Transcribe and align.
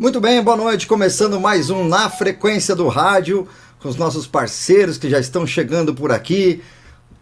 Muito 0.00 0.18
bem, 0.18 0.42
boa 0.42 0.56
noite. 0.56 0.86
Começando 0.86 1.38
mais 1.38 1.68
um 1.68 1.86
Na 1.86 2.08
Frequência 2.08 2.74
do 2.74 2.88
Rádio, 2.88 3.46
com 3.78 3.86
os 3.86 3.96
nossos 3.96 4.26
parceiros 4.26 4.96
que 4.96 5.10
já 5.10 5.20
estão 5.20 5.46
chegando 5.46 5.94
por 5.94 6.10
aqui. 6.10 6.62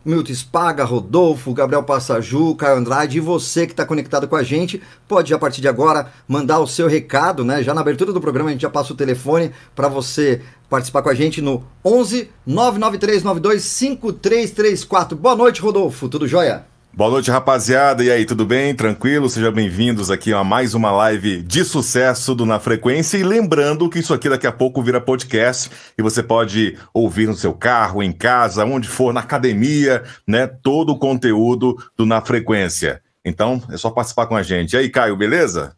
Milton 0.04 0.32
Spaga, 0.32 0.84
Rodolfo, 0.84 1.52
Gabriel 1.52 1.82
Passaju, 1.82 2.54
Caio 2.54 2.76
Andrade 2.76 3.18
e 3.18 3.20
você 3.20 3.66
que 3.66 3.72
está 3.72 3.84
conectado 3.84 4.28
com 4.28 4.36
a 4.36 4.44
gente, 4.44 4.80
pode 5.08 5.34
a 5.34 5.38
partir 5.40 5.60
de 5.60 5.66
agora 5.66 6.12
mandar 6.28 6.60
o 6.60 6.68
seu 6.68 6.86
recado, 6.86 7.44
né? 7.44 7.64
Já 7.64 7.74
na 7.74 7.80
abertura 7.80 8.12
do 8.12 8.20
programa 8.20 8.50
a 8.50 8.52
gente 8.52 8.62
já 8.62 8.70
passa 8.70 8.92
o 8.92 8.96
telefone 8.96 9.50
para 9.74 9.88
você 9.88 10.40
participar 10.70 11.02
com 11.02 11.08
a 11.08 11.14
gente 11.14 11.42
no 11.42 11.64
11 11.84 12.30
993 12.46 13.24
92 13.24 13.64
5334. 13.64 15.18
Boa 15.18 15.34
noite, 15.34 15.60
Rodolfo, 15.60 16.08
tudo 16.08 16.28
jóia? 16.28 16.64
Boa 16.98 17.12
noite, 17.12 17.30
rapaziada. 17.30 18.02
E 18.02 18.10
aí, 18.10 18.26
tudo 18.26 18.44
bem? 18.44 18.74
Tranquilo? 18.74 19.28
Sejam 19.28 19.52
bem-vindos 19.52 20.10
aqui 20.10 20.32
a 20.32 20.42
mais 20.42 20.74
uma 20.74 20.90
live 20.90 21.40
de 21.42 21.64
sucesso 21.64 22.34
do 22.34 22.44
Na 22.44 22.58
Frequência. 22.58 23.16
E 23.16 23.22
lembrando 23.22 23.88
que 23.88 24.00
isso 24.00 24.12
aqui 24.12 24.28
daqui 24.28 24.48
a 24.48 24.52
pouco 24.52 24.82
vira 24.82 25.00
podcast 25.00 25.70
e 25.96 26.02
você 26.02 26.24
pode 26.24 26.76
ouvir 26.92 27.28
no 27.28 27.36
seu 27.36 27.54
carro, 27.54 28.02
em 28.02 28.10
casa, 28.10 28.64
onde 28.64 28.88
for, 28.88 29.14
na 29.14 29.20
academia, 29.20 30.02
né? 30.26 30.48
Todo 30.48 30.90
o 30.90 30.98
conteúdo 30.98 31.76
do 31.96 32.04
Na 32.04 32.20
Frequência. 32.20 33.00
Então, 33.24 33.62
é 33.70 33.76
só 33.76 33.90
participar 33.90 34.26
com 34.26 34.34
a 34.34 34.42
gente. 34.42 34.72
E 34.72 34.78
aí, 34.78 34.88
Caio, 34.90 35.16
beleza? 35.16 35.77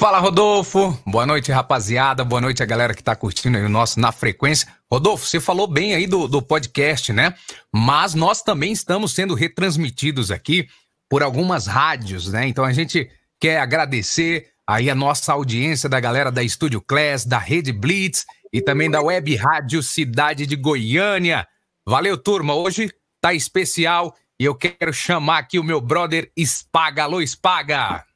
Fala, 0.00 0.18
Rodolfo. 0.18 0.98
Boa 1.06 1.26
noite, 1.26 1.52
rapaziada. 1.52 2.24
Boa 2.24 2.40
noite 2.40 2.62
a 2.62 2.66
galera 2.66 2.94
que 2.94 3.02
tá 3.02 3.14
curtindo 3.14 3.58
aí 3.58 3.64
o 3.66 3.68
nosso 3.68 4.00
Na 4.00 4.10
Frequência. 4.10 4.66
Rodolfo, 4.90 5.26
você 5.26 5.38
falou 5.38 5.66
bem 5.66 5.94
aí 5.94 6.06
do, 6.06 6.26
do 6.26 6.40
podcast, 6.40 7.12
né? 7.12 7.34
Mas 7.70 8.14
nós 8.14 8.40
também 8.40 8.72
estamos 8.72 9.12
sendo 9.12 9.34
retransmitidos 9.34 10.30
aqui 10.30 10.66
por 11.06 11.22
algumas 11.22 11.66
rádios, 11.66 12.32
né? 12.32 12.48
Então 12.48 12.64
a 12.64 12.72
gente 12.72 13.10
quer 13.38 13.60
agradecer 13.60 14.48
aí 14.66 14.88
a 14.88 14.94
nossa 14.94 15.34
audiência 15.34 15.86
da 15.86 16.00
galera 16.00 16.32
da 16.32 16.42
Estúdio 16.42 16.80
Class, 16.80 17.26
da 17.26 17.36
Rede 17.36 17.70
Blitz 17.70 18.24
e 18.50 18.62
também 18.62 18.90
da 18.90 19.02
Web 19.02 19.36
Rádio 19.36 19.82
Cidade 19.82 20.46
de 20.46 20.56
Goiânia. 20.56 21.46
Valeu, 21.86 22.16
turma. 22.16 22.54
Hoje 22.54 22.90
tá 23.20 23.34
especial 23.34 24.16
e 24.40 24.46
eu 24.46 24.54
quero 24.54 24.94
chamar 24.94 25.40
aqui 25.40 25.58
o 25.58 25.62
meu 25.62 25.78
brother 25.78 26.32
Spaga. 26.38 27.02
Alô, 27.02 27.20
Spaga! 27.20 28.09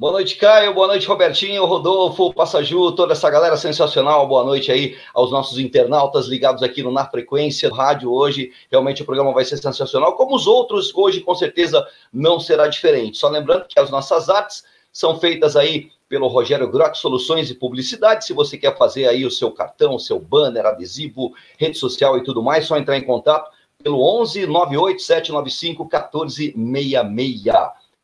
Boa 0.00 0.12
noite, 0.12 0.36
Caio. 0.36 0.72
Boa 0.72 0.86
noite, 0.86 1.06
Robertinho, 1.06 1.62
Rodolfo, 1.66 2.32
Passaju, 2.32 2.90
toda 2.92 3.12
essa 3.12 3.28
galera 3.28 3.54
sensacional. 3.58 4.26
Boa 4.26 4.42
noite 4.42 4.72
aí 4.72 4.96
aos 5.12 5.30
nossos 5.30 5.58
internautas 5.58 6.26
ligados 6.26 6.62
aqui 6.62 6.82
no 6.82 6.90
Na 6.90 7.04
Frequência 7.04 7.68
Rádio 7.70 8.10
hoje. 8.10 8.50
Realmente 8.70 9.02
o 9.02 9.04
programa 9.04 9.34
vai 9.34 9.44
ser 9.44 9.58
sensacional, 9.58 10.16
como 10.16 10.34
os 10.34 10.46
outros 10.46 10.90
hoje 10.94 11.20
com 11.20 11.34
certeza 11.34 11.86
não 12.10 12.40
será 12.40 12.66
diferente. 12.66 13.18
Só 13.18 13.28
lembrando 13.28 13.66
que 13.68 13.78
as 13.78 13.90
nossas 13.90 14.30
artes 14.30 14.64
são 14.90 15.20
feitas 15.20 15.54
aí 15.54 15.90
pelo 16.08 16.28
Rogério 16.28 16.70
Grock 16.70 16.96
Soluções 16.96 17.50
e 17.50 17.54
Publicidade. 17.54 18.24
Se 18.24 18.32
você 18.32 18.56
quer 18.56 18.78
fazer 18.78 19.06
aí 19.06 19.26
o 19.26 19.30
seu 19.30 19.50
cartão, 19.50 19.98
seu 19.98 20.18
banner, 20.18 20.64
adesivo, 20.64 21.34
rede 21.58 21.76
social 21.76 22.16
e 22.16 22.24
tudo 22.24 22.42
mais, 22.42 22.64
só 22.64 22.78
entrar 22.78 22.96
em 22.96 23.04
contato 23.04 23.50
pelo 23.82 24.02
11 24.22 24.46
98 24.46 25.02
795 25.02 25.82
1466. 25.84 27.52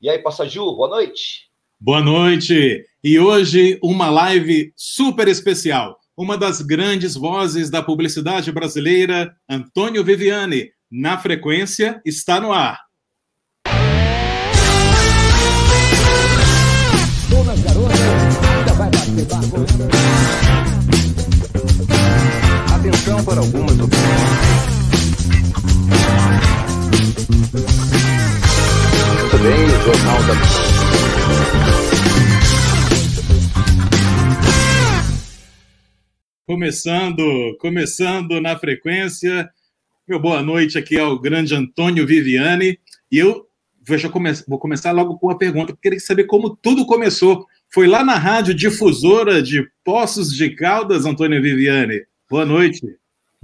E 0.03 0.11
aí, 0.11 0.19
Passaju, 0.19 0.77
boa 0.77 0.89
noite. 0.91 1.46
Boa 1.87 2.03
noite! 2.03 2.85
E 3.05 3.17
hoje 3.17 3.79
uma 3.81 4.11
live 4.11 4.73
super 4.75 5.29
especial. 5.29 5.97
Uma 6.17 6.37
das 6.37 6.61
grandes 6.61 7.15
vozes 7.15 7.71
da 7.71 7.81
publicidade 7.81 8.51
brasileira, 8.51 9.33
Antônio 9.49 10.03
Viviane, 10.03 10.71
na 10.91 11.17
frequência, 11.17 12.03
está 12.05 12.41
no 12.41 12.53
ar. 12.53 12.81
Atenção 22.75 23.25
para 23.25 23.39
algumas. 23.39 23.77
Também 29.31 29.65
o 29.65 29.85
Jornal 29.85 30.23
da 30.25 30.76
Começando, 36.47 37.57
começando 37.61 38.41
na 38.41 38.57
frequência. 38.57 39.51
Meu 40.09 40.21
boa 40.21 40.41
noite 40.43 40.79
aqui 40.79 40.99
ao 40.99 41.19
grande 41.19 41.55
Antônio 41.55 42.07
Viviane. 42.07 42.79
E 43.11 43.19
eu 43.19 43.47
come, 44.11 44.31
vou 44.49 44.59
começar 44.59 44.93
logo 44.93 45.19
com 45.19 45.27
uma 45.27 45.37
pergunta, 45.39 45.73
porque 45.73 45.89
queria 45.89 46.01
saber 46.01 46.25
como 46.25 46.57
tudo 46.57 46.87
começou. 46.87 47.45
Foi 47.73 47.87
lá 47.87 48.05
na 48.05 48.17
rádio 48.17 48.55
difusora 48.55 49.43
de 49.43 49.69
Poços 49.85 50.33
de 50.33 50.51
Caldas, 50.51 51.05
Antônio 51.05 51.43
Viviane. 51.43 52.03
Boa 52.31 52.47
noite. 52.47 52.81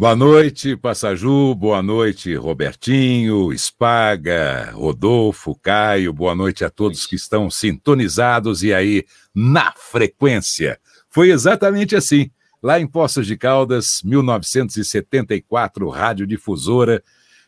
Boa 0.02 0.16
noite, 0.16 0.76
Passaju. 0.76 1.54
Boa 1.54 1.80
noite, 1.80 2.34
Robertinho, 2.34 3.56
Spaga, 3.56 4.72
Rodolfo, 4.72 5.54
Caio. 5.54 6.12
Boa 6.12 6.34
noite 6.34 6.64
a 6.64 6.70
todos 6.70 7.06
que 7.06 7.14
estão 7.14 7.48
sintonizados 7.48 8.64
e 8.64 8.74
aí 8.74 9.04
na 9.32 9.72
frequência. 9.76 10.80
Foi 11.08 11.30
exatamente 11.30 11.94
assim 11.94 12.32
lá 12.60 12.80
em 12.80 12.86
Poços 12.88 13.28
de 13.28 13.36
Caldas, 13.36 14.02
1974, 14.02 15.88
Rádio 15.88 16.26
Difusora, 16.26 17.00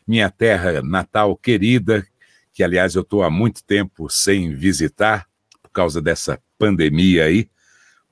minha 0.07 0.29
terra 0.29 0.81
natal 0.81 1.35
querida, 1.35 2.07
que 2.53 2.63
aliás 2.63 2.95
eu 2.95 3.01
estou 3.01 3.21
há 3.21 3.29
muito 3.29 3.65
tempo 3.65 4.09
sem 4.09 4.55
visitar 4.55 5.27
por 5.61 5.71
causa 5.71 6.01
dessa 6.01 6.39
pandemia 6.57 7.25
aí, 7.25 7.49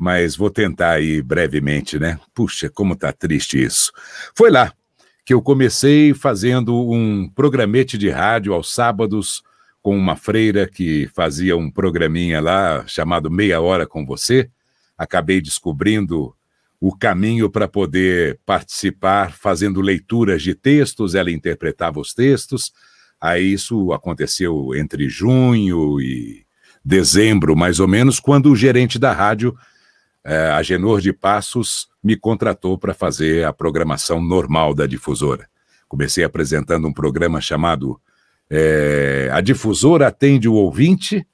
mas 0.03 0.35
vou 0.35 0.49
tentar 0.49 0.91
aí 0.91 1.21
brevemente, 1.21 1.97
né? 1.97 2.19
Puxa, 2.33 2.69
como 2.69 2.93
tá 2.93 3.13
triste 3.13 3.63
isso. 3.63 3.89
Foi 4.35 4.51
lá 4.51 4.73
que 5.23 5.33
eu 5.33 5.41
comecei 5.41 6.13
fazendo 6.13 6.91
um 6.91 7.29
programete 7.29 7.97
de 7.97 8.09
rádio 8.09 8.53
aos 8.53 8.73
sábados 8.73 9.41
com 9.81 9.97
uma 9.97 10.17
freira 10.17 10.67
que 10.67 11.09
fazia 11.15 11.55
um 11.55 11.71
programinha 11.71 12.41
lá 12.41 12.85
chamado 12.85 13.31
Meia 13.31 13.61
Hora 13.61 13.87
com 13.87 14.05
Você. 14.05 14.49
Acabei 14.97 15.39
descobrindo 15.39 16.35
o 16.81 16.93
caminho 16.93 17.49
para 17.49 17.65
poder 17.65 18.41
participar 18.45 19.31
fazendo 19.31 19.79
leituras 19.79 20.43
de 20.43 20.53
textos, 20.53 21.15
ela 21.15 21.31
interpretava 21.31 21.97
os 21.97 22.13
textos. 22.13 22.73
Aí 23.21 23.53
isso 23.53 23.93
aconteceu 23.93 24.75
entre 24.75 25.07
junho 25.07 26.01
e 26.01 26.45
dezembro, 26.83 27.55
mais 27.55 27.79
ou 27.79 27.87
menos, 27.87 28.19
quando 28.19 28.51
o 28.51 28.55
gerente 28.55 28.99
da 28.99 29.13
rádio, 29.13 29.55
eh, 30.25 30.51
Agenor 30.51 31.01
de 31.01 31.11
Passos, 31.13 31.88
me 32.03 32.16
contratou 32.16 32.78
para 32.78 32.94
fazer 32.94 33.45
a 33.45 33.53
programação 33.53 34.22
normal 34.22 34.73
da 34.73 34.85
difusora. 34.85 35.47
Comecei 35.88 36.23
apresentando 36.23 36.88
um 36.88 36.94
programa 36.94 37.39
chamado 37.39 38.00
eh, 38.50 39.29
A 39.31 39.41
Difusora 39.41 40.07
Atende 40.07 40.50
o 40.50 40.53
Ouvinte, 40.53 41.25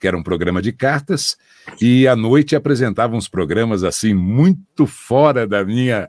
que 0.00 0.06
era 0.06 0.16
um 0.16 0.22
programa 0.22 0.60
de 0.60 0.72
cartas, 0.72 1.36
e 1.80 2.06
à 2.06 2.14
noite 2.14 2.54
apresentava 2.54 3.16
uns 3.16 3.28
programas 3.28 3.82
assim 3.82 4.14
muito 4.14 4.86
fora 4.86 5.46
da 5.46 5.64
minha 5.64 6.08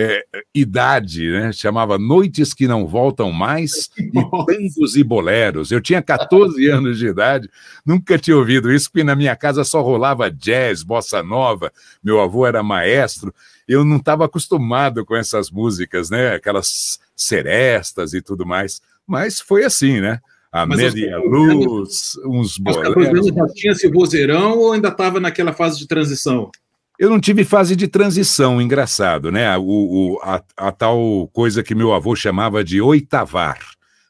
é, 0.00 0.24
idade, 0.54 1.28
né? 1.28 1.52
Chamava 1.52 1.98
Noites 1.98 2.54
que 2.54 2.68
Não 2.68 2.86
Voltam 2.86 3.32
Mais 3.32 3.90
e 3.98 4.12
Tangos 4.12 4.94
e 4.94 5.02
Boleros. 5.02 5.72
Eu 5.72 5.80
tinha 5.80 6.00
14 6.00 6.64
anos 6.70 6.98
de 6.98 7.08
idade, 7.08 7.50
nunca 7.84 8.16
tinha 8.16 8.36
ouvido 8.36 8.72
isso, 8.72 8.88
porque 8.90 9.02
na 9.02 9.16
minha 9.16 9.34
casa 9.34 9.64
só 9.64 9.82
rolava 9.82 10.30
jazz, 10.30 10.84
bossa 10.84 11.20
nova, 11.20 11.72
meu 12.02 12.20
avô 12.20 12.46
era 12.46 12.62
maestro, 12.62 13.34
eu 13.66 13.84
não 13.84 13.96
estava 13.96 14.24
acostumado 14.24 15.04
com 15.04 15.16
essas 15.16 15.50
músicas, 15.50 16.10
né? 16.10 16.34
Aquelas 16.34 17.00
serestas 17.16 18.14
e 18.14 18.22
tudo 18.22 18.46
mais. 18.46 18.80
Mas 19.04 19.40
foi 19.40 19.64
assim, 19.64 20.00
né? 20.00 20.20
a 20.50 20.64
Mas 20.64 20.78
média 20.78 21.18
luz, 21.18 22.18
uns 22.24 22.56
boleros. 22.56 23.26
já 23.26 23.46
tinha 23.48 23.72
esse 23.72 23.88
vozeirão 23.88 24.56
ou 24.56 24.72
ainda 24.72 24.88
estava 24.88 25.20
naquela 25.20 25.52
fase 25.52 25.78
de 25.78 25.86
transição? 25.86 26.50
Eu 26.98 27.08
não 27.08 27.20
tive 27.20 27.44
fase 27.44 27.76
de 27.76 27.86
transição, 27.86 28.60
engraçado, 28.60 29.30
né? 29.30 29.56
O, 29.56 29.62
o 29.62 30.20
a, 30.20 30.42
a, 30.56 30.72
tal 30.72 31.30
coisa 31.32 31.62
que 31.62 31.72
meu 31.72 31.94
avô 31.94 32.16
chamava 32.16 32.64
de 32.64 32.80
oitavar, 32.80 33.60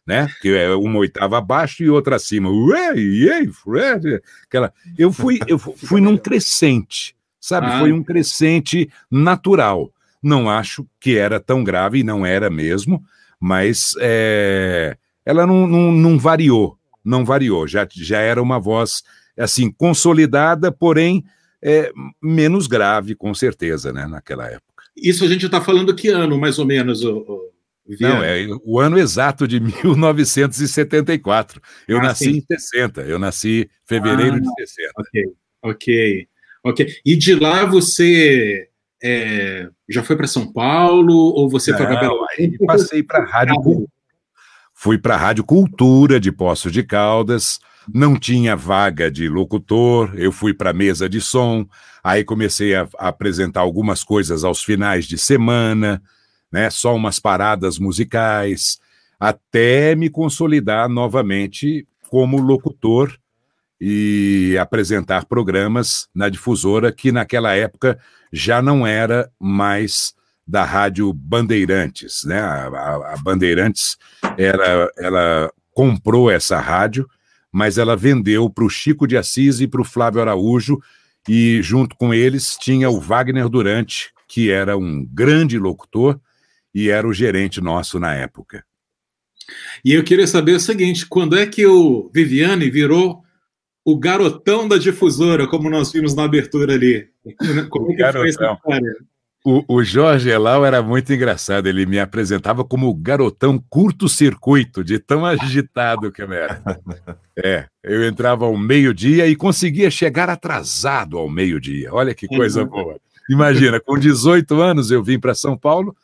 né? 0.07 0.27
Que 0.41 0.57
é 0.57 0.75
uma 0.75 0.99
oitava 0.99 1.37
abaixo 1.37 1.83
e 1.83 1.91
outra 1.91 2.17
acima. 2.17 2.49
Ué, 2.51 2.97
ei, 2.97 3.47
Fred, 3.49 4.23
aquela. 4.47 4.73
Eu 4.97 5.13
fui, 5.13 5.39
eu 5.47 5.59
fui 5.59 6.01
num 6.01 6.17
crescente, 6.17 7.15
sabe? 7.39 7.67
Ah. 7.67 7.79
Foi 7.79 7.93
um 7.93 8.03
crescente 8.03 8.91
natural. 9.11 9.93
Não 10.23 10.49
acho 10.49 10.87
que 10.99 11.19
era 11.19 11.39
tão 11.39 11.63
grave, 11.63 11.99
e 11.99 12.03
não 12.03 12.25
era 12.25 12.49
mesmo, 12.49 13.05
mas 13.39 13.95
é, 14.01 14.97
ela 15.27 15.47
não, 15.47 15.67
não, 15.67 15.93
não 15.93 16.19
variou, 16.19 16.79
não 17.05 17.23
variou, 17.23 17.69
já, 17.69 17.87
já 17.91 18.19
era 18.19 18.43
uma 18.43 18.59
voz 18.59 19.03
assim 19.37 19.71
consolidada, 19.71 20.73
porém 20.73 21.23
é, 21.63 21.93
menos 22.23 22.67
grave, 22.67 23.15
com 23.15 23.35
certeza, 23.35 23.93
né, 23.93 24.07
naquela 24.07 24.47
época. 24.47 24.85
Isso 24.97 25.25
a 25.25 25.29
gente 25.29 25.47
está 25.47 25.61
falando 25.61 25.95
que 25.95 26.09
ano, 26.09 26.39
mais 26.39 26.59
ou 26.59 26.67
menos, 26.67 27.05
o, 27.05 27.19
o... 27.19 27.49
Não, 28.01 28.23
é 28.23 28.47
o 28.65 28.79
ano 28.79 28.99
exato 28.99 29.49
de 29.49 29.61
1974. 29.61 31.61
Eu 31.87 31.99
ah, 31.99 32.03
nasci 32.03 32.25
sim. 32.25 32.39
em 32.39 32.41
60, 32.41 33.03
eu 33.03 33.19
nasci 33.19 33.63
em 33.63 33.69
fevereiro 33.87 34.37
ah, 34.37 34.41
de 34.41 34.67
60. 34.67 34.93
Ok, 34.99 35.25
ok. 35.63 36.29
Ok. 36.65 36.87
E 37.05 37.17
de 37.17 37.35
lá 37.35 37.65
você 37.65 38.69
é, 39.03 39.69
já 39.89 40.03
foi 40.03 40.17
para 40.17 40.27
São 40.27 40.53
Paulo 40.53 41.15
ou 41.15 41.49
você 41.49 41.77
foi 41.77 41.87
para 41.87 42.01
Belo 42.01 42.21
Horizonte? 42.21 42.67
Passei 42.67 43.03
para 43.03 43.21
a 43.21 43.27
Rádio 43.27 43.89
Fui 44.75 44.99
para 44.99 45.15
a 45.15 45.19
Rádio 45.19 45.45
Cultura 45.45 46.21
de 46.21 46.31
Poços 46.31 46.73
de 46.73 46.85
Caldas, 46.85 47.59
não 47.93 48.19
tinha 48.19 48.55
vaga 48.57 49.11
de 49.11 49.29
locutor, 49.29 50.13
eu 50.15 50.31
fui 50.33 50.53
para 50.53 50.71
a 50.71 50.75
mesa 50.75 51.09
de 51.09 51.21
som, 51.21 51.67
aí 52.03 52.25
comecei 52.25 52.75
a, 52.75 52.89
a, 52.99 53.09
apresentar 53.09 53.61
algumas 53.61 54.05
coisas 54.05 54.45
aos 54.45 54.63
finais 54.63 55.07
de 55.07 55.17
semana, 55.19 56.03
né, 56.51 56.71
só 56.71 56.95
umas 56.95 57.19
paradas 57.19 57.79
musicais, 57.79 58.79
até 59.19 59.95
me 59.95 60.09
consolidar 60.09 60.89
novamente 60.89 61.87
como 62.09 62.41
locutor 62.41 63.19
e 63.81 64.57
apresentar 64.61 65.25
programas 65.27 66.09
na 66.15 66.29
difusora 66.29 66.93
que 66.93 67.13
naquela 67.13 67.55
época 67.55 67.99
já 68.33 68.61
não 68.61 68.87
era 68.87 69.31
mais 69.39 70.15
da 70.47 70.65
Rádio 70.65 71.13
Bandeirantes, 71.13 72.25
né? 72.25 72.41
A, 72.41 72.69
a, 72.69 73.15
a 73.15 73.17
Bandeirantes 73.19 73.99
era, 74.39 74.91
ela 74.97 75.53
comprou 75.75 76.31
essa 76.31 76.59
rádio, 76.59 77.09
mas 77.53 77.79
ela 77.79 77.97
vendeu 77.97 78.49
para 78.51 78.65
o 78.65 78.71
Chico 78.71 79.07
de 79.07 79.17
Assis 79.17 79.61
e 79.61 79.67
para 79.67 79.81
o 79.81 79.85
Flávio 79.85 80.21
Araújo, 80.21 80.79
e 81.29 81.61
junto 81.63 81.97
com 81.97 82.13
eles 82.13 82.57
tinha 82.61 82.89
o 82.91 83.01
Wagner 83.01 83.49
Durante, 83.49 84.11
que 84.27 84.51
era 84.51 84.77
um 84.77 85.05
grande 85.05 85.59
locutor 85.59 86.21
e 86.75 86.91
era 86.91 87.07
o 87.07 87.13
gerente 87.13 87.61
nosso 87.61 87.99
na 87.99 88.15
época. 88.15 88.65
E 89.85 89.93
eu 89.93 90.05
queria 90.05 90.27
saber 90.27 90.53
o 90.53 90.61
seguinte: 90.61 91.07
quando 91.07 91.37
é 91.37 91.47
que 91.47 91.67
o 91.67 92.11
Viviane 92.13 92.71
virou 92.71 93.23
o 93.85 93.99
garotão 93.99 94.69
da 94.69 94.77
difusora, 94.77 95.47
como 95.47 95.71
nós 95.71 95.91
vimos 95.91 96.15
na 96.15 96.25
abertura 96.25 96.75
ali? 96.75 97.09
Como 97.71 97.93
é 97.93 97.97
que 97.97 98.13
foi 98.13 98.29
essa 98.29 98.45
história? 98.45 98.97
O, 99.45 99.77
o 99.77 99.85
Jorge 99.85 100.29
Elau 100.29 100.67
era 100.67 100.83
muito 100.83 101.13
engraçado, 101.13 101.69
ele 101.69 101.87
me 101.87 101.99
apresentava 101.99 102.65
como 102.65 102.89
o 102.89 102.95
garotão 102.95 103.63
curto-circuito, 103.71 104.83
de 104.83 104.99
tão 104.99 105.25
agitado 105.25 106.11
que 106.11 106.23
eu 106.23 106.33
era. 106.33 106.61
É, 107.41 107.69
eu 107.85 108.05
entrava 108.05 108.47
ao 108.47 108.57
meio-dia 108.57 109.29
e 109.29 109.37
conseguia 109.37 109.93
chegar 109.93 110.29
atrasado 110.29 111.17
ao 111.17 111.31
meio-dia. 111.31 111.95
Olha 111.95 112.13
que 112.13 112.27
coisa 112.27 112.65
uhum. 112.65 112.69
boa. 112.69 113.01
Imagina, 113.31 113.79
com 113.79 113.97
18 113.97 114.61
anos 114.61 114.91
eu 114.91 115.05
vim 115.05 115.21
para 115.21 115.37
São 115.37 115.57
Paulo. 115.57 115.97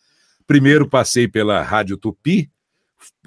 Primeiro 0.47 0.89
passei 0.89 1.27
pela 1.27 1.61
Rádio 1.61 1.97
Tupi, 1.97 2.49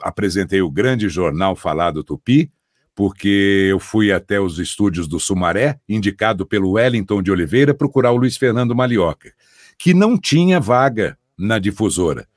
apresentei 0.02 0.62
o 0.62 0.72
grande 0.72 1.10
jornal 1.10 1.54
falado 1.54 2.02
Tupi, 2.02 2.50
porque 2.96 3.68
eu 3.70 3.78
fui 3.78 4.10
até 4.10 4.40
os 4.40 4.58
estúdios 4.58 5.06
do 5.06 5.20
Sumaré, 5.20 5.78
indicado 5.90 6.46
pelo 6.46 6.72
Wellington 6.72 7.22
de 7.22 7.30
Oliveira, 7.30 7.74
procurar 7.74 8.14
o 8.14 8.16
Luiz 8.16 8.38
Fernando 8.38 8.74
Malioca 8.74 9.34
que 9.78 9.94
não 9.94 10.18
tinha 10.18 10.60
vaga 10.60 11.18
na 11.38 11.60
difusora. 11.60 12.28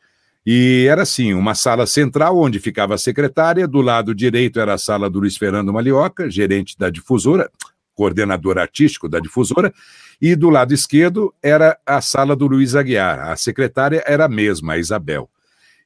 E 0.45 0.87
era 0.91 1.03
assim, 1.03 1.35
uma 1.35 1.55
sala 1.55 1.87
central 1.87 2.39
onde 2.39 2.59
ficava 2.59 2.95
a 2.95 2.99
secretária, 2.99 3.69
do 3.69 3.81
lado 3.81 4.15
direito 4.15 4.59
era 4.59 4.75
a 4.75 4.79
sala 4.79 5.11
do 5.11 5.21
Luiz 5.21 5.37
Fernando 5.37 5.73
Malioca, 5.73 6.31
gerente 6.31 6.79
da 6.79 6.89
difusora, 6.91 7.51
coordenador 7.95 8.59
artístico 8.59 9.09
da 9.09 9.21
difusora, 9.21 9.73
e 10.21 10.35
do 10.35 10.49
lado 10.49 10.73
esquerdo 10.73 11.35
era 11.43 11.79
a 11.85 12.01
sala 12.01 12.35
do 12.35 12.47
Luiz 12.47 12.75
Aguiar. 12.75 13.21
A 13.21 13.37
secretária 13.37 14.03
era 14.07 14.25
a 14.25 14.29
mesma, 14.29 14.75
a 14.75 14.79
Isabel. 14.79 15.29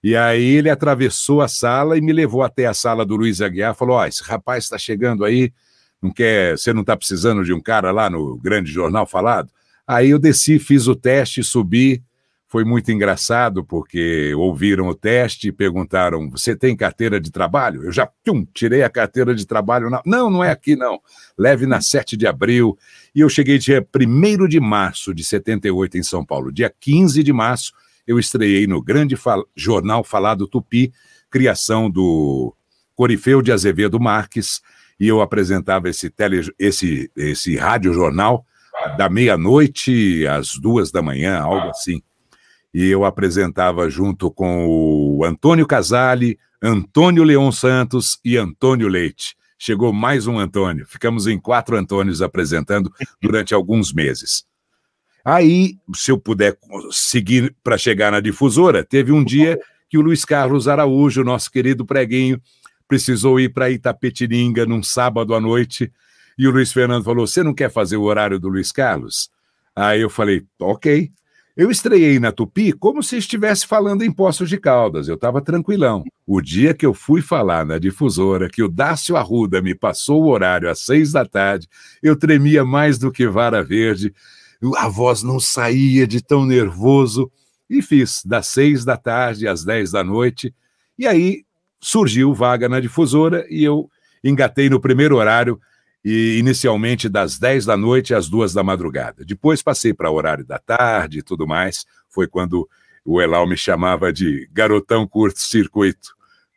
E 0.02 0.14
aí 0.14 0.56
ele 0.56 0.70
atravessou 0.70 1.40
a 1.40 1.48
sala 1.48 1.96
e 1.96 2.00
me 2.00 2.12
levou 2.12 2.42
até 2.42 2.66
a 2.66 2.74
sala 2.74 3.04
do 3.04 3.16
Luiz 3.16 3.40
Aguiar, 3.40 3.74
falou: 3.74 3.96
"Ó, 3.96 4.02
oh, 4.02 4.04
esse 4.04 4.22
rapaz 4.22 4.64
está 4.64 4.78
chegando 4.78 5.24
aí, 5.24 5.52
não 6.00 6.10
quer, 6.10 6.58
você 6.58 6.72
não 6.72 6.82
está 6.82 6.96
precisando 6.96 7.42
de 7.42 7.52
um 7.52 7.60
cara 7.60 7.90
lá 7.90 8.08
no 8.08 8.36
grande 8.36 8.70
jornal 8.70 9.06
falado?" 9.06 9.50
Aí 9.86 10.10
eu 10.10 10.18
desci, 10.18 10.58
fiz 10.58 10.86
o 10.86 10.96
teste, 10.96 11.42
subi. 11.42 12.02
Foi 12.46 12.64
muito 12.64 12.92
engraçado, 12.92 13.64
porque 13.64 14.32
ouviram 14.34 14.86
o 14.86 14.94
teste 14.94 15.48
e 15.48 15.52
perguntaram: 15.52 16.30
Você 16.30 16.54
tem 16.54 16.76
carteira 16.76 17.20
de 17.20 17.30
trabalho? 17.30 17.82
Eu 17.82 17.90
já 17.90 18.08
tum, 18.22 18.46
tirei 18.54 18.82
a 18.82 18.88
carteira 18.88 19.34
de 19.34 19.44
trabalho. 19.44 19.90
Na... 19.90 20.00
Não, 20.06 20.30
não 20.30 20.42
é 20.42 20.50
aqui, 20.50 20.76
não. 20.76 21.00
Leve 21.36 21.66
na 21.66 21.80
7 21.80 22.16
de 22.16 22.26
abril. 22.26 22.78
E 23.14 23.20
eu 23.20 23.28
cheguei 23.28 23.58
dia 23.58 23.84
1 23.94 24.46
de 24.46 24.60
março 24.60 25.12
de 25.12 25.24
78 25.24 25.98
em 25.98 26.02
São 26.02 26.24
Paulo. 26.24 26.52
Dia 26.52 26.72
15 26.78 27.22
de 27.24 27.32
março, 27.32 27.72
eu 28.06 28.18
estreiei 28.18 28.66
no 28.66 28.80
grande 28.80 29.16
fal... 29.16 29.44
jornal 29.56 30.04
Falado 30.04 30.46
Tupi, 30.46 30.92
criação 31.28 31.90
do 31.90 32.54
Corifeu 32.94 33.42
de 33.42 33.50
Azevedo 33.50 33.98
Marques, 33.98 34.60
e 35.00 35.08
eu 35.08 35.20
apresentava 35.20 35.88
esse, 35.88 36.08
tele... 36.08 36.48
esse, 36.56 37.10
esse 37.16 37.56
rádio 37.56 37.92
jornal 37.92 38.46
da 38.96 39.08
meia-noite 39.08 40.26
às 40.26 40.58
duas 40.58 40.90
da 40.90 41.02
manhã, 41.02 41.38
algo 41.38 41.68
assim. 41.68 42.02
E 42.72 42.86
eu 42.86 43.04
apresentava 43.04 43.88
junto 43.88 44.30
com 44.30 44.66
o 44.66 45.24
Antônio 45.24 45.66
Casale, 45.66 46.38
Antônio 46.62 47.22
Leon 47.22 47.52
Santos 47.52 48.18
e 48.24 48.36
Antônio 48.36 48.88
Leite. 48.88 49.36
Chegou 49.58 49.92
mais 49.92 50.26
um 50.26 50.38
Antônio. 50.38 50.86
Ficamos 50.86 51.26
em 51.26 51.38
quatro 51.38 51.76
Antônios 51.76 52.20
apresentando 52.20 52.92
durante 53.22 53.54
alguns 53.54 53.92
meses. 53.92 54.44
Aí, 55.24 55.78
se 55.94 56.10
eu 56.10 56.18
puder 56.18 56.58
seguir 56.90 57.54
para 57.62 57.78
chegar 57.78 58.12
na 58.12 58.20
difusora, 58.20 58.84
teve 58.84 59.10
um 59.10 59.24
dia 59.24 59.58
que 59.88 59.96
o 59.96 60.02
Luiz 60.02 60.24
Carlos 60.24 60.68
Araújo, 60.68 61.24
nosso 61.24 61.50
querido 61.50 61.86
preguinho, 61.86 62.40
precisou 62.86 63.40
ir 63.40 63.50
para 63.50 63.70
Itapetininga 63.70 64.66
num 64.66 64.82
sábado 64.82 65.34
à 65.34 65.40
noite 65.40 65.90
e 66.38 66.46
o 66.46 66.50
Luiz 66.50 66.72
Fernando 66.72 67.04
falou: 67.04 67.26
Você 67.26 67.42
não 67.42 67.54
quer 67.54 67.70
fazer 67.70 67.96
o 67.96 68.02
horário 68.02 68.38
do 68.38 68.48
Luiz 68.48 68.72
Carlos? 68.72 69.30
Aí 69.74 70.00
eu 70.00 70.10
falei: 70.10 70.44
Ok. 70.60 71.10
Eu 71.56 71.70
estreiei 71.70 72.18
na 72.18 72.32
Tupi 72.32 72.72
como 72.72 73.00
se 73.00 73.16
estivesse 73.16 73.64
falando 73.64 74.02
em 74.02 74.10
Poços 74.10 74.48
de 74.48 74.58
Caldas, 74.58 75.06
eu 75.06 75.14
estava 75.14 75.40
tranquilão. 75.40 76.02
O 76.26 76.40
dia 76.40 76.74
que 76.74 76.84
eu 76.84 76.92
fui 76.92 77.22
falar 77.22 77.64
na 77.64 77.78
difusora 77.78 78.48
que 78.48 78.60
o 78.60 78.68
Dácio 78.68 79.16
Arruda 79.16 79.62
me 79.62 79.72
passou 79.72 80.24
o 80.24 80.30
horário 80.30 80.68
às 80.68 80.80
seis 80.80 81.12
da 81.12 81.24
tarde, 81.24 81.68
eu 82.02 82.16
tremia 82.16 82.64
mais 82.64 82.98
do 82.98 83.12
que 83.12 83.28
vara 83.28 83.62
verde, 83.62 84.12
a 84.76 84.88
voz 84.88 85.22
não 85.22 85.38
saía 85.38 86.08
de 86.08 86.20
tão 86.20 86.44
nervoso, 86.44 87.30
e 87.70 87.80
fiz 87.80 88.22
das 88.24 88.48
seis 88.48 88.84
da 88.84 88.96
tarde 88.96 89.46
às 89.46 89.64
dez 89.64 89.92
da 89.92 90.02
noite, 90.02 90.52
e 90.98 91.06
aí 91.06 91.44
surgiu 91.80 92.34
vaga 92.34 92.68
na 92.68 92.80
difusora 92.80 93.46
e 93.48 93.62
eu 93.62 93.88
engatei 94.24 94.68
no 94.68 94.80
primeiro 94.80 95.16
horário 95.16 95.60
e 96.04 96.38
inicialmente 96.38 97.08
das 97.08 97.38
10 97.38 97.64
da 97.64 97.76
noite 97.76 98.14
às 98.14 98.28
2 98.28 98.52
da 98.52 98.62
madrugada. 98.62 99.24
Depois 99.24 99.62
passei 99.62 99.94
para 99.94 100.10
horário 100.10 100.44
da 100.44 100.58
tarde 100.58 101.20
e 101.20 101.22
tudo 101.22 101.46
mais. 101.46 101.86
Foi 102.10 102.28
quando 102.28 102.68
o 103.04 103.20
Elal 103.20 103.46
me 103.46 103.56
chamava 103.56 104.12
de 104.12 104.48
garotão 104.52 105.06
curto-circuito. 105.06 106.14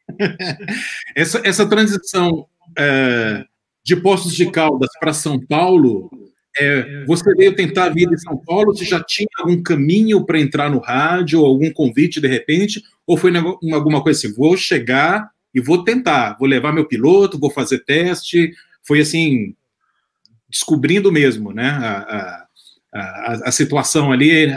essa, 1.15 1.41
essa 1.45 1.67
transição 1.67 2.45
é, 2.77 3.45
de 3.83 3.95
Poços 3.95 4.33
de 4.33 4.51
Caldas 4.51 4.89
para 4.99 5.13
São 5.13 5.39
Paulo, 5.39 6.09
é, 6.57 7.05
você 7.05 7.33
veio 7.35 7.55
tentar 7.55 7.85
a 7.85 7.89
vida 7.89 8.13
em 8.13 8.17
São 8.17 8.37
Paulo? 8.37 8.75
Você 8.75 8.83
já 8.83 9.01
tinha 9.01 9.27
algum 9.39 9.61
caminho 9.61 10.25
para 10.25 10.39
entrar 10.39 10.69
no 10.69 10.79
rádio, 10.79 11.45
algum 11.45 11.71
convite 11.71 12.19
de 12.19 12.27
repente? 12.27 12.81
Ou 13.05 13.15
foi 13.15 13.31
alguma 13.71 14.01
coisa 14.03 14.19
assim, 14.19 14.35
vou 14.35 14.57
chegar 14.57 15.29
e 15.53 15.61
vou 15.61 15.83
tentar, 15.83 16.35
vou 16.37 16.47
levar 16.47 16.73
meu 16.73 16.85
piloto, 16.85 17.39
vou 17.39 17.49
fazer 17.49 17.83
teste, 17.85 18.51
foi 18.87 19.01
assim, 19.01 19.53
descobrindo 20.49 21.11
mesmo, 21.11 21.51
né, 21.51 21.69
a, 21.69 22.47
a, 22.93 23.31
a 23.45 23.51
situação 23.51 24.11
ali 24.11 24.47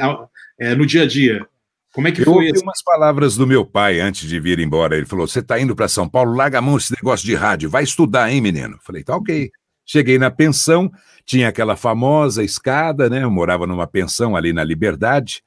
é, 0.59 0.75
no 0.75 0.87
dia 0.87 1.03
a 1.03 1.07
dia. 1.07 1.45
Como 1.93 2.07
é 2.07 2.13
que 2.13 2.21
eu 2.21 2.27
foi? 2.27 2.45
Eu 2.45 2.49
ouvi 2.51 2.61
umas 2.63 2.83
palavras 2.85 3.37
do 3.37 3.47
meu 3.47 3.67
pai 3.67 3.99
antes 3.99 4.29
de 4.29 4.39
vir 4.39 4.61
embora. 4.61 4.97
Ele 4.97 5.07
falou: 5.07 5.27
Você 5.27 5.41
está 5.41 5.59
indo 5.59 5.75
para 5.75 5.89
São 5.89 6.09
Paulo, 6.09 6.37
larga 6.37 6.59
a 6.59 6.63
mão 6.63 6.77
esse 6.77 6.95
negócio 6.95 7.27
de 7.27 7.35
rádio, 7.35 7.69
vai 7.69 7.83
estudar, 7.83 8.31
hein, 8.31 8.41
menino? 8.41 8.79
Falei: 8.81 9.03
Tá 9.03 9.17
ok. 9.17 9.51
Cheguei 9.85 10.17
na 10.17 10.31
pensão, 10.31 10.89
tinha 11.25 11.49
aquela 11.49 11.75
famosa 11.75 12.45
escada, 12.45 13.11
né? 13.11 13.25
Eu 13.25 13.31
morava 13.31 13.67
numa 13.67 13.89
pensão 13.89 14.37
ali 14.37 14.53
na 14.53 14.63
Liberdade. 14.63 15.43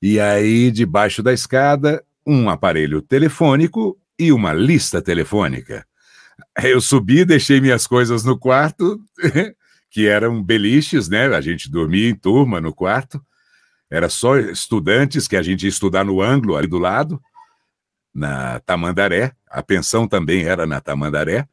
E 0.00 0.18
aí, 0.18 0.70
debaixo 0.70 1.22
da 1.22 1.34
escada, 1.34 2.02
um 2.26 2.48
aparelho 2.48 3.02
telefônico 3.02 3.98
e 4.18 4.32
uma 4.32 4.54
lista 4.54 5.02
telefônica. 5.02 5.84
Eu 6.62 6.80
subi, 6.80 7.24
deixei 7.24 7.60
minhas 7.60 7.86
coisas 7.86 8.24
no 8.24 8.36
quarto, 8.36 9.00
que 9.90 10.06
eram 10.06 10.42
beliches, 10.42 11.08
né? 11.08 11.26
A 11.34 11.40
gente 11.40 11.70
dormia 11.70 12.08
em 12.08 12.14
turma 12.14 12.60
no 12.60 12.74
quarto. 12.74 13.20
Era 13.90 14.08
só 14.08 14.36
estudantes 14.38 15.28
que 15.28 15.36
a 15.36 15.42
gente 15.42 15.62
ia 15.62 15.68
estudar 15.68 16.04
no 16.04 16.20
ângulo 16.20 16.56
ali 16.56 16.66
do 16.66 16.78
lado, 16.78 17.20
na 18.12 18.60
Tamandaré. 18.60 19.32
A 19.48 19.62
pensão 19.62 20.06
também 20.06 20.44
era 20.44 20.66
na 20.66 20.80
Tamandaré. 20.80 21.46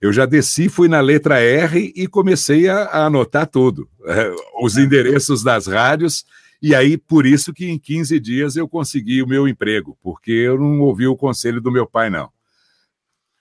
Eu 0.00 0.12
já 0.12 0.24
desci, 0.24 0.68
fui 0.68 0.88
na 0.88 1.00
letra 1.00 1.40
R 1.40 1.92
e 1.96 2.06
comecei 2.06 2.68
a, 2.68 2.84
a 2.84 3.06
anotar 3.06 3.46
tudo. 3.46 3.88
Os 4.62 4.76
endereços 4.76 5.42
das 5.42 5.66
rádios. 5.66 6.24
E 6.62 6.74
aí, 6.74 6.98
por 6.98 7.24
isso 7.24 7.52
que 7.52 7.66
em 7.66 7.78
15 7.78 8.20
dias 8.20 8.56
eu 8.56 8.68
consegui 8.68 9.22
o 9.22 9.26
meu 9.26 9.48
emprego, 9.48 9.96
porque 10.02 10.30
eu 10.30 10.58
não 10.58 10.80
ouvi 10.80 11.06
o 11.06 11.16
conselho 11.16 11.60
do 11.60 11.72
meu 11.72 11.86
pai, 11.86 12.10
não. 12.10 12.30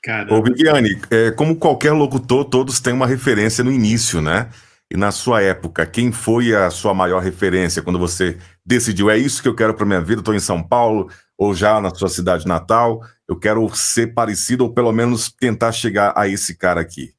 Caramba. 0.01 0.36
Ô, 0.36 0.44
Viviane, 0.44 1.00
é, 1.10 1.32
como 1.32 1.56
qualquer 1.56 1.91
locutor, 1.91 2.46
todos 2.46 2.79
têm 2.79 2.94
uma 2.94 3.08
referência 3.08 3.63
no 3.63 3.72
início, 3.72 4.22
né? 4.22 4.50
E 4.91 4.98
na 4.98 5.12
sua 5.12 5.41
época, 5.41 5.86
quem 5.86 6.12
foi 6.12 6.56
a 6.56 6.70
sua 6.72 6.94
maior 6.94 7.22
referência 7.22 7.82
quando 7.82 8.00
você 8.00 8.38
decidiu, 8.65 9.10
é 9.10 9.18
isso 9.18 9.41
que 9.41 9.48
eu 9.48 9.56
quero 9.56 9.74
para 9.74 9.86
minha 9.86 10.01
vida, 10.01 10.22
estou 10.22 10.34
em 10.34 10.39
São 10.39 10.63
Paulo 10.63 11.10
ou 11.38 11.53
já 11.53 11.79
na 11.79 11.94
sua 11.94 12.10
cidade 12.10 12.48
natal, 12.48 13.01
eu 13.27 13.38
quero 13.38 13.70
ser 13.75 14.13
parecido 14.13 14.63
ou 14.63 14.74
pelo 14.74 14.91
menos 14.91 15.32
tentar 15.32 15.72
chegar 15.72 16.13
a 16.15 16.27
esse 16.27 16.58
cara 16.58 16.82
aqui? 16.82 17.13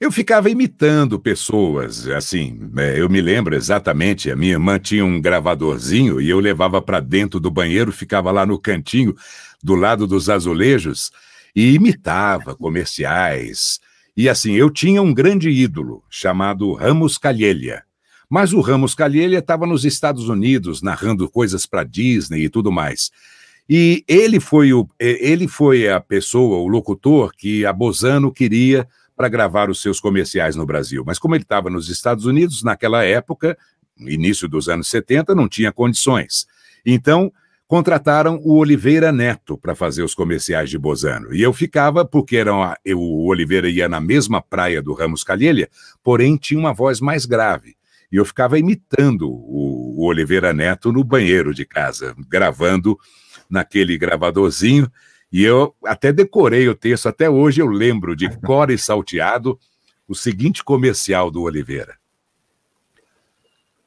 Eu 0.00 0.12
ficava 0.12 0.50
imitando 0.50 1.18
pessoas, 1.18 2.06
assim, 2.08 2.70
é, 2.76 3.00
eu 3.00 3.08
me 3.08 3.20
lembro 3.20 3.54
exatamente, 3.54 4.30
a 4.30 4.36
minha 4.36 4.52
irmã 4.52 4.78
tinha 4.78 5.04
um 5.04 5.20
gravadorzinho 5.20 6.20
e 6.20 6.28
eu 6.28 6.38
levava 6.40 6.80
para 6.80 7.00
dentro 7.00 7.40
do 7.40 7.50
banheiro, 7.50 7.90
ficava 7.90 8.30
lá 8.30 8.46
no 8.46 8.58
cantinho, 8.58 9.14
do 9.62 9.74
lado 9.74 10.06
dos 10.06 10.28
azulejos, 10.28 11.10
e 11.54 11.74
imitava 11.74 12.54
comerciais. 12.54 13.78
E 14.16 14.28
assim, 14.28 14.52
eu 14.52 14.70
tinha 14.70 15.02
um 15.02 15.12
grande 15.12 15.50
ídolo, 15.50 16.02
chamado 16.08 16.72
Ramos 16.72 17.18
Calhelha. 17.18 17.84
Mas 18.28 18.52
o 18.52 18.60
Ramos 18.60 18.94
Calhelha 18.94 19.38
estava 19.38 19.66
nos 19.66 19.84
Estados 19.84 20.28
Unidos, 20.28 20.82
narrando 20.82 21.28
coisas 21.30 21.66
para 21.66 21.84
Disney 21.84 22.44
e 22.44 22.48
tudo 22.48 22.72
mais. 22.72 23.10
E 23.68 24.04
ele 24.06 24.40
foi, 24.40 24.72
o, 24.72 24.88
ele 24.98 25.48
foi 25.48 25.88
a 25.88 26.00
pessoa, 26.00 26.58
o 26.58 26.68
locutor, 26.68 27.32
que 27.36 27.64
a 27.64 27.72
Bozano 27.72 28.32
queria 28.32 28.86
para 29.16 29.28
gravar 29.28 29.70
os 29.70 29.80
seus 29.80 30.00
comerciais 30.00 30.56
no 30.56 30.66
Brasil. 30.66 31.04
Mas 31.06 31.18
como 31.18 31.34
ele 31.34 31.44
estava 31.44 31.70
nos 31.70 31.88
Estados 31.88 32.26
Unidos, 32.26 32.62
naquela 32.62 33.04
época, 33.04 33.56
início 33.98 34.48
dos 34.48 34.68
anos 34.68 34.88
70, 34.88 35.34
não 35.34 35.48
tinha 35.48 35.72
condições. 35.72 36.46
Então, 36.84 37.32
contrataram 37.66 38.40
o 38.42 38.56
Oliveira 38.58 39.10
Neto 39.10 39.56
para 39.56 39.74
fazer 39.74 40.02
os 40.02 40.14
comerciais 40.14 40.70
de 40.70 40.78
Bozano. 40.78 41.34
E 41.34 41.42
eu 41.42 41.52
ficava, 41.52 42.04
porque 42.04 42.36
era 42.36 42.78
eu, 42.84 43.00
o 43.00 43.26
Oliveira 43.26 43.68
ia 43.68 43.88
na 43.88 44.00
mesma 44.00 44.42
praia 44.42 44.82
do 44.82 44.92
Ramos 44.92 45.24
Calhelha, 45.24 45.68
porém 46.02 46.36
tinha 46.36 46.60
uma 46.60 46.72
voz 46.72 47.00
mais 47.00 47.24
grave. 47.26 47.76
E 48.12 48.16
eu 48.16 48.24
ficava 48.24 48.58
imitando 48.58 49.28
o, 49.28 49.96
o 49.98 50.06
Oliveira 50.06 50.52
Neto 50.52 50.92
no 50.92 51.02
banheiro 51.02 51.54
de 51.54 51.64
casa, 51.64 52.14
gravando 52.28 52.98
naquele 53.50 53.96
gravadorzinho 53.98 54.90
e 55.34 55.42
eu 55.42 55.74
até 55.84 56.12
decorei 56.12 56.68
o 56.68 56.76
texto, 56.76 57.08
até 57.08 57.28
hoje 57.28 57.60
eu 57.60 57.66
lembro 57.66 58.14
de 58.14 58.30
cor 58.38 58.70
e 58.70 58.78
salteado 58.78 59.58
o 60.06 60.14
seguinte 60.14 60.62
comercial 60.62 61.28
do 61.28 61.42
Oliveira. 61.42 61.96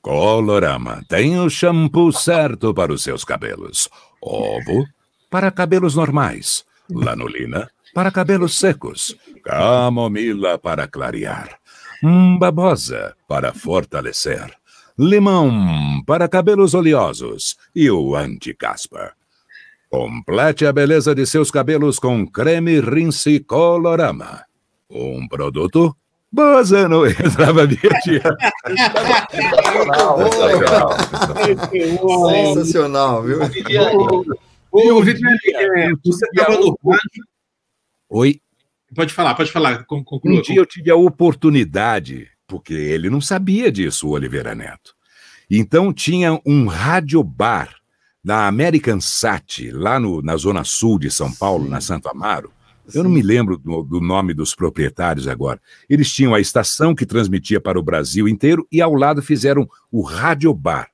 Colorama 0.07 1.03
tem 1.09 1.37
o 1.37 1.49
shampoo 1.49 2.13
certo 2.13 2.73
para 2.73 2.93
os 2.93 3.03
seus 3.03 3.25
cabelos. 3.25 3.89
Ovo 4.21 4.87
para 5.29 5.51
cabelos 5.51 5.95
normais. 5.95 6.63
Lanolina 6.89 7.69
para 7.93 8.09
cabelos 8.09 8.57
secos. 8.57 9.17
Camomila 9.43 10.57
para 10.57 10.87
clarear. 10.87 11.59
Babosa 12.39 13.17
para 13.27 13.53
fortalecer. 13.53 14.49
Limão 14.97 16.01
para 16.05 16.29
cabelos 16.29 16.73
oleosos. 16.73 17.57
E 17.75 17.91
o 17.91 18.15
anti-caspa 18.15 19.11
Complete 19.89 20.65
a 20.65 20.71
beleza 20.71 21.13
de 21.13 21.25
seus 21.25 21.51
cabelos 21.51 21.99
com 21.99 22.25
creme 22.25 22.79
rinse 22.79 23.41
Colorama. 23.41 24.45
Um 24.89 25.27
produto 25.27 25.93
Bozano 26.31 27.05
entrava 27.07 27.65
Sensacional. 29.31 30.91
Sensacional, 32.53 33.23
viu? 33.23 33.39
Ô, 34.71 35.01
é, 35.01 35.89
você 36.03 36.25
estava 36.25 36.57
no 36.57 36.77
rádio. 36.85 37.23
Oi. 38.09 38.41
Pode 38.93 39.13
falar, 39.13 39.35
pode 39.35 39.51
falar. 39.51 39.85
Conclua. 39.85 40.21
Um 40.25 40.41
dia 40.41 40.57
eu 40.57 40.65
tive 40.65 40.91
a 40.91 40.95
oportunidade, 40.95 42.29
porque 42.45 42.73
ele 42.73 43.09
não 43.09 43.21
sabia 43.21 43.71
disso, 43.71 44.07
o 44.07 44.11
Oliveira 44.11 44.53
Neto. 44.53 44.95
Então 45.49 45.93
tinha 45.93 46.39
um 46.45 46.67
radiobar 46.67 47.75
na 48.23 48.47
American 48.47 48.99
Sat, 48.99 49.71
lá 49.71 49.99
no, 49.99 50.21
na 50.21 50.35
zona 50.35 50.63
sul 50.63 50.99
de 50.99 51.09
São 51.09 51.31
Paulo, 51.31 51.65
Sim. 51.65 51.69
na 51.69 51.81
Santo 51.81 52.09
Amaro. 52.09 52.51
Eu 52.93 53.03
não 53.03 53.09
me 53.09 53.21
lembro 53.21 53.57
do, 53.57 53.83
do, 53.83 53.99
nome 53.99 54.33
dos 54.33 54.55
proprietários 54.55 55.27
agora. 55.27 55.61
Eles 55.89 56.11
tinham 56.11 56.33
a 56.33 56.39
estação 56.39 56.95
que 56.95 57.05
transmitia 57.05 57.59
para 57.59 57.79
o 57.79 57.83
Brasil 57.83 58.27
inteiro 58.27 58.67
e 58.71 58.81
ao 58.81 58.93
lado 58.93 59.21
fizeram 59.21 59.67
o 59.91 60.01
Rádio 60.01 60.53
Bar. 60.53 60.89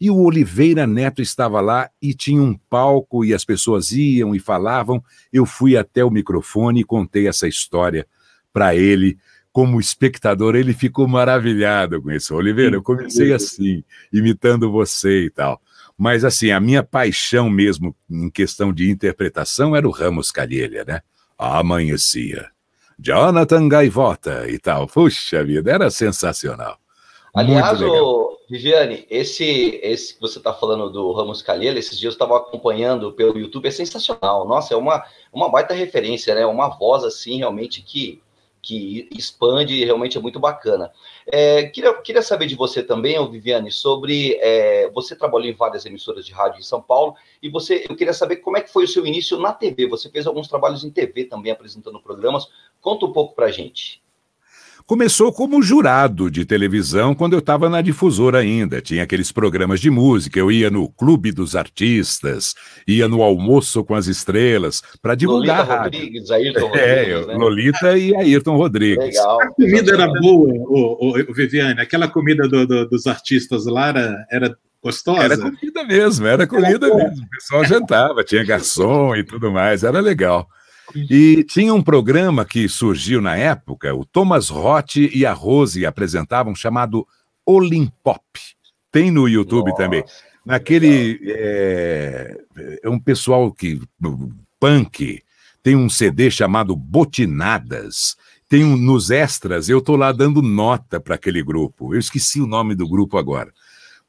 E 0.00 0.10
o 0.10 0.16
Oliveira 0.16 0.86
Neto 0.86 1.22
estava 1.22 1.60
lá 1.60 1.88
e 2.02 2.12
tinha 2.12 2.42
um 2.42 2.58
palco 2.68 3.24
e 3.24 3.32
as 3.32 3.44
pessoas 3.44 3.92
iam 3.92 4.34
e 4.34 4.38
falavam. 4.38 5.02
Eu 5.32 5.46
fui 5.46 5.76
até 5.76 6.04
o 6.04 6.10
microfone 6.10 6.80
e 6.80 6.84
contei 6.84 7.28
essa 7.28 7.46
história 7.46 8.06
para 8.52 8.74
ele. 8.74 9.18
Como 9.52 9.78
espectador, 9.78 10.56
ele 10.56 10.74
ficou 10.74 11.06
maravilhado 11.06 12.02
com 12.02 12.10
isso. 12.10 12.34
Oliveira, 12.34 12.74
eu 12.74 12.82
comecei 12.82 13.32
assim, 13.32 13.84
imitando 14.12 14.70
você 14.70 15.26
e 15.26 15.30
tal. 15.30 15.62
Mas, 15.96 16.24
assim, 16.24 16.50
a 16.50 16.58
minha 16.58 16.82
paixão 16.82 17.48
mesmo 17.48 17.94
em 18.10 18.28
questão 18.28 18.72
de 18.72 18.90
interpretação 18.90 19.76
era 19.76 19.86
o 19.86 19.92
Ramos 19.92 20.32
Calhelha, 20.32 20.84
né? 20.84 21.00
Amanhecia. 21.44 22.50
Jonathan 22.98 23.68
Gaivota 23.68 24.48
e 24.48 24.58
tal. 24.58 24.86
Puxa 24.86 25.44
vida, 25.44 25.70
era 25.70 25.90
sensacional. 25.90 26.78
Aliás, 27.34 27.82
ô, 27.82 28.38
Viviane, 28.48 29.04
esse, 29.10 29.80
esse 29.82 30.14
que 30.14 30.20
você 30.20 30.38
está 30.38 30.52
falando 30.54 30.88
do 30.90 31.12
Ramos 31.12 31.42
Calheira, 31.42 31.78
esses 31.78 31.98
dias 31.98 32.12
eu 32.12 32.14
estava 32.14 32.36
acompanhando 32.36 33.12
pelo 33.12 33.36
YouTube, 33.36 33.66
é 33.66 33.70
sensacional. 33.72 34.46
Nossa, 34.46 34.74
é 34.74 34.76
uma, 34.76 35.04
uma 35.32 35.50
baita 35.50 35.74
referência, 35.74 36.34
né? 36.34 36.46
Uma 36.46 36.68
voz 36.68 37.02
assim, 37.02 37.38
realmente, 37.38 37.82
que 37.82 38.22
que 38.64 39.06
expande 39.12 39.74
e 39.74 39.84
realmente 39.84 40.16
é 40.16 40.20
muito 40.20 40.40
bacana. 40.40 40.90
É, 41.26 41.64
queria, 41.64 41.92
queria 42.00 42.22
saber 42.22 42.46
de 42.46 42.54
você 42.54 42.82
também, 42.82 43.14
Viviane, 43.30 43.70
sobre 43.70 44.38
é, 44.40 44.90
você 44.90 45.14
trabalhou 45.14 45.46
em 45.46 45.52
várias 45.52 45.84
emissoras 45.84 46.24
de 46.24 46.32
rádio 46.32 46.60
em 46.60 46.64
São 46.64 46.80
Paulo 46.80 47.14
e 47.42 47.50
você, 47.50 47.84
eu 47.88 47.94
queria 47.94 48.14
saber 48.14 48.36
como 48.36 48.56
é 48.56 48.62
que 48.62 48.72
foi 48.72 48.84
o 48.84 48.88
seu 48.88 49.06
início 49.06 49.38
na 49.38 49.52
TV. 49.52 49.86
Você 49.86 50.08
fez 50.08 50.26
alguns 50.26 50.48
trabalhos 50.48 50.82
em 50.82 50.90
TV 50.90 51.24
também 51.24 51.52
apresentando 51.52 52.00
programas. 52.00 52.48
Conta 52.80 53.04
um 53.04 53.12
pouco 53.12 53.34
para 53.34 53.50
gente. 53.50 54.02
Começou 54.86 55.32
como 55.32 55.62
jurado 55.62 56.30
de 56.30 56.44
televisão 56.44 57.14
quando 57.14 57.32
eu 57.32 57.38
estava 57.38 57.70
na 57.70 57.80
difusora 57.80 58.40
ainda. 58.40 58.82
Tinha 58.82 59.04
aqueles 59.04 59.32
programas 59.32 59.80
de 59.80 59.88
música. 59.88 60.38
Eu 60.38 60.52
ia 60.52 60.68
no 60.68 60.90
Clube 60.90 61.32
dos 61.32 61.56
Artistas, 61.56 62.54
ia 62.86 63.08
no 63.08 63.22
Almoço 63.22 63.82
com 63.82 63.94
as 63.94 64.08
Estrelas, 64.08 64.82
para 65.00 65.14
divulgar 65.14 65.60
Lolita 65.60 65.72
a 65.72 65.76
rádio. 65.78 66.00
Rodrigues, 66.00 66.30
Ayrton 66.30 66.68
é, 66.76 66.96
Rodrigues, 66.96 67.26
né? 67.26 67.34
Lolita 67.34 67.96
e 67.98 68.14
Ayrton 68.14 68.56
Rodrigues. 68.56 69.04
Legal. 69.06 69.40
A 69.40 69.46
comida 69.48 69.94
era 69.94 70.06
boa, 70.20 70.52
o, 70.52 71.08
o, 71.08 71.30
o 71.30 71.32
Viviane. 71.32 71.80
Aquela 71.80 72.06
comida 72.06 72.46
do, 72.46 72.66
do, 72.66 72.86
dos 72.86 73.06
artistas 73.06 73.64
lá 73.64 73.88
era, 73.88 74.26
era 74.30 74.58
gostosa. 74.82 75.22
Era 75.22 75.38
comida 75.38 75.84
mesmo, 75.84 76.26
era 76.26 76.46
comida 76.46 76.86
era 76.86 76.94
mesmo. 76.94 77.24
O 77.24 77.30
pessoal 77.30 77.64
jantava, 77.64 78.22
tinha 78.22 78.44
garçom 78.44 79.16
e 79.16 79.24
tudo 79.24 79.50
mais. 79.50 79.82
Era 79.82 80.00
legal. 80.00 80.46
E 80.94 81.44
tinha 81.44 81.72
um 81.72 81.82
programa 81.82 82.44
que 82.44 82.68
surgiu 82.68 83.20
na 83.20 83.36
época, 83.36 83.94
o 83.94 84.04
Thomas 84.04 84.48
Roth 84.48 84.96
e 84.96 85.24
a 85.24 85.32
Rose 85.32 85.84
apresentavam, 85.84 86.54
chamado 86.54 87.06
Olimpop. 87.44 88.22
Tem 88.90 89.10
no 89.10 89.28
YouTube 89.28 89.70
Nossa, 89.70 89.82
também. 89.82 90.04
Naquele. 90.44 91.20
É, 91.24 92.36
é, 92.82 92.88
um 92.88 92.98
pessoal 92.98 93.52
que. 93.52 93.80
punk. 94.60 95.22
Tem 95.62 95.74
um 95.74 95.88
CD 95.88 96.30
chamado 96.30 96.76
Botinadas. 96.76 98.16
Tem 98.48 98.62
um, 98.62 98.76
nos 98.76 99.10
extras, 99.10 99.70
eu 99.70 99.80
tô 99.80 99.96
lá 99.96 100.12
dando 100.12 100.42
nota 100.42 101.00
para 101.00 101.14
aquele 101.14 101.42
grupo. 101.42 101.94
Eu 101.94 101.98
esqueci 101.98 102.40
o 102.40 102.46
nome 102.46 102.74
do 102.74 102.86
grupo 102.86 103.16
agora 103.16 103.50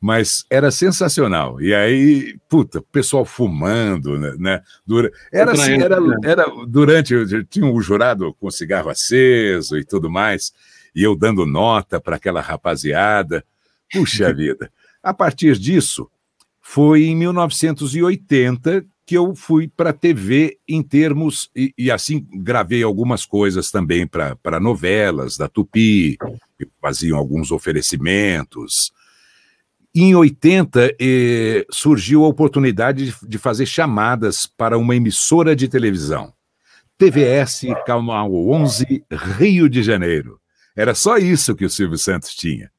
mas 0.02 0.46
era 0.50 0.70
sensacional. 0.72 1.62
E 1.62 1.74
aí, 1.74 2.38
puta, 2.50 2.82
pessoal 2.92 3.26
fumando, 3.26 4.20
né? 4.20 4.36
né 4.38 4.62
dura... 4.86 5.12
Era 5.32 5.52
assim, 5.52 5.82
era, 5.82 6.00
né? 6.00 6.16
era 6.24 6.46
durante, 6.68 7.14
tinha 7.46 7.66
um 7.66 7.82
jurado 7.82 8.34
com 8.36 8.52
cigarro 8.52 8.90
aceso 8.90 9.78
e 9.78 9.86
tudo 9.86 10.10
mais, 10.10 10.54
e 10.96 11.04
eu 11.04 11.16
dando 11.16 11.46
nota 11.46 12.00
para 12.00 12.18
aquela 12.18 12.42
rapaziada. 12.42 13.44
Puxa 13.92 14.32
vida. 14.34 14.72
A 15.02 15.14
partir 15.14 15.58
disso, 15.58 16.10
foi 16.62 17.04
em 17.06 17.16
1980 17.16 18.86
que 19.06 19.16
eu 19.16 19.36
fui 19.36 19.68
para 19.68 19.92
a 19.92 19.94
TV 19.94 20.58
em 20.68 20.82
termos, 20.82 21.50
e, 21.56 21.72
e, 21.78 21.92
assim 21.92 22.26
gravei 22.34 22.82
algumas 22.82 23.24
coisas 23.24 23.70
também 23.70 24.08
para 24.08 24.60
novelas 24.60 25.38
da 25.38 25.48
Tupi, 25.48 26.18
que 26.58 26.68
faziam 26.82 27.18
alguns 27.18 27.52
oferecimentos, 27.52 28.92
em 29.96 30.16
80, 30.16 30.96
eh, 31.00 31.66
surgiu 31.70 32.26
a 32.26 32.28
oportunidade 32.28 33.12
de, 33.12 33.16
de, 33.28 33.38
fazer 33.38 33.66
chamadas 33.66 34.46
para 34.46 34.78
uma 34.78 34.96
emissora 34.96 35.56
de 35.56 35.68
televisão. 35.68 36.34
TVS 36.98 37.68
Canal 37.86 38.34
11, 38.34 39.06
Rio 39.38 39.70
de 39.70 39.82
Janeiro. 39.84 40.40
Era 40.76 40.94
só 40.94 41.18
isso 41.18 41.56
que 41.56 41.66
o 41.66 41.70
Silvio 41.70 41.98
Santos 41.98 42.36
tinha. 42.36 42.70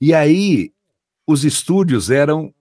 E 0.00 0.12
aí, 0.12 0.72
os 1.26 1.44
estúdios 1.44 2.10
eram 2.10 2.52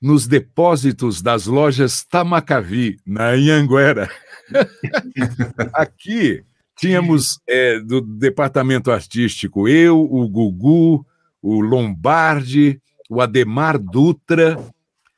nos 0.00 0.26
depósitos 0.26 1.22
das 1.22 1.46
lojas 1.46 2.04
Tamacavi, 2.04 2.98
na 3.06 3.30
Anhanguera. 3.30 4.10
Aqui 5.72 6.44
Tínhamos 6.76 7.40
é, 7.48 7.78
do 7.78 8.00
departamento 8.00 8.90
artístico 8.90 9.68
eu, 9.68 10.00
o 10.00 10.28
Gugu, 10.28 11.06
o 11.40 11.60
Lombardi, 11.60 12.80
o 13.08 13.20
Ademar 13.20 13.78
Dutra, 13.78 14.58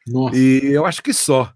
Nossa. 0.06 0.36
e 0.36 0.66
eu 0.66 0.84
acho 0.84 1.02
que 1.02 1.12
só. 1.12 1.52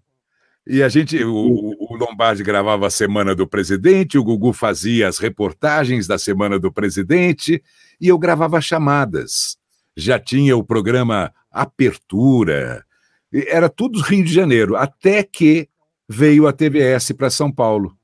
E 0.65 0.83
a 0.83 0.89
gente, 0.89 1.21
o, 1.23 1.75
o 1.79 1.97
Lombardi 1.97 2.43
gravava 2.43 2.87
a 2.87 2.91
Semana 2.91 3.33
do 3.33 3.47
Presidente, 3.47 4.17
o 4.17 4.23
Gugu 4.23 4.53
fazia 4.53 5.07
as 5.07 5.17
reportagens 5.17 6.05
da 6.05 6.17
Semana 6.17 6.59
do 6.59 6.71
Presidente, 6.71 7.61
e 7.99 8.07
eu 8.07 8.17
gravava 8.17 8.61
chamadas. 8.61 9.57
Já 9.97 10.19
tinha 10.19 10.55
o 10.55 10.63
programa 10.63 11.33
Apertura, 11.51 12.85
era 13.33 13.69
tudo 13.69 14.01
Rio 14.01 14.23
de 14.23 14.33
Janeiro, 14.33 14.75
até 14.75 15.23
que 15.23 15.67
veio 16.07 16.47
a 16.47 16.53
TVS 16.53 17.11
para 17.13 17.29
São 17.29 17.51
Paulo. 17.51 17.97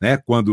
Né, 0.00 0.16
quando 0.16 0.52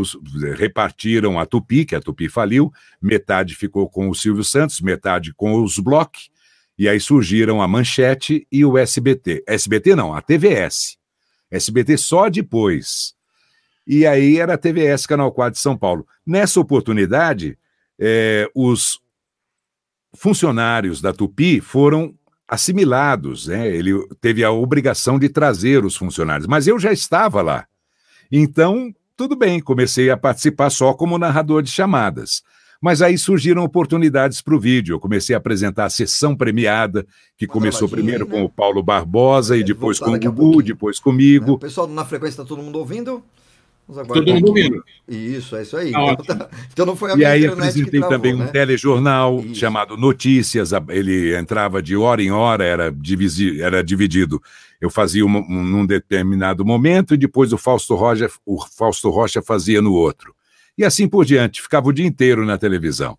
repartiram 0.56 1.36
a 1.36 1.44
Tupi, 1.44 1.84
que 1.84 1.96
a 1.96 2.00
Tupi 2.00 2.28
faliu, 2.28 2.72
metade 3.02 3.56
ficou 3.56 3.90
com 3.90 4.08
o 4.08 4.14
Silvio 4.14 4.44
Santos, 4.44 4.80
metade 4.80 5.34
com 5.34 5.60
os 5.60 5.76
Bloch, 5.80 6.30
e 6.80 6.88
aí 6.88 6.98
surgiram 6.98 7.60
a 7.60 7.68
Manchete 7.68 8.46
e 8.50 8.64
o 8.64 8.78
SBT. 8.78 9.44
SBT 9.46 9.94
não, 9.94 10.14
a 10.14 10.22
TVS. 10.22 10.96
SBT 11.50 11.98
só 11.98 12.30
depois. 12.30 13.14
E 13.86 14.06
aí 14.06 14.38
era 14.38 14.54
a 14.54 14.56
TVS 14.56 15.04
Canal 15.04 15.30
4 15.30 15.52
de 15.52 15.58
São 15.58 15.76
Paulo. 15.76 16.06
Nessa 16.24 16.58
oportunidade, 16.58 17.58
eh, 17.98 18.50
os 18.54 18.98
funcionários 20.14 21.02
da 21.02 21.12
Tupi 21.12 21.60
foram 21.60 22.14
assimilados, 22.48 23.48
né? 23.48 23.68
Ele 23.68 23.92
teve 24.18 24.42
a 24.42 24.50
obrigação 24.50 25.18
de 25.18 25.28
trazer 25.28 25.84
os 25.84 25.94
funcionários, 25.94 26.46
mas 26.46 26.66
eu 26.66 26.78
já 26.78 26.90
estava 26.90 27.42
lá. 27.42 27.66
Então, 28.32 28.90
tudo 29.18 29.36
bem, 29.36 29.60
comecei 29.60 30.08
a 30.08 30.16
participar 30.16 30.70
só 30.70 30.94
como 30.94 31.18
narrador 31.18 31.62
de 31.62 31.70
chamadas. 31.70 32.42
Mas 32.80 33.02
aí 33.02 33.18
surgiram 33.18 33.62
oportunidades 33.62 34.40
para 34.40 34.54
o 34.54 34.60
vídeo. 34.60 34.94
Eu 34.94 35.00
comecei 35.00 35.34
a 35.34 35.38
apresentar 35.38 35.84
a 35.84 35.90
sessão 35.90 36.34
premiada, 36.34 37.06
que 37.36 37.44
Uma 37.46 37.52
começou 37.52 37.88
travadinha 37.88 37.96
primeiro 38.18 38.24
aí, 38.24 38.30
com 38.30 38.36
né? 38.38 38.42
o 38.44 38.48
Paulo 38.48 38.82
Barbosa 38.82 39.54
e 39.56 39.60
Deve 39.60 39.74
depois 39.74 39.98
com 39.98 40.10
o 40.10 40.12
daqui 40.12 40.26
a 40.26 40.30
Gugu, 40.30 40.42
pouquinho. 40.52 40.64
depois 40.64 40.98
O 40.98 41.02
comigo. 41.02 41.58
pessoal 41.58 41.86
na 41.86 42.04
frequência 42.06 42.40
está 42.40 42.44
todo 42.44 42.62
mundo 42.62 42.78
ouvindo? 42.78 43.22
Todo 43.86 44.32
mundo 44.32 44.46
um 44.46 44.48
ouvindo. 44.50 44.84
Isso, 45.08 45.56
é 45.56 45.62
isso 45.62 45.76
aí. 45.76 45.90
Tá 45.90 46.12
Então, 46.12 46.24
tá- 46.36 46.48
então 46.72 46.86
não 46.86 46.94
foi 46.94 47.12
a 47.12 47.16
E 47.16 47.24
aí 47.24 47.44
apresentei 47.44 47.98
travou, 47.98 48.08
também 48.16 48.32
um 48.34 48.38
né? 48.38 48.46
telejornal 48.46 49.40
Isso. 49.40 49.56
chamado 49.56 49.96
Notícias. 49.96 50.70
Ele 50.90 51.36
entrava 51.36 51.82
de 51.82 51.96
hora 51.96 52.22
em 52.22 52.30
hora, 52.30 52.62
era, 52.64 52.92
divisi, 52.92 53.60
era 53.60 53.82
dividido. 53.82 54.40
Eu 54.80 54.88
fazia 54.90 55.26
um, 55.26 55.36
um, 55.36 55.64
num 55.64 55.84
determinado 55.84 56.64
momento 56.64 57.14
e 57.14 57.16
depois 57.16 57.52
o 57.52 57.58
Fausto, 57.58 57.96
Rocha, 57.96 58.30
o 58.46 58.64
Fausto 58.64 59.10
Rocha 59.10 59.42
fazia 59.42 59.82
no 59.82 59.92
outro. 59.92 60.32
E 60.80 60.84
assim 60.84 61.06
por 61.06 61.26
diante, 61.26 61.60
ficava 61.60 61.90
o 61.90 61.92
dia 61.92 62.06
inteiro 62.06 62.46
na 62.46 62.56
televisão. 62.56 63.18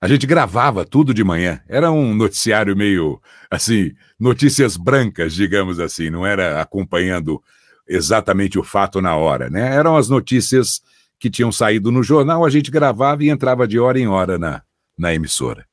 A 0.00 0.08
gente 0.08 0.26
gravava 0.26 0.84
tudo 0.84 1.14
de 1.14 1.22
manhã. 1.22 1.60
Era 1.68 1.92
um 1.92 2.12
noticiário 2.12 2.76
meio, 2.76 3.22
assim, 3.48 3.92
notícias 4.18 4.76
brancas, 4.76 5.34
digamos 5.34 5.78
assim. 5.78 6.10
Não 6.10 6.26
era 6.26 6.60
acompanhando 6.60 7.40
exatamente 7.86 8.58
o 8.58 8.64
fato 8.64 9.00
na 9.00 9.14
hora, 9.14 9.48
né? 9.48 9.72
Eram 9.72 9.96
as 9.96 10.08
notícias 10.08 10.82
que 11.16 11.30
tinham 11.30 11.52
saído 11.52 11.92
no 11.92 12.02
jornal, 12.02 12.44
a 12.44 12.50
gente 12.50 12.72
gravava 12.72 13.22
e 13.22 13.30
entrava 13.30 13.64
de 13.64 13.78
hora 13.78 14.00
em 14.00 14.08
hora 14.08 14.36
na, 14.36 14.62
na 14.98 15.14
emissora. 15.14 15.64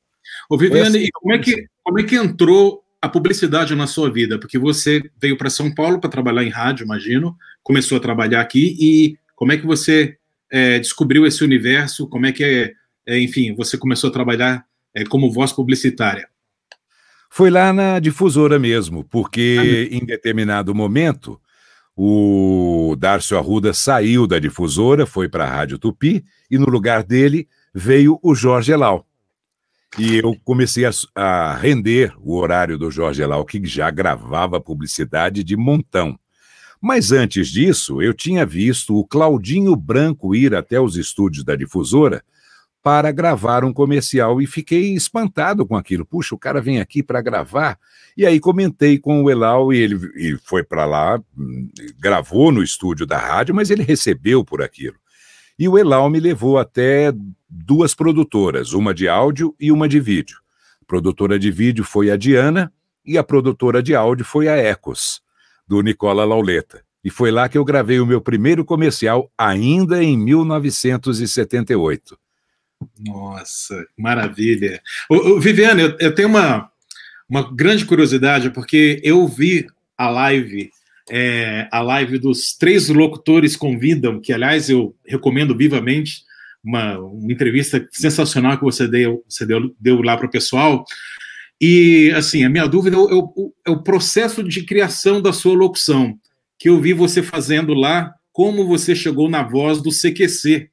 Ô, 0.48 0.56
Viviane, 0.56 0.98
e 0.98 1.10
como 1.10 1.34
é, 1.34 1.38
que, 1.40 1.66
como 1.82 1.98
é 1.98 2.04
que 2.04 2.14
entrou 2.14 2.84
a 3.02 3.08
publicidade 3.08 3.74
na 3.74 3.88
sua 3.88 4.08
vida? 4.08 4.38
Porque 4.38 4.56
você 4.56 5.02
veio 5.20 5.36
para 5.36 5.50
São 5.50 5.74
Paulo 5.74 6.00
para 6.00 6.08
trabalhar 6.08 6.44
em 6.44 6.48
rádio, 6.48 6.84
imagino, 6.84 7.36
começou 7.60 7.98
a 7.98 8.00
trabalhar 8.00 8.40
aqui, 8.40 8.76
e 8.78 9.18
como 9.34 9.50
é 9.50 9.56
que 9.56 9.66
você 9.66 10.19
é, 10.50 10.78
descobriu 10.78 11.26
esse 11.26 11.44
universo? 11.44 12.08
Como 12.08 12.26
é 12.26 12.32
que, 12.32 12.44
é, 12.44 12.72
é, 13.06 13.20
enfim, 13.20 13.54
você 13.54 13.78
começou 13.78 14.10
a 14.10 14.12
trabalhar 14.12 14.64
é, 14.94 15.04
como 15.04 15.30
voz 15.30 15.52
publicitária? 15.52 16.28
Foi 17.30 17.48
lá 17.48 17.72
na 17.72 18.00
difusora 18.00 18.58
mesmo, 18.58 19.04
porque 19.04 19.88
em 19.92 20.04
determinado 20.04 20.74
momento 20.74 21.40
o 21.96 22.96
Darcio 22.98 23.36
Arruda 23.36 23.72
saiu 23.72 24.26
da 24.26 24.38
difusora, 24.38 25.06
foi 25.06 25.28
para 25.28 25.44
a 25.44 25.48
Rádio 25.50 25.78
Tupi, 25.78 26.24
e 26.50 26.58
no 26.58 26.66
lugar 26.66 27.04
dele 27.04 27.46
veio 27.72 28.18
o 28.22 28.34
Jorge 28.34 28.72
Elau. 28.72 29.06
E 29.98 30.16
eu 30.16 30.36
comecei 30.44 30.84
a, 30.84 30.90
a 31.14 31.54
render 31.56 32.14
o 32.18 32.36
horário 32.36 32.78
do 32.78 32.90
Jorge 32.90 33.22
Elau, 33.22 33.44
que 33.44 33.64
já 33.66 33.90
gravava 33.90 34.60
publicidade 34.60 35.44
de 35.44 35.56
montão. 35.56 36.18
Mas 36.80 37.12
antes 37.12 37.48
disso, 37.48 38.00
eu 38.00 38.14
tinha 38.14 38.46
visto 38.46 38.96
o 38.96 39.04
Claudinho 39.04 39.76
Branco 39.76 40.34
ir 40.34 40.54
até 40.54 40.80
os 40.80 40.96
estúdios 40.96 41.44
da 41.44 41.54
difusora 41.54 42.24
para 42.82 43.12
gravar 43.12 43.64
um 43.64 43.72
comercial 43.72 44.40
e 44.40 44.46
fiquei 44.46 44.94
espantado 44.94 45.66
com 45.66 45.76
aquilo. 45.76 46.06
Puxa, 46.06 46.34
o 46.34 46.38
cara 46.38 46.60
vem 46.60 46.80
aqui 46.80 47.02
para 47.02 47.20
gravar. 47.20 47.78
E 48.16 48.24
aí 48.24 48.40
comentei 48.40 48.98
com 48.98 49.22
o 49.22 49.30
Elau 49.30 49.72
e 49.72 49.78
ele 49.78 50.10
e 50.16 50.38
foi 50.44 50.62
para 50.62 50.86
lá, 50.86 51.20
gravou 51.98 52.50
no 52.50 52.62
estúdio 52.62 53.06
da 53.06 53.18
rádio, 53.18 53.54
mas 53.54 53.70
ele 53.70 53.82
recebeu 53.82 54.44
por 54.44 54.62
aquilo. 54.62 54.96
E 55.58 55.68
o 55.68 55.76
Elau 55.76 56.08
me 56.08 56.18
levou 56.18 56.58
até 56.58 57.12
duas 57.48 57.94
produtoras, 57.94 58.72
uma 58.72 58.94
de 58.94 59.06
áudio 59.06 59.54
e 59.60 59.70
uma 59.70 59.86
de 59.86 60.00
vídeo. 60.00 60.38
A 60.80 60.84
produtora 60.86 61.38
de 61.38 61.50
vídeo 61.50 61.84
foi 61.84 62.10
a 62.10 62.16
Diana 62.16 62.72
e 63.04 63.18
a 63.18 63.22
produtora 63.22 63.82
de 63.82 63.94
áudio 63.94 64.24
foi 64.24 64.48
a 64.48 64.56
Ecos, 64.56 65.22
do 65.70 65.80
Nicola 65.82 66.24
Lauleta. 66.24 66.82
E 67.04 67.10
foi 67.10 67.30
lá 67.30 67.48
que 67.48 67.56
eu 67.56 67.64
gravei 67.64 68.00
o 68.00 68.06
meu 68.06 68.20
primeiro 68.20 68.64
comercial, 68.64 69.30
ainda 69.38 70.02
em 70.02 70.18
1978. 70.18 72.18
Nossa, 72.98 73.86
maravilha. 73.96 74.82
Ô, 75.08 75.14
ô, 75.14 75.40
Viviane, 75.40 75.82
eu, 75.82 75.96
eu 76.00 76.12
tenho 76.12 76.26
uma, 76.26 76.68
uma 77.28 77.54
grande 77.54 77.84
curiosidade, 77.84 78.50
porque 78.50 79.00
eu 79.04 79.28
vi 79.28 79.64
a 79.96 80.10
live, 80.10 80.72
é, 81.08 81.68
a 81.70 81.80
live 81.80 82.18
dos 82.18 82.52
três 82.52 82.88
locutores 82.88 83.54
convidam, 83.54 84.20
que 84.20 84.32
aliás 84.32 84.68
eu 84.68 84.96
recomendo 85.06 85.56
vivamente, 85.56 86.24
uma, 86.64 86.98
uma 86.98 87.32
entrevista 87.32 87.86
sensacional 87.92 88.58
que 88.58 88.64
você 88.64 88.88
deu, 88.88 89.24
você 89.28 89.46
deu, 89.46 89.72
deu 89.78 90.02
lá 90.02 90.16
para 90.16 90.26
o 90.26 90.30
pessoal. 90.30 90.84
E 91.60 92.10
assim, 92.16 92.44
a 92.44 92.48
minha 92.48 92.66
dúvida 92.66 92.96
é 92.96 92.98
o, 92.98 93.10
é 93.10 93.14
o- 93.14 93.54
é 93.66 93.70
o 93.70 93.82
processo 93.82 94.42
de 94.42 94.64
criação 94.64 95.20
da 95.20 95.32
sua 95.32 95.54
locução, 95.54 96.18
que 96.58 96.68
eu 96.68 96.80
vi 96.80 96.92
você 96.92 97.22
fazendo 97.22 97.74
lá, 97.74 98.14
como 98.32 98.66
você 98.66 98.94
chegou 98.94 99.28
na 99.28 99.42
voz 99.42 99.82
do 99.82 99.90
CQC. 99.90 100.68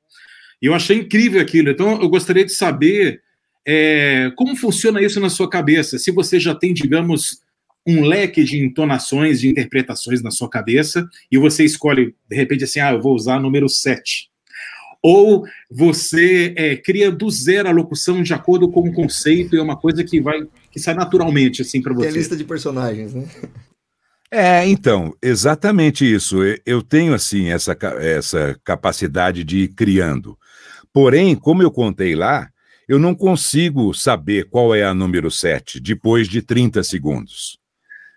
Eu 0.61 0.73
achei 0.73 0.97
incrível 0.97 1.41
aquilo. 1.41 1.69
Então, 1.69 2.01
eu 2.01 2.09
gostaria 2.09 2.45
de 2.45 2.53
saber 2.53 3.21
é, 3.67 4.31
como 4.37 4.55
funciona 4.55 5.01
isso 5.01 5.19
na 5.19 5.29
sua 5.29 5.49
cabeça. 5.49 5.99
Se 5.99 6.09
você 6.09 6.39
já 6.39 6.55
tem, 6.55 6.73
digamos, 6.73 7.41
um 7.85 8.03
leque 8.05 8.43
de 8.43 8.63
entonações, 8.63 9.41
de 9.41 9.49
interpretações 9.49 10.21
na 10.21 10.31
sua 10.31 10.49
cabeça, 10.49 11.07
e 11.31 11.37
você 11.37 11.65
escolhe, 11.65 12.15
de 12.29 12.35
repente, 12.35 12.63
assim, 12.63 12.79
ah, 12.79 12.93
eu 12.93 13.01
vou 13.01 13.13
usar 13.13 13.39
número 13.39 13.67
7. 13.67 14.29
Ou 15.01 15.45
você 15.69 16.53
é, 16.57 16.75
cria 16.75 17.11
do 17.11 17.29
zero 17.29 17.67
a 17.69 17.71
locução 17.71 18.23
de 18.23 18.33
acordo 18.33 18.69
com 18.69 18.81
o 18.81 18.93
conceito 18.93 19.55
e 19.55 19.59
é 19.59 19.61
uma 19.61 19.77
coisa 19.77 20.03
que 20.03 20.19
vai 20.19 20.39
que 20.77 20.83
sai 20.83 20.93
naturalmente 20.93 21.63
assim 21.63 21.81
para 21.81 21.91
a 21.91 21.95
você. 21.95 22.11
lista 22.11 22.35
de 22.37 22.43
personagens, 22.43 23.13
né? 23.13 23.27
É, 24.29 24.67
então, 24.67 25.15
exatamente 25.21 26.05
isso. 26.05 26.37
Eu- 26.65 26.81
tenho, 26.83 27.13
assim, 27.13 27.47
essa, 27.47 27.75
essa 27.99 28.59
capacidade 28.63 29.43
de 29.43 29.59
ir 29.59 29.67
criando. 29.69 30.37
Porém, 30.93 31.35
como 31.35 31.63
eu 31.63 31.71
contei 31.71 32.13
lá, 32.15 32.49
eu 32.87 32.99
não 32.99 33.15
consigo 33.15 33.93
saber 33.93 34.49
qual 34.49 34.75
é 34.75 34.83
a 34.83 34.93
número 34.93 35.31
7 35.31 35.79
depois 35.79 36.27
de 36.27 36.41
30 36.41 36.83
segundos. 36.83 37.57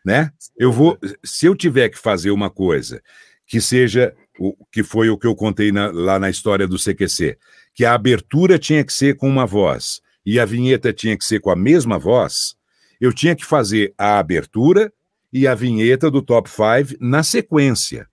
Né? 0.04 0.30
Eu 0.56 0.72
vou, 0.72 0.98
se 1.24 1.46
eu 1.46 1.54
tiver 1.54 1.88
que 1.88 1.98
fazer 1.98 2.30
uma 2.30 2.50
coisa 2.50 3.00
que 3.46 3.60
seja 3.60 4.14
o 4.38 4.54
que 4.72 4.82
foi 4.82 5.10
o 5.10 5.18
que 5.18 5.26
eu 5.26 5.34
contei 5.34 5.70
na- 5.72 5.90
lá 5.90 6.18
na 6.18 6.30
história 6.30 6.66
do 6.66 6.78
CQC, 6.78 7.36
que 7.74 7.84
a 7.84 7.94
abertura 7.94 8.58
tinha 8.58 8.82
que 8.84 8.92
ser 8.92 9.16
com 9.16 9.28
uma 9.28 9.46
voz 9.46 10.00
e 10.24 10.38
a 10.38 10.44
vinheta 10.44 10.92
tinha 10.92 11.16
que 11.16 11.24
ser 11.24 11.40
com 11.40 11.50
a 11.50 11.56
mesma 11.56 11.98
voz, 11.98 12.54
eu 13.00 13.12
tinha 13.12 13.34
que 13.34 13.44
fazer 13.44 13.94
a 13.96 14.18
abertura 14.18 14.92
e 15.32 15.46
a 15.46 15.54
vinheta 15.54 16.10
do 16.10 16.20
Top 16.20 16.48
5 16.48 16.96
na 17.00 17.22
sequência. 17.22 18.06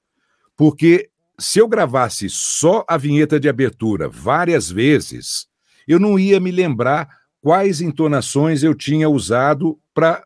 Porque 0.55 1.09
se 1.39 1.59
eu 1.59 1.67
gravasse 1.67 2.29
só 2.29 2.85
a 2.87 2.97
vinheta 2.97 3.39
de 3.39 3.49
abertura 3.49 4.07
várias 4.07 4.69
vezes, 4.71 5.47
eu 5.87 5.99
não 5.99 6.17
ia 6.17 6.39
me 6.39 6.51
lembrar 6.51 7.07
quais 7.41 7.81
entonações 7.81 8.63
eu 8.63 8.73
tinha 8.73 9.09
usado 9.09 9.79
para 9.93 10.23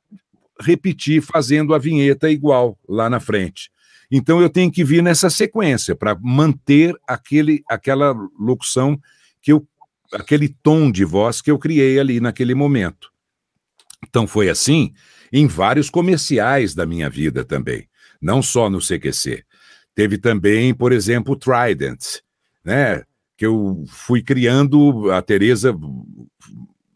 repetir 0.60 1.22
fazendo 1.22 1.74
a 1.74 1.80
vinheta 1.80 2.30
igual 2.30 2.78
lá 2.88 3.10
na 3.10 3.20
frente. 3.20 3.70
Então 4.12 4.42
eu 4.42 4.50
tenho 4.50 4.72
que 4.72 4.84
vir 4.84 5.02
nessa 5.02 5.30
sequência 5.30 5.96
para 5.96 6.18
manter 6.22 6.96
aquele, 7.08 7.64
aquela 7.68 8.14
locução 8.40 9.00
que 9.42 9.54
eu, 9.54 9.66
aquele 10.14 10.50
tom 10.50 10.92
de 10.92 11.04
voz 11.06 11.42
que 11.42 11.52
eu 11.52 11.60
criei 11.60 12.00
ali 12.00 12.20
naquele 12.20 12.54
momento. 12.54 13.12
Então 14.08 14.28
foi 14.28 14.50
assim 14.50 14.94
em 15.32 15.48
vários 15.48 15.90
comerciais 15.90 16.76
da 16.76 16.86
minha 16.86 17.10
vida 17.10 17.46
também, 17.46 17.88
não 18.22 18.42
só 18.42 18.70
no 18.70 18.80
CQC. 18.80 19.44
Teve 19.96 20.18
também, 20.18 20.74
por 20.74 20.92
exemplo, 20.92 21.34
o 21.34 21.38
Trident, 21.38 22.20
né? 22.64 23.04
que 23.42 23.46
eu 23.48 23.84
fui 23.88 24.22
criando, 24.22 25.12
a 25.12 25.20
Tereza 25.20 25.76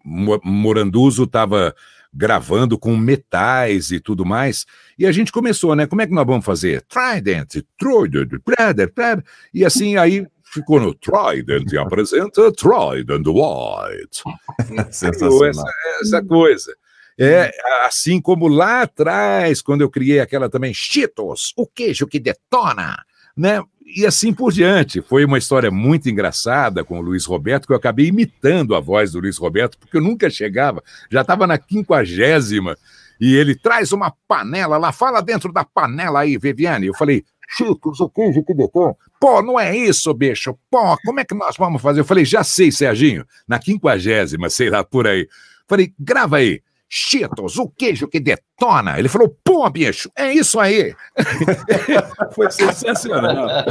Moranduso 0.03 1.23
estava 1.23 1.75
gravando 2.13 2.77
com 2.77 2.95
metais 2.95 3.89
e 3.89 3.99
tudo 3.99 4.23
mais. 4.23 4.63
E 4.95 5.07
a 5.07 5.11
gente 5.11 5.31
começou, 5.31 5.75
né? 5.75 5.87
Como 5.87 6.03
é 6.03 6.05
que 6.05 6.13
nós 6.13 6.27
vamos 6.27 6.45
fazer? 6.45 6.83
Trident, 6.83 7.63
Trident, 7.79 8.29
Trident, 8.45 9.25
e 9.51 9.65
assim 9.65 9.97
aí 9.97 10.27
ficou 10.55 10.79
no 10.79 10.93
Trident 10.93 11.71
e 11.71 11.77
apresenta 11.77 12.51
Trident 12.51 13.25
White. 13.27 14.23
Sensacional. 14.91 15.49
Essa, 15.49 15.65
essa 16.01 16.23
coisa. 16.23 16.75
É 17.17 17.49
assim 17.85 18.19
como 18.19 18.47
lá 18.47 18.81
atrás, 18.81 19.61
quando 19.61 19.81
eu 19.81 19.89
criei 19.89 20.19
aquela 20.19 20.49
também, 20.49 20.73
Cheetos, 20.73 21.53
o 21.55 21.65
queijo 21.65 22.07
que 22.07 22.19
detona, 22.19 22.97
né? 23.37 23.61
E 23.85 24.05
assim 24.05 24.33
por 24.33 24.51
diante. 24.51 25.01
Foi 25.01 25.23
uma 25.23 25.37
história 25.37 25.71
muito 25.71 26.09
engraçada 26.09 26.83
com 26.83 26.99
o 26.99 27.01
Luiz 27.01 27.25
Roberto, 27.25 27.67
que 27.67 27.73
eu 27.73 27.77
acabei 27.77 28.07
imitando 28.07 28.75
a 28.75 28.79
voz 28.79 29.11
do 29.11 29.19
Luiz 29.19 29.37
Roberto, 29.37 29.77
porque 29.77 29.95
eu 29.95 30.01
nunca 30.01 30.29
chegava, 30.29 30.83
já 31.09 31.21
estava 31.21 31.47
na 31.47 31.57
quinquagésima, 31.57 32.75
e 33.19 33.35
ele 33.35 33.55
traz 33.55 33.93
uma 33.93 34.13
panela 34.27 34.77
lá, 34.77 34.91
fala 34.91 35.21
dentro 35.21 35.53
da 35.53 35.63
panela 35.63 36.21
aí, 36.21 36.37
Viviane. 36.37 36.87
Eu 36.87 36.95
falei, 36.95 37.23
Cheetos, 37.49 37.99
o 37.99 38.09
queijo 38.09 38.43
que 38.43 38.53
detona. 38.53 38.95
Pô, 39.19 39.41
não 39.41 39.59
é 39.59 39.75
isso, 39.75 40.13
bicho. 40.13 40.57
Pô, 40.69 40.97
como 41.03 41.19
é 41.19 41.25
que 41.25 41.35
nós 41.35 41.55
vamos 41.57 41.81
fazer? 41.81 42.01
Eu 42.01 42.05
falei, 42.05 42.25
já 42.25 42.43
sei, 42.43 42.71
Serginho, 42.71 43.25
na 43.47 43.59
quinquagésima, 43.59 44.49
sei 44.49 44.69
lá, 44.69 44.83
por 44.83 45.07
aí. 45.07 45.27
Falei, 45.67 45.93
grava 45.99 46.37
aí. 46.37 46.61
Cheetos, 46.87 47.57
o 47.57 47.67
queijo 47.67 48.07
que 48.07 48.19
detona. 48.19 48.99
Ele 48.99 49.09
falou, 49.09 49.35
pô, 49.43 49.67
bicho, 49.69 50.09
é 50.15 50.31
isso 50.31 50.59
aí. 50.59 50.95
Foi 52.33 52.49
sensacional. 52.51 53.65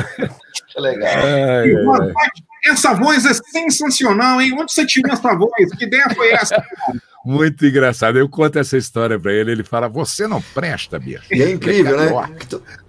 Que 0.67 0.81
legal. 0.81 1.09
É, 1.09 1.69
é. 1.69 2.73
Essa 2.73 2.95
voz 2.95 3.25
é 3.27 3.35
sensacional, 3.35 4.41
hein? 4.41 4.53
Onde 4.59 4.73
você 4.73 4.87
tirou 4.87 5.13
essa 5.13 5.35
voz? 5.35 5.71
Que 5.77 5.85
ideia 5.85 6.09
foi 6.15 6.33
essa? 6.33 6.65
Muito 7.25 7.65
engraçado. 7.65 8.19
Eu 8.19 8.29
conto 8.29 8.59
essa 8.59 8.77
história 8.77 9.19
para 9.19 9.33
ele, 9.33 9.53
ele 9.53 9.65
fala: 9.65 9.89
Você 9.89 10.29
não 10.29 10.43
presta, 10.55 10.99
bicho. 10.99 11.25
E 11.33 11.43
é 11.43 11.51
incrível, 11.51 11.97
né? 11.97 12.11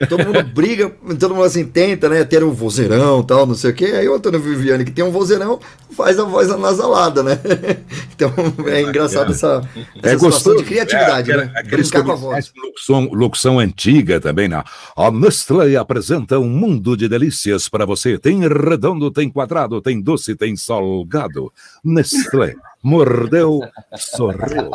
todo 0.10 0.26
mundo 0.26 0.43
briga, 0.43 0.89
todo 1.17 1.34
mundo 1.34 1.45
assim 1.45 1.65
tenta, 1.65 2.10
né? 2.10 2.26
Ter 2.26 2.43
um 2.43 2.52
vozeirão 2.52 3.24
tal, 3.24 3.45
não 3.45 3.56
sei 3.56 3.71
o 3.71 3.74
quê. 3.74 3.86
Aí 3.86 4.10
o 4.10 4.15
Antônio 4.15 4.41
Viviane, 4.41 4.84
que 4.84 4.91
tem 4.91 5.06
um 5.06 5.12
vozeirão, 5.12 5.60
faz 5.95 6.19
a 6.19 6.26
voz 6.26 6.50
anasalada, 6.50 7.24
né? 7.24 7.39
Então 8.15 8.34
é 8.67 8.82
engraçado 8.82 9.34
essa, 9.34 9.62
essa 10.02 10.15
é 10.15 10.15
gostoso. 10.15 10.60
de 10.60 10.63
criatividade, 10.63 11.32
é, 11.34 11.36
né? 11.36 11.54
Brincar 11.69 12.02
com 12.02 12.13
a 12.13 12.15
voz. 12.15 12.54
Locução, 12.56 13.10
locução 13.12 13.60
antiga 13.60 14.21
também, 14.21 14.48
né? 14.48 14.63
A 14.95 15.12
Nestlé 15.12 15.76
apresenta 15.76 16.39
um 16.39 16.48
mundo 16.48 16.95
de 16.95 17.10
delícias 17.10 17.67
para 17.67 17.86
você. 17.86 18.17
Tem 18.17 18.39
redondo, 18.39 19.12
tem 19.12 19.30
quadrado, 19.30 19.82
tem 19.82 20.02
doce, 20.02 20.34
tem 20.34 20.56
salgado. 20.56 21.52
Nestlé 21.84 22.56
mordeu, 22.86 23.62
sorriu. 23.98 24.69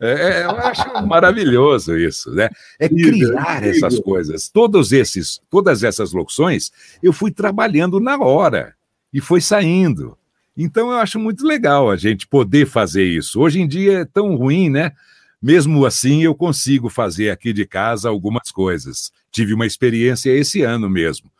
É, 0.00 0.40
é, 0.40 0.44
eu 0.44 0.50
acho 0.52 1.06
maravilhoso 1.06 1.96
isso, 1.98 2.30
né? 2.32 2.48
É 2.80 2.88
criar 2.88 3.62
essas 3.62 4.00
coisas. 4.00 4.48
Todos 4.48 4.90
esses, 4.90 5.38
todas 5.50 5.84
essas 5.84 6.12
locuções, 6.12 6.72
eu 7.02 7.12
fui 7.12 7.30
trabalhando 7.30 8.00
na 8.00 8.18
hora 8.18 8.74
e 9.12 9.20
foi 9.20 9.42
saindo. 9.42 10.16
Então 10.56 10.90
eu 10.90 10.98
acho 10.98 11.18
muito 11.18 11.46
legal 11.46 11.90
a 11.90 11.96
gente 11.96 12.26
poder 12.26 12.66
fazer 12.66 13.04
isso. 13.04 13.38
Hoje 13.38 13.60
em 13.60 13.68
dia 13.68 14.00
é 14.00 14.04
tão 14.04 14.34
ruim, 14.34 14.70
né? 14.70 14.92
Mesmo 15.40 15.84
assim, 15.84 16.22
eu 16.22 16.34
consigo 16.34 16.88
fazer 16.88 17.28
aqui 17.28 17.52
de 17.52 17.66
casa 17.66 18.08
algumas 18.08 18.50
coisas. 18.50 19.12
Tive 19.30 19.52
uma 19.52 19.66
experiência 19.66 20.30
esse 20.30 20.62
ano 20.62 20.88
mesmo, 20.88 21.30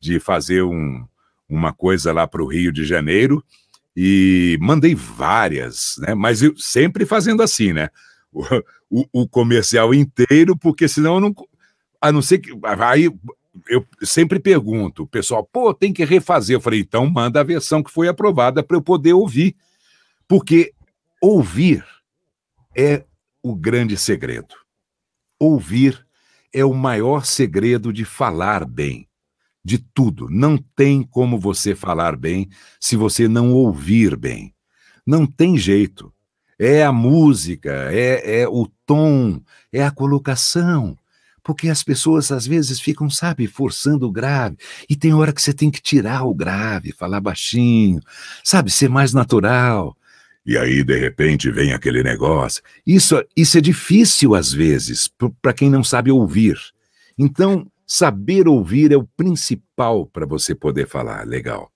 de 0.00 0.18
fazer 0.18 0.62
um, 0.62 1.04
uma 1.48 1.72
coisa 1.72 2.12
lá 2.12 2.26
para 2.26 2.42
o 2.42 2.46
Rio 2.46 2.72
de 2.72 2.84
Janeiro, 2.84 3.44
e 4.02 4.56
mandei 4.62 4.94
várias, 4.94 5.96
né? 5.98 6.14
Mas 6.14 6.40
eu 6.40 6.56
sempre 6.56 7.04
fazendo 7.04 7.42
assim, 7.42 7.74
né? 7.74 7.90
O, 8.32 8.42
o, 8.88 9.06
o, 9.12 9.28
comercial 9.28 9.92
inteiro, 9.92 10.56
porque 10.56 10.88
senão 10.88 11.16
eu 11.16 11.20
não. 11.20 11.34
A 12.00 12.10
não 12.10 12.22
ser 12.22 12.38
que. 12.38 12.50
Aí 12.78 13.12
eu 13.68 13.86
sempre 14.02 14.40
pergunto, 14.40 15.06
pessoal, 15.06 15.44
pô, 15.44 15.74
tem 15.74 15.92
que 15.92 16.02
refazer. 16.02 16.56
Eu 16.56 16.62
falei, 16.62 16.80
então 16.80 17.04
manda 17.10 17.40
a 17.40 17.44
versão 17.44 17.82
que 17.82 17.90
foi 17.90 18.08
aprovada 18.08 18.62
para 18.62 18.74
eu 18.74 18.80
poder 18.80 19.12
ouvir. 19.12 19.54
Porque 20.26 20.72
ouvir 21.20 21.84
é 22.74 23.04
o 23.42 23.54
grande 23.54 23.98
segredo. 23.98 24.54
Ouvir 25.38 26.06
é 26.54 26.64
o 26.64 26.72
maior 26.72 27.26
segredo 27.26 27.92
de 27.92 28.06
falar 28.06 28.64
bem 28.64 29.09
de 29.64 29.78
tudo. 29.78 30.28
Não 30.30 30.56
tem 30.56 31.02
como 31.02 31.38
você 31.38 31.74
falar 31.74 32.16
bem 32.16 32.48
se 32.78 32.96
você 32.96 33.28
não 33.28 33.52
ouvir 33.52 34.16
bem. 34.16 34.54
Não 35.06 35.26
tem 35.26 35.56
jeito. 35.56 36.12
É 36.58 36.84
a 36.84 36.92
música, 36.92 37.70
é, 37.90 38.42
é 38.42 38.48
o 38.48 38.66
tom, 38.84 39.40
é 39.72 39.82
a 39.82 39.90
colocação. 39.90 40.96
Porque 41.42 41.68
as 41.68 41.82
pessoas 41.82 42.30
às 42.30 42.46
vezes 42.46 42.80
ficam, 42.80 43.08
sabe, 43.08 43.46
forçando 43.46 44.06
o 44.06 44.12
grave. 44.12 44.56
E 44.88 44.94
tem 44.94 45.14
hora 45.14 45.32
que 45.32 45.40
você 45.40 45.54
tem 45.54 45.70
que 45.70 45.80
tirar 45.80 46.24
o 46.24 46.34
grave, 46.34 46.92
falar 46.92 47.20
baixinho, 47.20 48.00
sabe, 48.44 48.70
ser 48.70 48.90
mais 48.90 49.14
natural. 49.14 49.96
E 50.44 50.56
aí, 50.56 50.82
de 50.82 50.98
repente, 50.98 51.50
vem 51.50 51.72
aquele 51.72 52.02
negócio. 52.02 52.62
Isso, 52.86 53.22
isso 53.36 53.56
é 53.56 53.60
difícil 53.60 54.34
às 54.34 54.52
vezes, 54.52 55.08
para 55.40 55.52
quem 55.52 55.70
não 55.70 55.84
sabe 55.84 56.10
ouvir. 56.10 56.58
Então, 57.16 57.69
Saber 57.92 58.46
ouvir 58.46 58.92
é 58.92 58.96
o 58.96 59.08
principal 59.16 60.06
para 60.06 60.24
você 60.24 60.54
poder 60.54 60.86
falar. 60.86 61.26
Legal. 61.26 61.72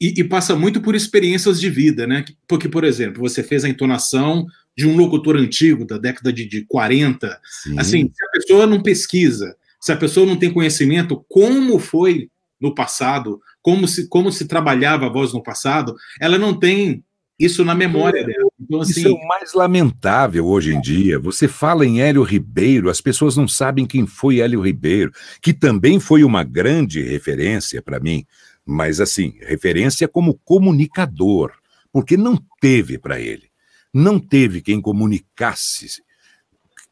E, 0.00 0.14
e, 0.18 0.24
passa 0.24 0.56
muito 0.56 0.80
por 0.80 0.94
experiências 0.94 1.60
de 1.60 1.68
vida, 1.68 2.06
né? 2.06 2.24
Porque, 2.48 2.66
por 2.66 2.82
exemplo, 2.82 3.20
você 3.20 3.42
fez 3.42 3.62
a 3.62 3.68
entonação 3.68 4.46
de 4.74 4.88
um 4.88 4.96
locutor 4.96 5.36
antigo 5.36 5.84
da 5.84 5.98
década 5.98 6.32
de, 6.32 6.46
de 6.46 6.64
40. 6.64 7.38
Sim. 7.44 7.78
Assim, 7.78 8.10
se 8.10 8.24
a 8.24 8.30
pessoa 8.30 8.66
não 8.66 8.82
pesquisa, 8.82 9.54
se 9.78 9.92
a 9.92 9.96
pessoa 9.98 10.24
não 10.24 10.38
tem 10.38 10.50
conhecimento 10.50 11.22
como 11.28 11.78
foi 11.78 12.30
no 12.58 12.74
passado, 12.74 13.38
como 13.60 13.86
se, 13.86 14.08
como 14.08 14.32
se 14.32 14.46
trabalhava 14.46 15.04
a 15.04 15.12
voz 15.12 15.34
no 15.34 15.42
passado, 15.42 15.94
ela 16.18 16.38
não 16.38 16.58
tem 16.58 17.04
isso 17.38 17.66
na 17.66 17.74
memória 17.74 18.24
dela. 18.24 18.49
Então, 18.70 18.82
assim... 18.82 19.00
Isso 19.00 19.08
é 19.08 19.10
o 19.10 19.26
mais 19.26 19.52
lamentável 19.52 20.46
hoje 20.46 20.72
em 20.72 20.80
dia. 20.80 21.18
Você 21.18 21.48
fala 21.48 21.84
em 21.84 22.00
Hélio 22.00 22.22
Ribeiro, 22.22 22.88
as 22.88 23.00
pessoas 23.00 23.36
não 23.36 23.48
sabem 23.48 23.84
quem 23.84 24.06
foi 24.06 24.38
Hélio 24.38 24.60
Ribeiro, 24.60 25.10
que 25.42 25.52
também 25.52 25.98
foi 25.98 26.22
uma 26.22 26.44
grande 26.44 27.02
referência 27.02 27.82
para 27.82 27.98
mim, 27.98 28.24
mas 28.64 29.00
assim, 29.00 29.34
referência 29.40 30.06
como 30.06 30.38
comunicador, 30.44 31.50
porque 31.92 32.16
não 32.16 32.40
teve 32.60 32.96
para 32.96 33.18
ele. 33.18 33.50
Não 33.92 34.20
teve 34.20 34.60
quem 34.62 34.80
comunicasse, 34.80 36.00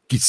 que 0.09 0.19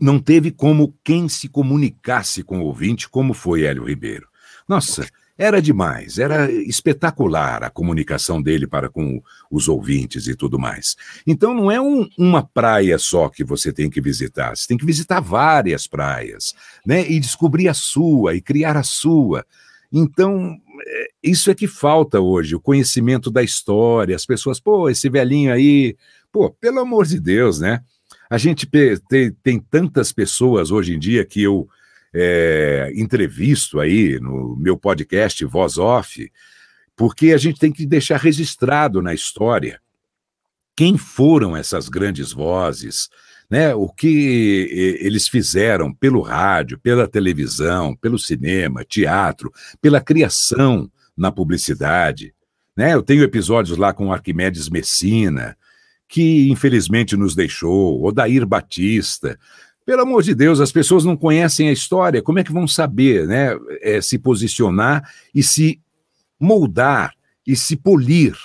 não 0.00 0.18
teve 0.18 0.50
como 0.50 0.98
quem 1.04 1.28
se 1.28 1.46
comunicasse 1.46 2.42
com 2.42 2.60
o 2.60 2.64
ouvinte, 2.64 3.06
como 3.06 3.34
foi 3.34 3.64
Hélio 3.64 3.84
Ribeiro. 3.84 4.26
Nossa, 4.66 5.06
era 5.38 5.60
demais, 5.60 6.18
era 6.18 6.50
espetacular 6.50 7.62
a 7.62 7.70
comunicação 7.70 8.40
dele 8.40 8.66
para 8.66 8.88
com 8.88 9.22
os 9.50 9.68
ouvintes 9.68 10.26
e 10.26 10.34
tudo 10.34 10.58
mais. 10.58 10.96
Então 11.26 11.52
não 11.52 11.70
é 11.70 11.80
um, 11.80 12.08
uma 12.18 12.42
praia 12.42 12.98
só 12.98 13.28
que 13.28 13.44
você 13.44 13.72
tem 13.72 13.90
que 13.90 14.00
visitar, 14.00 14.56
você 14.56 14.66
tem 14.66 14.78
que 14.78 14.86
visitar 14.86 15.20
várias 15.20 15.86
praias, 15.86 16.54
né? 16.86 17.08
E 17.10 17.20
descobrir 17.20 17.68
a 17.68 17.74
sua 17.74 18.34
e 18.34 18.40
criar 18.40 18.76
a 18.76 18.82
sua. 18.82 19.44
Então, 19.92 20.56
é, 20.86 21.08
isso 21.22 21.50
é 21.50 21.54
que 21.54 21.66
falta 21.66 22.20
hoje, 22.20 22.54
o 22.54 22.60
conhecimento 22.60 23.30
da 23.30 23.42
história. 23.42 24.16
As 24.16 24.26
pessoas, 24.26 24.58
pô, 24.58 24.88
esse 24.88 25.08
velhinho 25.08 25.52
aí, 25.52 25.96
pô, 26.32 26.50
pelo 26.50 26.80
amor 26.80 27.06
de 27.06 27.20
Deus, 27.20 27.60
né? 27.60 27.82
A 28.28 28.38
gente 28.38 28.66
tem, 29.08 29.30
tem 29.42 29.60
tantas 29.60 30.12
pessoas 30.12 30.70
hoje 30.70 30.94
em 30.94 30.98
dia 30.98 31.24
que 31.24 31.42
eu 31.42 31.68
é, 32.14 32.92
entrevisto 32.94 33.80
aí 33.80 34.18
no 34.20 34.56
meu 34.56 34.76
podcast 34.76 35.44
Voz 35.44 35.78
Off, 35.78 36.30
porque 36.94 37.32
a 37.32 37.38
gente 37.38 37.60
tem 37.60 37.72
que 37.72 37.86
deixar 37.86 38.18
registrado 38.18 39.02
na 39.02 39.12
história 39.12 39.80
quem 40.76 40.98
foram 40.98 41.56
essas 41.56 41.88
grandes 41.88 42.32
vozes, 42.32 43.08
né? 43.50 43.74
O 43.74 43.88
que 43.88 44.98
eles 45.00 45.26
fizeram 45.26 45.92
pelo 45.92 46.20
rádio, 46.20 46.78
pela 46.78 47.08
televisão, 47.08 47.96
pelo 47.96 48.18
cinema, 48.18 48.84
teatro, 48.84 49.50
pela 49.80 50.00
criação 50.00 50.90
na 51.16 51.32
publicidade, 51.32 52.34
né? 52.76 52.92
Eu 52.92 53.02
tenho 53.02 53.24
episódios 53.24 53.78
lá 53.78 53.92
com 53.94 54.12
Arquimedes 54.12 54.68
Messina, 54.68 55.56
que 56.06 56.50
infelizmente 56.50 57.16
nos 57.16 57.34
deixou, 57.34 58.04
Odair 58.04 58.46
Batista, 58.46 59.38
pelo 59.86 60.02
amor 60.02 60.24
de 60.24 60.34
Deus, 60.34 60.58
as 60.58 60.72
pessoas 60.72 61.04
não 61.04 61.16
conhecem 61.16 61.68
a 61.68 61.72
história, 61.72 62.20
como 62.20 62.40
é 62.40 62.44
que 62.44 62.52
vão 62.52 62.66
saber 62.66 63.24
né, 63.28 63.56
é, 63.80 64.00
se 64.00 64.18
posicionar 64.18 65.08
e 65.32 65.44
se 65.44 65.80
moldar 66.40 67.14
e 67.46 67.54
se 67.54 67.76
polir 67.76 68.36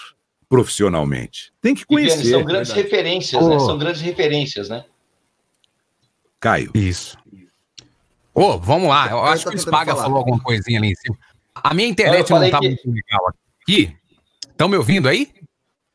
profissionalmente? 0.47 1.51
Tem 1.59 1.73
que 1.73 1.83
conhecer. 1.83 2.29
são 2.29 2.45
grandes 2.45 2.71
referências, 2.71 3.43
oh. 3.43 3.49
né? 3.49 3.59
São 3.59 3.77
grandes 3.79 4.01
referências, 4.01 4.69
né? 4.69 4.85
Caio. 6.39 6.71
Isso. 6.75 7.17
Ô, 8.35 8.43
oh, 8.43 8.59
vamos 8.59 8.87
lá. 8.87 9.09
Eu 9.09 9.23
acho 9.23 9.49
que 9.49 9.55
o 9.55 9.59
Spaga 9.59 9.95
falou 9.95 10.19
alguma 10.19 10.39
coisinha 10.39 10.79
ali 10.79 10.91
em 10.91 10.95
cima. 10.95 11.17
A 11.55 11.73
minha 11.73 11.89
internet 11.89 12.29
não, 12.29 12.39
não 12.39 12.51
tá 12.51 12.59
que... 12.59 12.67
muito 12.67 12.91
legal 12.91 13.33
aqui. 13.63 13.95
Estão 14.47 14.69
me 14.69 14.77
ouvindo 14.77 15.09
aí? 15.09 15.27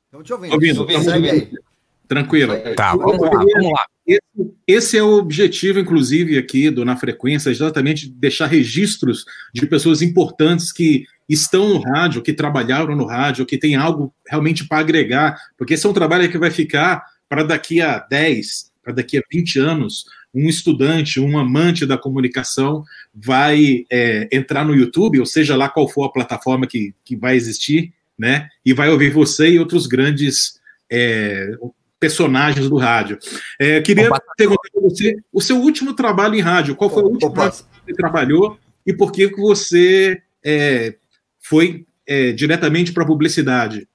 Estamos 0.07 0.27
te 0.27 0.33
ouvindo. 0.33 0.53
Ouvindo, 0.55 0.87
Segue 0.87 0.93
estamos 0.93 1.13
aí. 1.13 1.31
ouvindo. 1.31 1.61
Tranquilo. 2.09 2.55
Tá, 2.75 2.97
vamos 2.97 3.21
lá, 3.21 3.31
vamos 3.31 3.73
lá. 3.73 3.87
Esse, 4.07 4.21
esse 4.67 4.99
é 4.99 5.03
o 5.03 5.19
objetivo, 5.19 5.81
inclusive, 5.81 6.39
aqui 6.39 6.71
do 6.71 6.85
Na 6.85 6.97
Frequência, 6.97 7.51
exatamente 7.51 8.09
deixar 8.09 8.47
registros 8.47 9.25
de 9.53 9.67
pessoas 9.67 10.01
importantes 10.03 10.71
que 10.73 11.05
estão 11.29 11.69
no 11.69 11.81
rádio, 11.81 12.23
que 12.23 12.33
trabalharam 12.33 12.95
no 12.95 13.05
rádio, 13.05 13.47
que 13.47 13.59
tem 13.59 13.75
algo 13.75 14.15
realmente 14.27 14.67
para 14.67 14.79
agregar, 14.79 15.37
porque 15.59 15.75
esse 15.75 15.85
é 15.85 15.89
um 15.89 15.95
trabalho 15.95 16.31
que 16.31 16.39
vai 16.39 16.51
ficar 16.51 17.05
para 17.29 17.43
daqui 17.43 17.81
a 17.81 17.99
10, 17.99 18.71
para 18.83 18.95
daqui 18.95 19.19
a 19.19 19.23
20 19.33 19.59
anos, 19.59 20.05
um 20.33 20.49
estudante, 20.49 21.19
um 21.19 21.39
amante 21.39 21.87
da 21.87 21.97
comunicação 21.97 22.85
vai 23.15 23.85
é, 23.91 24.29
entrar 24.31 24.65
no 24.65 24.75
YouTube, 24.75 25.19
ou 25.19 25.27
seja 25.27 25.57
lá 25.57 25.69
qual 25.69 25.89
for 25.89 26.05
a 26.05 26.13
plataforma 26.13 26.67
que, 26.67 26.95
que 27.05 27.17
vai 27.17 27.35
existir, 27.37 27.93
né? 28.19 28.49
E 28.65 28.73
vai 28.73 28.91
ouvir 28.91 29.11
você 29.11 29.51
e 29.51 29.59
outros 29.59 29.87
grandes 29.87 30.61
é, 30.91 31.57
personagens 31.99 32.69
do 32.69 32.77
rádio. 32.77 33.19
É, 33.59 33.81
queria 33.81 34.09
Opa. 34.09 34.21
perguntar 34.37 34.71
para 34.73 34.83
você 34.83 35.17
o 35.33 35.41
seu 35.41 35.57
último 35.59 35.95
trabalho 35.95 36.35
em 36.35 36.41
rádio. 36.41 36.77
Qual 36.77 36.91
foi 36.91 37.03
o 37.03 37.09
último 37.09 37.31
Opa. 37.31 37.51
que 37.51 37.57
você 37.57 37.95
trabalhou 37.95 38.59
e 38.85 38.93
por 38.93 39.11
que 39.13 39.29
você 39.29 40.23
é, 40.45 40.97
foi 41.41 41.87
é, 42.07 42.33
diretamente 42.33 42.93
para 42.93 43.07
publicidade? 43.07 43.89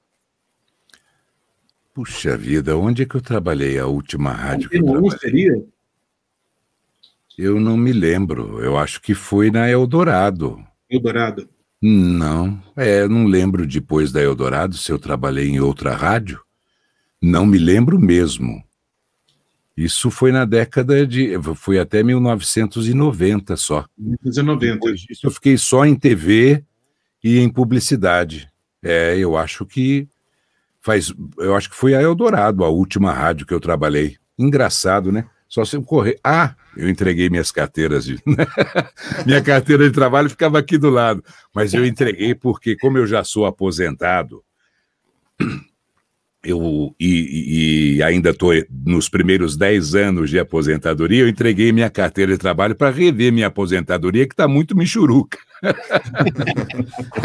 Puxa 1.93 2.37
vida, 2.37 2.77
onde 2.77 3.03
é 3.03 3.05
que 3.05 3.15
eu 3.15 3.21
trabalhei 3.21 3.77
a 3.77 3.85
última 3.85 4.31
rádio 4.31 4.69
que 4.69 4.77
eu 4.77 4.81
Antena 4.81 4.99
1 4.99 5.01
trabalhei? 5.01 5.19
seria? 5.19 5.65
Eu 7.37 7.59
não 7.59 7.75
me 7.75 7.91
lembro. 7.91 8.61
Eu 8.61 8.77
acho 8.77 9.01
que 9.01 9.13
foi 9.13 9.49
na 9.49 9.69
Eldorado. 9.69 10.63
Eldorado. 10.89 11.49
Não, 11.81 12.61
é, 12.75 13.07
não 13.07 13.25
lembro 13.25 13.65
depois 13.65 14.11
da 14.11 14.21
Eldorado 14.21 14.77
se 14.77 14.91
eu 14.91 14.99
trabalhei 14.99 15.49
em 15.49 15.59
outra 15.59 15.95
rádio. 15.95 16.41
Não 17.21 17.45
me 17.45 17.57
lembro 17.57 17.99
mesmo. 17.99 18.63
Isso 19.77 20.11
foi 20.11 20.31
na 20.31 20.45
década 20.45 21.05
de. 21.07 21.31
Foi 21.55 21.79
até 21.79 22.03
1990 22.03 23.55
só. 23.55 23.85
1990. 23.97 24.73
Depois 24.73 24.99
disso, 25.01 25.27
eu 25.27 25.31
fiquei 25.31 25.57
só 25.57 25.85
em 25.85 25.95
TV 25.95 26.63
e 27.23 27.39
em 27.39 27.49
publicidade. 27.49 28.49
É, 28.83 29.15
eu 29.17 29.37
acho 29.37 29.65
que 29.65 30.07
faz. 30.81 31.13
Eu 31.37 31.55
acho 31.55 31.69
que 31.69 31.75
foi 31.75 31.95
a 31.95 32.01
Eldorado, 32.01 32.63
a 32.63 32.69
última 32.69 33.13
rádio 33.13 33.45
que 33.45 33.53
eu 33.53 33.59
trabalhei. 33.59 34.17
Engraçado, 34.37 35.11
né? 35.11 35.25
Só 35.47 35.63
se 35.65 35.75
eu 35.75 35.83
correr. 35.83 36.19
Ah, 36.23 36.55
eu 36.75 36.89
entreguei 36.89 37.29
minhas 37.29 37.51
carteiras 37.51 38.05
de. 38.05 38.17
Minha 39.25 39.41
carteira 39.41 39.83
de 39.83 39.91
trabalho 39.91 40.29
ficava 40.29 40.57
aqui 40.57 40.77
do 40.77 40.89
lado. 40.89 41.23
Mas 41.53 41.73
eu 41.73 41.85
entreguei 41.85 42.33
porque, 42.33 42.77
como 42.77 42.97
eu 42.97 43.05
já 43.05 43.23
sou 43.23 43.45
aposentado, 43.45 44.43
eu 46.43 46.95
e, 46.99 47.95
e 47.97 48.03
ainda 48.03 48.31
estou 48.31 48.51
nos 48.85 49.07
primeiros 49.07 49.55
10 49.55 49.95
anos 49.95 50.29
de 50.29 50.39
aposentadoria, 50.39 51.21
eu 51.21 51.27
entreguei 51.27 51.71
minha 51.71 51.89
carteira 51.89 52.31
de 52.31 52.37
trabalho 52.37 52.75
para 52.75 52.89
rever 52.89 53.31
minha 53.31 53.47
aposentadoria, 53.47 54.27
que 54.27 54.33
está 54.33 54.47
muito 54.47 54.75
michuruca. 54.75 55.37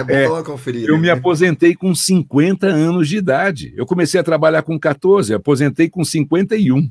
É 0.08 0.28
bom 0.28 0.38
É, 0.38 0.42
conferida. 0.42 0.88
Eu 0.88 0.98
me 0.98 1.08
aposentei 1.08 1.74
com 1.74 1.94
50 1.94 2.66
anos 2.66 3.08
de 3.08 3.16
idade. 3.16 3.72
Eu 3.76 3.86
comecei 3.86 4.20
a 4.20 4.24
trabalhar 4.24 4.62
com 4.62 4.78
14, 4.78 5.32
aposentei 5.32 5.88
com 5.88 6.04
51. 6.04 6.90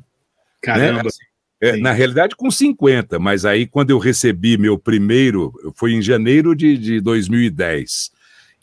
Caramba. 0.60 1.04
Né? 1.04 1.10
É, 1.58 1.76
na 1.78 1.92
realidade, 1.92 2.36
com 2.36 2.50
50, 2.50 3.18
mas 3.18 3.46
aí 3.46 3.66
quando 3.66 3.90
eu 3.90 3.98
recebi 3.98 4.58
meu 4.58 4.78
primeiro, 4.78 5.52
foi 5.74 5.92
em 5.92 6.02
janeiro 6.02 6.54
de, 6.54 6.76
de 6.76 7.00
2010, 7.00 8.10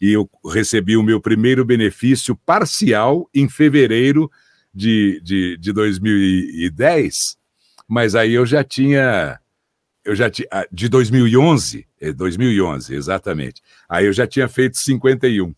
e 0.03 0.11
eu 0.11 0.29
recebi 0.51 0.97
o 0.97 1.01
meu 1.01 1.21
primeiro 1.21 1.63
benefício 1.63 2.35
parcial 2.35 3.29
em 3.33 3.47
fevereiro 3.47 4.29
de, 4.75 5.21
de, 5.23 5.57
de 5.57 5.71
2010, 5.71 7.37
mas 7.87 8.13
aí 8.13 8.33
eu 8.33 8.45
já 8.45 8.65
tinha, 8.65 9.39
eu 10.03 10.13
já 10.13 10.29
tinha, 10.29 10.49
ah, 10.51 10.67
de 10.69 10.89
2011, 10.89 11.87
é, 12.01 12.11
2011, 12.11 12.93
exatamente, 12.93 13.61
aí 13.87 14.05
eu 14.05 14.11
já 14.11 14.27
tinha 14.27 14.49
feito 14.49 14.77
51. 14.77 15.55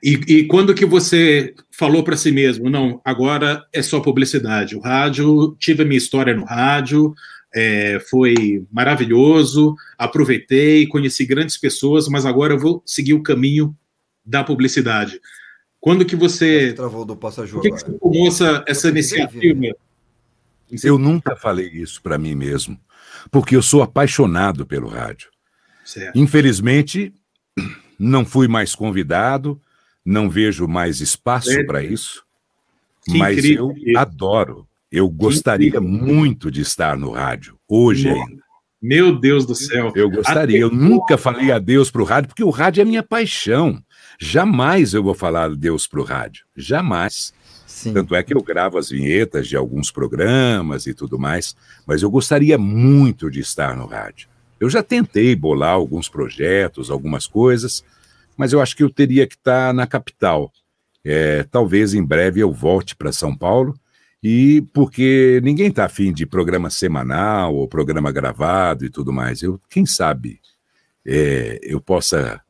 E, 0.00 0.12
e 0.28 0.46
quando 0.46 0.72
que 0.72 0.86
você 0.86 1.56
falou 1.76 2.04
para 2.04 2.16
si 2.16 2.30
mesmo, 2.30 2.70
não, 2.70 3.00
agora 3.04 3.66
é 3.72 3.82
só 3.82 3.98
publicidade. 3.98 4.76
O 4.76 4.80
rádio, 4.80 5.56
tive 5.58 5.82
a 5.82 5.86
minha 5.86 5.98
história 5.98 6.36
no 6.36 6.44
rádio, 6.44 7.12
é, 7.54 8.00
foi 8.08 8.66
maravilhoso, 8.70 9.76
aproveitei, 9.98 10.86
conheci 10.86 11.24
grandes 11.26 11.56
pessoas, 11.56 12.08
mas 12.08 12.24
agora 12.24 12.54
eu 12.54 12.58
vou 12.58 12.82
seguir 12.86 13.14
o 13.14 13.22
caminho 13.22 13.76
da 14.24 14.42
publicidade. 14.42 15.20
Quando 15.80 16.04
que 16.04 16.16
você, 16.16 16.72
Travou 16.72 17.04
do 17.04 17.16
Passaju 17.16 17.54
por 17.54 17.62
que, 17.62 17.70
que 17.70 17.80
você 17.80 17.98
tomou 17.98 18.28
essa, 18.28 18.64
essa 18.66 18.88
iniciativa? 18.88 19.74
Eu 20.82 20.96
nunca 20.96 21.36
falei 21.36 21.68
isso 21.68 22.00
para 22.00 22.16
mim 22.16 22.34
mesmo, 22.34 22.78
porque 23.30 23.54
eu 23.54 23.62
sou 23.62 23.82
apaixonado 23.82 24.64
pelo 24.64 24.88
rádio. 24.88 25.28
Certo. 25.84 26.16
Infelizmente, 26.16 27.12
não 27.98 28.24
fui 28.24 28.48
mais 28.48 28.74
convidado, 28.74 29.60
não 30.04 30.30
vejo 30.30 30.66
mais 30.66 31.00
espaço 31.00 31.50
para 31.66 31.82
isso, 31.82 32.24
Que 33.04 33.18
mas 33.18 33.36
incrível. 33.38 33.74
eu 33.76 33.98
adoro. 33.98 34.68
Eu 34.92 35.08
gostaria 35.08 35.80
muito 35.80 36.50
de 36.50 36.60
estar 36.60 36.98
no 36.98 37.10
rádio, 37.10 37.56
hoje 37.66 38.10
Nossa. 38.10 38.30
ainda. 38.30 38.42
Meu 38.82 39.18
Deus 39.18 39.46
do 39.46 39.54
céu. 39.54 39.90
Eu 39.94 40.10
gostaria. 40.10 40.58
Eu 40.58 40.68
nunca 40.68 41.16
falei 41.16 41.50
adeus 41.50 41.90
para 41.90 42.02
o 42.02 42.04
rádio, 42.04 42.28
porque 42.28 42.44
o 42.44 42.50
rádio 42.50 42.82
é 42.82 42.84
minha 42.84 43.02
paixão. 43.02 43.80
Jamais 44.20 44.92
eu 44.92 45.02
vou 45.02 45.14
falar 45.14 45.44
adeus 45.44 45.86
para 45.86 46.00
o 46.00 46.04
rádio. 46.04 46.44
Jamais. 46.54 47.32
Sim. 47.64 47.94
Tanto 47.94 48.14
é 48.14 48.22
que 48.22 48.34
eu 48.34 48.42
gravo 48.42 48.76
as 48.76 48.90
vinhetas 48.90 49.48
de 49.48 49.56
alguns 49.56 49.90
programas 49.90 50.86
e 50.86 50.92
tudo 50.92 51.18
mais, 51.18 51.56
mas 51.86 52.02
eu 52.02 52.10
gostaria 52.10 52.58
muito 52.58 53.30
de 53.30 53.40
estar 53.40 53.74
no 53.76 53.86
rádio. 53.86 54.28
Eu 54.60 54.68
já 54.68 54.82
tentei 54.82 55.34
bolar 55.34 55.72
alguns 55.72 56.08
projetos, 56.08 56.90
algumas 56.90 57.26
coisas, 57.26 57.82
mas 58.36 58.52
eu 58.52 58.60
acho 58.60 58.76
que 58.76 58.82
eu 58.82 58.90
teria 58.90 59.26
que 59.26 59.36
estar 59.36 59.72
na 59.72 59.86
capital. 59.86 60.52
É, 61.04 61.44
talvez 61.44 61.94
em 61.94 62.04
breve 62.04 62.40
eu 62.40 62.52
volte 62.52 62.94
para 62.94 63.10
São 63.10 63.34
Paulo, 63.34 63.74
e 64.22 64.62
porque 64.72 65.40
ninguém 65.42 65.68
está 65.68 65.84
afim 65.86 66.12
de 66.12 66.24
programa 66.26 66.70
semanal 66.70 67.54
ou 67.54 67.66
programa 67.68 68.12
gravado 68.12 68.84
e 68.84 68.90
tudo 68.90 69.12
mais. 69.12 69.42
Eu, 69.42 69.60
quem 69.68 69.84
sabe 69.84 70.40
é, 71.06 71.58
eu 71.62 71.80
possa 71.80 72.40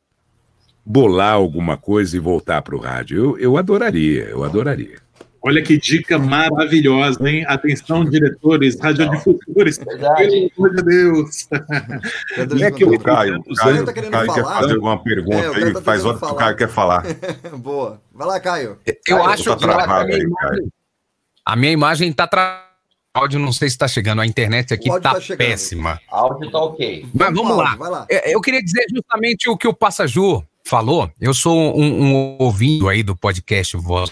bolar 0.85 1.33
alguma 1.33 1.75
coisa 1.77 2.15
e 2.15 2.19
voltar 2.19 2.61
para 2.61 2.75
o 2.75 2.79
rádio. 2.79 3.17
Eu, 3.17 3.37
eu 3.39 3.57
adoraria, 3.57 4.25
eu 4.25 4.43
adoraria. 4.43 5.01
Olha 5.45 5.61
que 5.61 5.77
dica 5.77 6.17
maravilhosa, 6.17 7.27
hein? 7.29 7.43
Atenção, 7.47 8.05
diretores, 8.05 8.79
radiodifusores. 8.79 9.77
Verdade. 9.77 10.27
Pelo 10.29 10.51
amor 10.69 10.75
de 10.75 10.83
Deus. 10.83 11.47
Não 12.57 12.65
é 12.65 12.71
que 12.71 12.83
eu- 12.85 12.89
O 12.93 12.99
Caio, 12.99 13.39
o 13.39 13.53
Caio, 13.55 13.57
Caio 13.75 13.85
tá 13.85 13.91
querendo 13.93 14.11
Caio 14.11 14.33
quer 14.33 14.41
falar. 14.43 14.61
fazer 14.61 14.73
alguma 14.75 15.03
pergunta 15.03 15.35
É, 15.35 15.51
Caio 15.51 15.65
aí, 15.65 15.73
tá 15.73 15.81
faz 15.81 16.05
hora 16.05 16.17
que 16.17 16.25
o. 16.25 16.35
Caio 16.35 16.55
quer 16.55 16.69
falar. 16.69 17.03
Boa. 17.57 18.01
Vai 18.13 18.27
lá, 18.27 18.39
Caio. 18.39 18.77
Eu 18.85 19.17
Caio, 19.17 19.23
acho 19.31 19.43
tá 19.43 19.55
que 19.57 19.63
travado 19.63 20.13
aí, 20.13 20.21
imagem, 20.21 20.71
a 21.45 21.55
minha 21.55 21.71
imagem 21.71 22.11
tá 22.13 22.27
travada. 22.27 22.63
O 23.15 23.19
áudio 23.19 23.39
não 23.39 23.53
sei 23.53 23.69
se 23.69 23.75
está 23.75 23.87
chegando, 23.87 24.21
a 24.21 24.25
internet 24.25 24.73
aqui 24.73 24.89
O 24.89 24.93
áudio 24.93 25.03
tá, 25.11 25.19
tá 25.21 25.35
péssima. 25.37 26.01
Áudio 26.09 26.49
tá 26.51 26.59
ok. 26.59 27.05
Mas 27.13 27.27
vamos 27.27 27.43
Paulo, 27.55 27.57
lá. 27.79 27.89
Lá. 27.89 28.05
É, 28.09 28.33
Eu 28.33 28.41
queria 28.41 28.61
dizer 28.63 28.85
justamente 28.93 29.47
o 29.49 29.55
que 29.55 29.67
o 29.67 29.73
Passaju 29.73 30.43
falou. 30.65 31.11
Eu 31.21 31.33
sou 31.33 31.77
um, 31.79 32.03
um 32.05 32.37
ouvindo 32.39 32.89
aí 32.89 33.03
do 33.03 33.15
podcast 33.15 33.77
Voz 33.77 34.11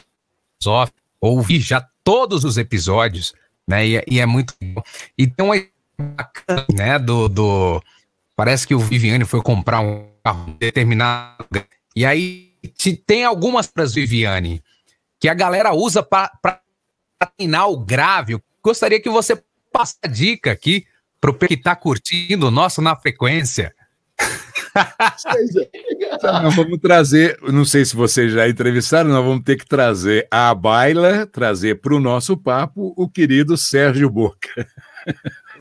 Off, 0.68 0.92
ouvi 1.20 1.60
já 1.60 1.84
todos 2.04 2.44
os 2.44 2.58
episódios, 2.58 3.34
né? 3.68 3.88
E, 3.88 3.98
é- 3.98 4.04
e 4.08 4.20
é 4.20 4.26
muito 4.28 4.54
bom. 4.62 4.84
E 5.18 5.26
tem 5.26 5.44
uma 5.44 5.56
bacana, 6.16 6.66
né? 6.72 7.00
Do, 7.00 7.28
do. 7.28 7.82
Parece 8.36 8.68
que 8.68 8.76
o 8.76 8.80
Viviane 8.80 9.26
foi 9.26 9.42
comprar 9.42 9.80
um 9.80 10.06
carro 10.24 10.56
determinado. 10.60 11.46
E 11.96 12.06
aí 12.06 12.52
te- 12.78 12.96
tem 12.96 13.26
algumas 13.26 13.66
para 13.66 13.86
Viviane 13.86 14.62
que 15.20 15.28
a 15.28 15.34
galera 15.34 15.74
usa 15.74 16.04
para 16.04 16.32
o 17.68 17.78
grave. 17.78 18.40
Gostaria 18.64 19.02
que 19.02 19.10
você 19.10 19.42
passe 19.72 19.96
a 20.04 20.08
dica 20.08 20.52
aqui 20.52 20.86
pro 21.20 21.34
que 21.34 21.56
tá 21.56 21.76
curtindo 21.76 22.48
o 22.48 22.52
nosso 22.52 22.82
na 22.82 22.96
frequência. 22.96 23.74
Nós 26.44 26.56
vamos 26.56 26.80
trazer, 26.80 27.38
não 27.42 27.66
sei 27.66 27.84
se 27.86 27.96
vocês 27.96 28.32
já 28.32 28.48
entrevistaram, 28.48 29.10
nós 29.10 29.26
vamos 29.26 29.44
ter 29.44 29.58
que 29.58 29.66
trazer 29.66 30.28
à 30.32 30.54
baila, 30.54 31.26
trazer 31.26 31.82
para 31.82 31.96
o 31.96 32.00
nosso 32.00 32.38
papo 32.38 32.94
o 32.96 33.10
querido 33.10 33.58
Sérgio 33.58 34.10
Boca. 34.10 34.68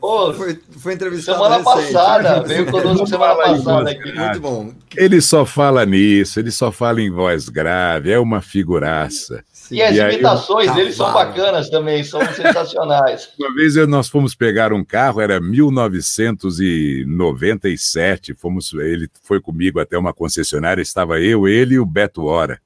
Ô, 0.01 0.33
Foi, 0.33 0.59
foi 0.79 0.93
entrevistado 0.93 1.37
semana 1.37 1.57
recente. 1.57 1.93
passada, 1.93 2.41
veio 2.43 2.65
conosco 2.71 3.07
semana 3.07 3.35
passada 3.35 3.91
aqui. 3.91 4.13
Muito 4.13 4.39
bom. 4.39 4.73
Ele 4.95 5.21
só 5.21 5.45
fala 5.45 5.85
nisso, 5.85 6.39
ele 6.39 6.51
só 6.51 6.71
fala 6.71 7.01
em 7.01 7.11
voz 7.11 7.49
grave, 7.49 8.11
é 8.11 8.19
uma 8.19 8.41
figuraça. 8.41 9.43
Sim. 9.71 9.77
E 9.77 9.81
as 9.81 9.95
E 9.95 9.99
imitações 10.01 10.69
um 10.69 10.75
dele 10.75 10.91
são 10.91 11.13
bacanas 11.13 11.69
também, 11.69 12.03
são 12.03 12.19
sensacionais. 12.35 13.29
Uma 13.39 13.55
vez 13.55 13.77
eu- 13.77 13.87
nós 13.87 14.09
fomos 14.09 14.35
pegar 14.35 14.73
um 14.73 14.83
carro, 14.83 15.21
era 15.21 15.39
1997, 15.39 18.33
fomos, 18.33 18.73
ele 18.73 19.07
foi 19.23 19.39
comigo 19.39 19.79
até 19.79 19.97
uma 19.97 20.13
concessionária, 20.13 20.81
estava 20.81 21.21
eu, 21.21 21.47
ele 21.47 21.75
e 21.75 21.79
o 21.79 21.85
Beto 21.85 22.25
Hora. 22.25 22.59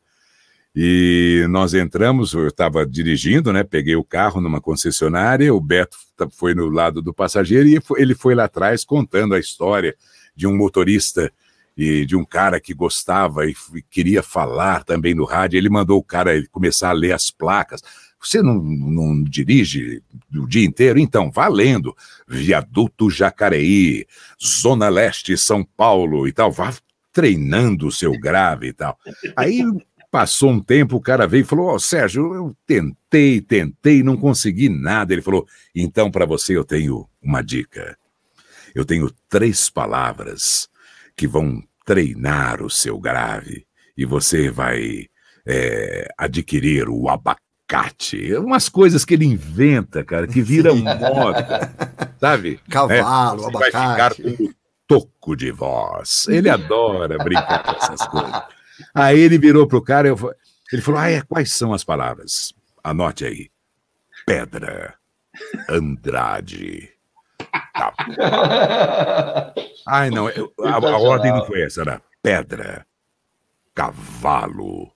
E 0.76 1.46
nós 1.50 1.74
entramos, 1.74 2.34
eu 2.34 2.48
estava 2.48 2.86
dirigindo, 2.86 3.54
né? 3.54 3.64
Peguei 3.64 3.96
o 3.96 4.04
carro 4.04 4.42
numa 4.42 4.60
concessionária, 4.60 5.54
o 5.54 5.60
Beto 5.62 5.96
foi 6.32 6.54
no 6.54 6.68
lado 6.70 7.02
do 7.02 7.14
passageiro 7.14 7.68
e 7.70 7.80
ele 7.98 8.14
foi 8.14 8.36
lá 8.36 8.44
atrás 8.46 8.84
contando 8.84 9.34
a 9.36 9.40
história 9.40 9.96
de 10.36 10.46
um 10.48 10.58
motorista 10.58 11.32
e 11.78 12.06
de 12.06 12.16
um 12.16 12.24
cara 12.24 12.60
que 12.60 12.74
gostava 12.74 13.46
e 13.46 13.56
queria 13.90 14.24
falar 14.24 14.84
também 14.84 15.14
no 15.14 15.26
rádio. 15.26 15.58
Ele 15.58 15.70
mandou 15.70 16.00
o 16.00 16.04
cara 16.04 16.32
começar 16.52 16.90
a 16.90 16.94
ler 16.94 17.12
as 17.12 17.30
placas. 17.30 17.82
Você 18.20 18.42
não, 18.42 18.56
não 18.56 19.24
dirige 19.24 20.02
o 20.34 20.48
dia 20.48 20.66
inteiro? 20.66 20.98
Então, 20.98 21.30
valendo. 21.30 21.96
Viaduto 22.28 23.10
Jacareí, 23.10 24.08
Zona 24.44 24.90
Leste, 24.90 25.38
São 25.38 25.64
Paulo 25.64 26.28
e 26.28 26.32
tal. 26.32 26.52
Vá 26.52 26.74
treinando 27.12 27.88
o 27.88 27.92
seu 27.92 28.12
grave 28.20 28.68
e 28.68 28.74
tal. 28.74 28.98
Aí 29.36 29.64
passou 30.10 30.52
um 30.52 30.62
tempo, 30.62 30.96
o 30.96 31.02
cara 31.02 31.28
veio 31.28 31.42
e 31.42 31.46
falou: 31.46 31.68
Ó, 31.68 31.78
Sérgio, 31.78 32.34
eu 32.34 32.56
tentei, 32.66 33.42
tentei, 33.42 34.02
não 34.02 34.18
consegui 34.18 34.70
nada. 34.70 35.14
Ele 35.14 35.22
falou: 35.22 35.46
então, 35.76 36.10
para 36.10 36.26
você, 36.26 36.56
eu 36.56 36.64
tenho 36.64 37.08
uma 37.22 37.42
dica. 37.42 37.98
Eu 38.74 38.86
tenho 38.86 39.12
três 39.30 39.70
palavras 39.70 40.70
que 41.16 41.28
vão 41.28 41.62
treinar 41.86 42.62
o 42.62 42.70
seu 42.70 43.00
grave 43.00 43.66
e 43.98 44.06
você 44.06 44.50
vai 44.50 45.06
é, 45.46 46.08
adquirir 46.18 46.90
o 46.90 47.08
abacate. 47.10 48.34
Umas 48.36 48.68
coisas 48.68 49.06
que 49.06 49.14
ele 49.14 49.26
inventa, 49.26 50.04
cara, 50.04 50.28
que 50.28 50.42
viram 50.42 50.76
moda, 50.76 51.72
sabe? 52.20 52.60
Cavalo, 52.70 53.44
Você 53.44 53.52
vai 53.52 53.66
ficar 53.66 53.86
abacate. 53.94 54.22
com 54.24 54.44
o 54.44 54.54
toco 54.88 55.36
de 55.36 55.52
voz. 55.52 56.28
Ele 56.28 56.50
adora 56.50 57.18
brincar 57.24 57.64
com 57.64 57.72
essas 57.72 58.08
coisas. 58.08 58.44
Aí 58.94 59.20
ele 59.20 59.38
virou 59.38 59.68
pro 59.68 59.82
cara, 59.82 60.08
eu, 60.08 60.18
ele 60.72 60.82
falou: 60.82 61.00
ah, 61.00 61.10
é, 61.10 61.22
quais 61.22 61.52
são 61.54 61.74
as 61.74 61.84
palavras? 61.84 62.54
Anote 62.84 63.26
aí. 63.26 63.50
Pedra, 64.26 64.96
Andrade. 65.70 66.90
Tá. 67.74 69.54
Ai, 69.88 70.10
não, 70.10 70.30
eu- 70.30 70.52
a, 70.62 70.76
a 70.76 70.98
ordem 70.98 71.32
não 71.32 71.46
foi 71.46 71.62
essa, 71.62 71.82
era 71.82 72.02
pedra, 72.22 72.86
cavalo. 73.74 74.92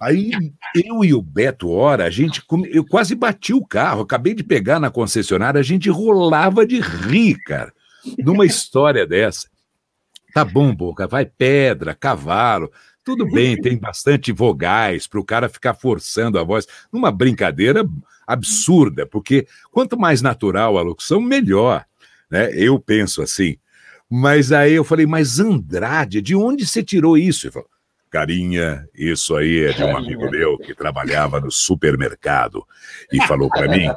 Aí 0.00 0.30
eu 0.74 1.04
e 1.04 1.14
o 1.14 1.22
Beto 1.22 1.70
Hora, 1.70 2.04
a 2.04 2.10
gente 2.10 2.42
eu 2.70 2.84
quase 2.84 3.14
bati 3.14 3.54
o 3.54 3.64
carro, 3.66 4.02
acabei 4.02 4.34
de 4.34 4.42
pegar 4.44 4.78
na 4.78 4.90
concessionária, 4.90 5.58
a 5.58 5.64
gente 5.64 5.88
rolava 5.88 6.66
de 6.66 6.80
rir, 6.80 7.38
cara, 7.44 7.72
numa 8.18 8.44
história 8.44 9.06
dessa. 9.06 9.48
Tá 10.34 10.44
bom, 10.44 10.74
Boca, 10.74 11.06
vai 11.06 11.24
pedra, 11.24 11.94
cavalo, 11.94 12.70
tudo 13.02 13.24
bem, 13.30 13.56
tem 13.56 13.78
bastante 13.78 14.32
vogais 14.32 15.06
para 15.06 15.20
o 15.20 15.24
cara 15.24 15.48
ficar 15.48 15.72
forçando 15.74 16.38
a 16.38 16.42
voz, 16.44 16.66
numa 16.92 17.10
brincadeira 17.10 17.84
absurda, 18.26 19.06
porque 19.06 19.46
quanto 19.70 19.98
mais 19.98 20.20
natural 20.20 20.76
a 20.76 20.82
locução, 20.82 21.20
melhor, 21.20 21.84
né? 22.30 22.50
Eu 22.54 22.78
penso 22.78 23.22
assim. 23.22 23.56
Mas 24.08 24.52
aí 24.52 24.72
eu 24.72 24.84
falei, 24.84 25.06
mas 25.06 25.40
Andrade, 25.40 26.22
de 26.22 26.34
onde 26.34 26.66
você 26.66 26.82
tirou 26.82 27.18
isso? 27.18 27.46
Ele 27.46 27.52
falou, 27.52 27.68
carinha, 28.10 28.88
isso 28.94 29.34
aí 29.34 29.64
é 29.64 29.72
de 29.72 29.82
um 29.82 29.96
amigo 29.96 30.30
meu 30.30 30.56
que 30.58 30.74
trabalhava 30.74 31.40
no 31.40 31.50
supermercado 31.50 32.64
e 33.12 33.20
falou 33.26 33.50
para 33.50 33.68
mim 33.68 33.88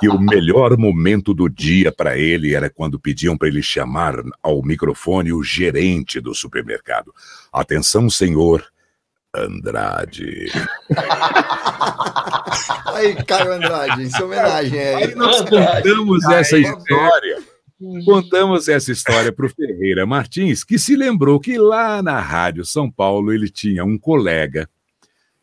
que 0.00 0.08
o 0.08 0.18
melhor 0.18 0.76
momento 0.76 1.32
do 1.32 1.48
dia 1.48 1.92
para 1.92 2.18
ele 2.18 2.54
era 2.54 2.68
quando 2.68 2.98
pediam 2.98 3.36
para 3.36 3.48
ele 3.48 3.62
chamar 3.62 4.16
ao 4.42 4.62
microfone 4.62 5.32
o 5.32 5.42
gerente 5.42 6.20
do 6.20 6.34
supermercado. 6.34 7.14
Atenção, 7.52 8.10
senhor 8.10 8.64
Andrade. 9.34 10.52
Aí, 12.94 13.14
Caio 13.24 13.52
Andrade, 13.52 14.02
em 14.02 14.10
sua 14.10 14.26
homenagem. 14.26 14.78
É. 14.78 14.94
Aí 14.96 15.14
nós 15.14 15.40
contamos 15.40 16.28
essa 16.28 16.58
história. 16.58 17.42
Contamos 18.04 18.68
essa 18.68 18.92
história 18.92 19.32
para 19.32 19.46
o 19.46 19.48
Ferreira 19.48 20.06
Martins, 20.06 20.62
que 20.62 20.78
se 20.78 20.94
lembrou 20.94 21.40
que 21.40 21.58
lá 21.58 22.00
na 22.00 22.20
Rádio 22.20 22.64
São 22.64 22.88
Paulo 22.88 23.32
ele 23.32 23.48
tinha 23.48 23.84
um 23.84 23.98
colega, 23.98 24.70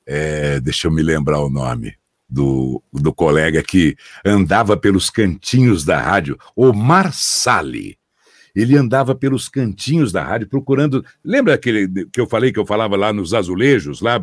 é, 0.05 0.57
deixa 0.61 0.87
eu 0.87 0.91
me 0.91 1.03
lembrar 1.03 1.41
o 1.41 1.49
nome 1.49 1.97
do, 2.29 2.81
do 2.93 3.13
colega 3.13 3.61
que 3.61 3.93
andava 4.23 4.77
pelos 4.77 5.09
cantinhos 5.09 5.83
da 5.83 5.99
rádio, 5.99 6.37
Omar 6.55 7.11
Sali. 7.11 7.98
Ele 8.55 8.75
andava 8.77 9.13
pelos 9.15 9.47
cantinhos 9.47 10.11
da 10.11 10.23
rádio 10.23 10.47
procurando. 10.47 11.05
Lembra 11.23 11.53
aquele 11.53 12.05
que 12.05 12.19
eu 12.19 12.27
falei 12.27 12.51
que 12.51 12.59
eu 12.59 12.65
falava 12.65 12.95
lá 12.95 13.13
nos 13.13 13.33
azulejos, 13.33 14.01
lá 14.01 14.21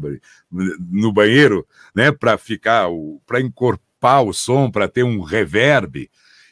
no 0.51 1.13
banheiro, 1.13 1.67
né, 1.95 2.11
para 2.13 2.37
ficar, 2.37 2.87
para 3.27 3.41
encorpar 3.41 4.23
o 4.23 4.33
som, 4.33 4.71
para 4.71 4.89
ter 4.89 5.03
um 5.03 5.23
reverb? 5.23 6.11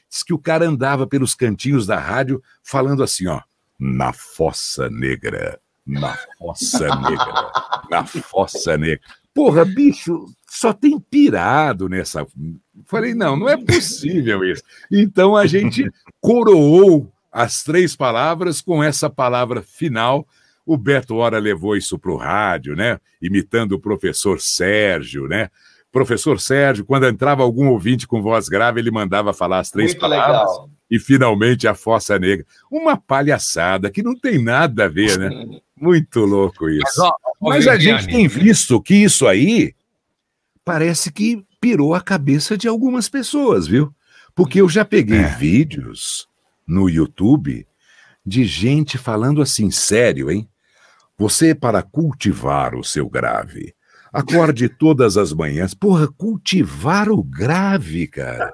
Diz 0.09 0.23
que 0.23 0.33
o 0.33 0.39
cara 0.39 0.67
andava 0.67 1.07
pelos 1.07 1.35
cantinhos 1.35 1.87
da 1.87 1.99
rádio 1.99 2.43
falando 2.63 3.03
assim, 3.03 3.27
ó, 3.27 3.41
na 3.79 4.13
fossa 4.13 4.89
negra, 4.89 5.59
na 5.87 6.17
fossa 6.39 6.87
negra, 6.97 7.53
na 7.91 8.07
fossa 8.07 8.77
negra. 8.79 9.01
Porra, 9.35 9.65
bicho, 9.65 10.27
só 10.49 10.73
tem 10.73 10.99
pirado 11.01 11.89
nessa. 11.89 12.25
Falei, 12.87 13.15
não, 13.15 13.37
não 13.37 13.49
é 13.49 13.57
possível 13.57 14.45
isso. 14.45 14.63
Então 14.91 15.37
a 15.37 15.45
gente 15.47 15.91
coroou 16.21 17.13
as 17.35 17.65
três 17.65 17.97
palavras 17.97 18.61
com 18.61 18.83
essa 18.83 19.11
palavra 19.11 19.61
final. 19.61 20.25
O 20.65 20.77
Beto 20.79 21.17
Hora 21.17 21.39
levou 21.41 21.77
isso 21.77 21.99
para 21.99 22.13
o 22.13 22.17
rádio, 22.17 22.77
né? 22.77 22.99
Imitando 23.21 23.73
o 23.73 23.81
professor 23.81 24.41
Sérgio, 24.41 25.27
né? 25.27 25.49
Professor 25.91 26.41
Sérgio, 26.41 26.85
quando 26.85 27.07
entrava 27.07 27.43
algum 27.43 27.69
ouvinte 27.69 28.07
com 28.07 28.23
voz 28.23 28.49
grave, 28.49 28.81
ele 28.81 28.91
mandava 28.91 29.33
falar 29.35 29.59
as 29.59 29.71
três 29.71 29.91
Muito 29.91 30.01
palavras 30.01 30.41
legal. 30.51 30.71
e 30.91 30.99
finalmente 30.99 31.67
a 31.69 31.75
Fossa 31.75 32.19
Negra. 32.19 32.47
Uma 32.71 32.97
palhaçada 32.97 33.91
que 33.91 34.03
não 34.03 34.15
tem 34.19 34.43
nada 34.43 34.85
a 34.85 34.89
ver, 34.89 35.19
né? 35.19 35.31
Muito 35.77 36.21
louco 36.21 36.69
isso. 36.69 36.83
Mas, 36.85 36.99
ó, 36.99 37.13
Mas 37.41 37.69
a 37.69 37.77
gente 37.77 38.07
tem 38.07 38.27
visto 38.29 38.81
que 38.81 38.95
isso 38.95 39.27
aí 39.27 39.75
parece 40.65 41.13
que 41.13 41.45
pirou 41.61 41.95
a 41.95 42.01
cabeça 42.01 42.57
de 42.57 42.69
algumas 42.69 43.09
pessoas, 43.09 43.67
viu? 43.67 43.93
Porque 44.35 44.61
eu 44.61 44.69
já 44.69 44.85
peguei 44.85 45.19
É. 45.21 45.29
vídeos 45.37 46.27
no 46.67 46.89
YouTube 46.89 47.67
de 48.25 48.45
gente 48.45 48.97
falando 48.97 49.43
assim, 49.43 49.71
sério, 49.71 50.31
hein? 50.31 50.49
Você, 51.17 51.55
para 51.55 51.83
cultivar 51.83 52.75
o 52.75 52.83
seu 52.83 53.09
grave, 53.09 53.75
acorde 54.13 54.69
todas 54.69 55.17
as 55.17 55.33
manhãs. 55.33 55.75
Porra, 55.75 56.09
cultivar 56.09 57.09
o 57.09 57.23
grave, 57.23 58.07
cara. 58.07 58.51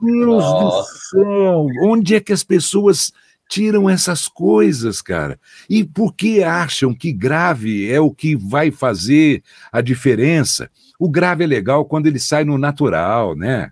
Meu 0.00 0.26
Deus 0.26 0.44
do 0.44 0.60
Nossa. 0.60 0.98
céu! 1.10 1.66
Onde 1.82 2.14
é 2.14 2.20
que 2.20 2.32
as 2.32 2.42
pessoas 2.42 3.12
tiram 3.48 3.88
essas 3.88 4.28
coisas, 4.28 5.00
cara? 5.00 5.38
E 5.68 5.84
por 5.84 6.14
que 6.14 6.42
acham 6.42 6.94
que 6.94 7.12
grave 7.12 7.90
é 7.90 8.00
o 8.00 8.10
que 8.10 8.36
vai 8.36 8.70
fazer 8.70 9.42
a 9.72 9.80
diferença? 9.80 10.70
O 10.98 11.08
grave 11.08 11.44
é 11.44 11.46
legal 11.46 11.84
quando 11.84 12.06
ele 12.06 12.18
sai 12.18 12.44
no 12.44 12.58
natural, 12.58 13.36
né? 13.36 13.70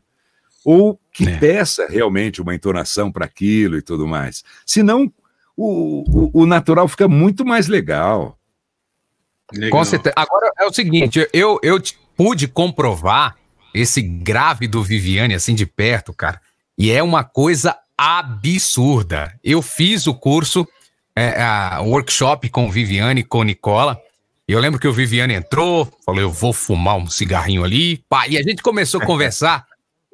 Ou 0.68 0.98
que 1.12 1.28
É. 1.28 1.36
peça 1.38 1.86
realmente 1.88 2.42
uma 2.42 2.52
entonação 2.52 3.12
para 3.12 3.24
aquilo 3.24 3.78
e 3.78 3.82
tudo 3.82 4.04
mais. 4.04 4.42
Senão, 4.66 5.12
o, 5.56 6.26
o, 6.34 6.42
o 6.42 6.46
natural 6.46 6.88
fica 6.88 7.06
muito 7.06 7.46
mais 7.46 7.68
legal. 7.68 8.36
Legal. 9.54 9.70
Com 9.70 9.84
certeza. 9.84 10.12
Agora 10.16 10.50
é 10.58 10.64
o 10.66 10.72
seguinte, 10.72 11.24
eu, 11.32 11.60
eu 11.62 11.80
pude 12.16 12.48
comprovar 12.48 13.36
esse 13.72 14.02
grave 14.02 14.66
do 14.66 14.82
Viviane 14.82 15.34
assim 15.34 15.54
de 15.54 15.66
perto, 15.66 16.12
cara, 16.12 16.40
e 16.76 16.90
é 16.90 17.00
uma 17.00 17.22
coisa 17.22 17.76
absurda. 17.96 19.32
Eu 19.44 19.62
fiz 19.62 20.08
o 20.08 20.14
curso, 20.14 20.66
é, 21.14 21.40
a- 21.42 21.78
o 21.80 21.90
workshop 21.90 22.48
com 22.48 22.68
Viviane 22.70 23.20
e 23.20 23.24
com 23.24 23.44
Nicola. 23.44 24.00
E 24.48 24.52
eu 24.52 24.58
lembro 24.60 24.80
que 24.80 24.88
o 24.88 24.92
Viviane 24.92 25.34
entrou, 25.34 25.88
falou: 26.04 26.20
Eu 26.20 26.30
vou 26.32 26.52
fumar 26.52 26.96
um 26.96 27.08
cigarrinho 27.08 27.62
ali. 27.64 27.98
Pá, 28.08 28.26
e 28.28 28.36
a 28.36 28.42
gente 28.42 28.62
começou 28.62 29.00
a 29.00 29.06
conversar. 29.06 29.64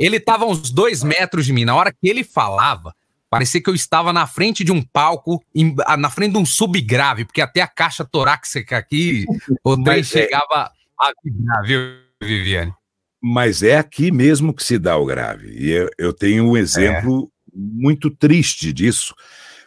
Ele 0.05 0.18
tava 0.20 0.44
a 0.44 0.48
uns 0.48 0.70
dois 0.70 1.03
metros 1.03 1.46
de 1.46 1.53
mim. 1.53 1.64
Na 1.64 1.74
hora 1.74 1.92
que 1.92 2.09
ele 2.09 2.24
falava, 2.24 2.94
parecia 3.30 3.62
que 3.62 3.70
eu 3.70 3.74
estava 3.74 4.12
na 4.12 4.26
frente 4.26 4.64
de 4.64 4.72
um 4.72 4.82
palco, 4.82 5.42
em- 5.55 5.74
na 5.98 6.11
frente 6.11 6.32
de 6.32 6.38
um 6.38 6.44
subgrave, 6.44 7.24
porque 7.24 7.40
até 7.40 7.61
a 7.61 7.68
caixa 7.68 8.05
torácica 8.05 8.76
aqui, 8.76 9.24
o 9.64 9.74
trem 9.76 9.98
Mas 9.98 10.14
é- 10.14 10.22
chegava 10.22 10.70
a 10.98 11.12
vibrar, 11.24 11.62
viu, 11.64 11.80
Viviane? 12.22 12.74
Mas 13.22 13.62
é 13.62 13.78
aqui 13.78 14.11
mesmo 14.11 14.53
que 14.53 14.64
se 14.64 14.78
dá 14.78 14.96
o 14.96 15.07
grave. 15.07 15.48
E 15.57 15.70
eu, 15.70 15.88
eu 15.96 16.12
tenho 16.12 16.44
um 16.44 16.57
exemplo 16.57 17.30
é. 17.30 17.50
muito 17.55 18.11
triste 18.11 18.72
disso, 18.72 19.14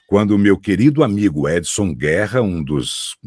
quando 0.08 0.32
o 0.32 0.38
meu 0.38 0.58
querido 0.58 1.04
amigo 1.04 1.48
Edson 1.48 1.94
Guerra, 1.94 2.42
um 2.42 2.62
dos 2.62 3.18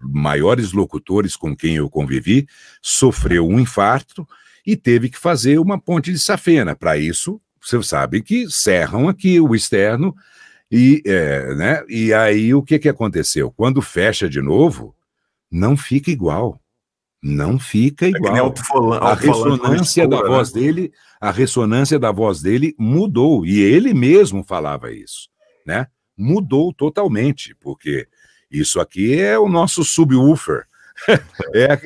maiores 0.00 0.72
locutores 0.72 1.36
com 1.36 1.54
quem 1.54 1.76
eu 1.76 1.88
convivi, 1.90 2.46
sofreu 2.80 3.46
um 3.46 3.60
infarto 3.60 4.26
e 4.68 4.76
teve 4.76 5.08
que 5.08 5.16
fazer 5.16 5.58
uma 5.58 5.80
ponte 5.80 6.12
de 6.12 6.18
safena. 6.18 6.76
Para 6.76 6.98
isso, 6.98 7.40
você 7.58 7.82
sabe 7.82 8.20
que 8.20 8.50
serram 8.50 9.08
aqui 9.08 9.40
o 9.40 9.54
externo 9.54 10.14
e, 10.70 11.02
é, 11.06 11.54
né? 11.54 11.84
e 11.88 12.12
aí 12.12 12.52
o 12.52 12.62
que, 12.62 12.78
que 12.78 12.88
aconteceu? 12.90 13.50
Quando 13.50 13.80
fecha 13.80 14.28
de 14.28 14.42
novo, 14.42 14.94
não 15.50 15.74
fica 15.74 16.10
igual. 16.10 16.60
Não 17.22 17.58
fica 17.58 18.04
é 18.04 18.10
igual. 18.10 18.54
a 19.00 19.14
ressonância 19.14 20.06
da 20.06 20.22
né? 20.22 20.28
voz 20.28 20.52
dele, 20.52 20.92
a 21.18 21.30
ressonância 21.30 21.98
da 21.98 22.12
voz 22.12 22.42
dele 22.42 22.74
mudou 22.78 23.46
e 23.46 23.60
ele 23.60 23.94
mesmo 23.94 24.44
falava 24.44 24.92
isso, 24.92 25.30
né? 25.66 25.86
Mudou 26.14 26.74
totalmente, 26.74 27.56
porque 27.58 28.06
isso 28.50 28.78
aqui 28.78 29.18
é 29.18 29.38
o 29.38 29.48
nosso 29.48 29.82
subwoofer. 29.82 30.66
é, 31.54 31.78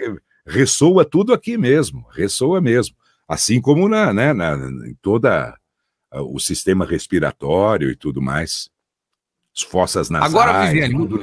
ressoa 0.47 1.05
tudo 1.05 1.33
aqui 1.33 1.57
mesmo, 1.57 2.07
ressoa 2.11 2.61
mesmo. 2.61 2.97
Assim 3.29 3.61
como 3.61 3.89
na, 3.89 4.13
né, 4.13 4.33
na, 4.33 4.55
em 4.87 4.95
toda 5.01 5.57
o 6.13 6.39
sistema 6.39 6.85
respiratório 6.85 7.91
e 7.91 7.97
tudo 7.97 8.21
mais. 8.21 8.69
As 9.57 9.63
fossas 9.63 10.11
nasais, 10.11 10.35
Agora, 10.35 10.67
Viviane, 10.67 10.95
tudo. 10.95 11.23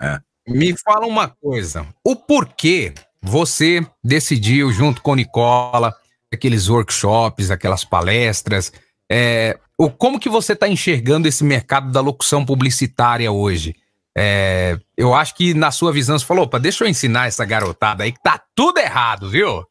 É. 0.00 0.20
Me 0.48 0.74
fala 0.78 1.06
uma 1.06 1.28
coisa. 1.28 1.86
O 2.04 2.16
porquê 2.16 2.92
você 3.20 3.86
decidiu, 4.02 4.72
junto 4.72 5.02
com 5.02 5.14
Nicola, 5.14 5.94
aqueles 6.32 6.68
workshops, 6.68 7.50
aquelas 7.50 7.84
palestras, 7.84 8.72
é, 9.10 9.58
o, 9.78 9.90
como 9.90 10.20
que 10.20 10.28
você 10.28 10.52
está 10.52 10.68
enxergando 10.68 11.28
esse 11.28 11.44
mercado 11.44 11.90
da 11.90 12.00
locução 12.00 12.44
publicitária 12.44 13.30
hoje? 13.30 13.74
É, 14.18 14.78
eu 14.96 15.12
acho 15.12 15.34
que 15.34 15.52
na 15.52 15.70
sua 15.70 15.92
visão 15.92 16.18
você 16.18 16.24
falou, 16.24 16.44
opa, 16.44 16.58
deixa 16.58 16.84
eu 16.84 16.88
ensinar 16.88 17.26
essa 17.26 17.44
garotada 17.44 18.02
aí 18.02 18.12
que 18.12 18.22
tá 18.22 18.42
tudo 18.54 18.78
errado, 18.78 19.28
viu? 19.28 19.62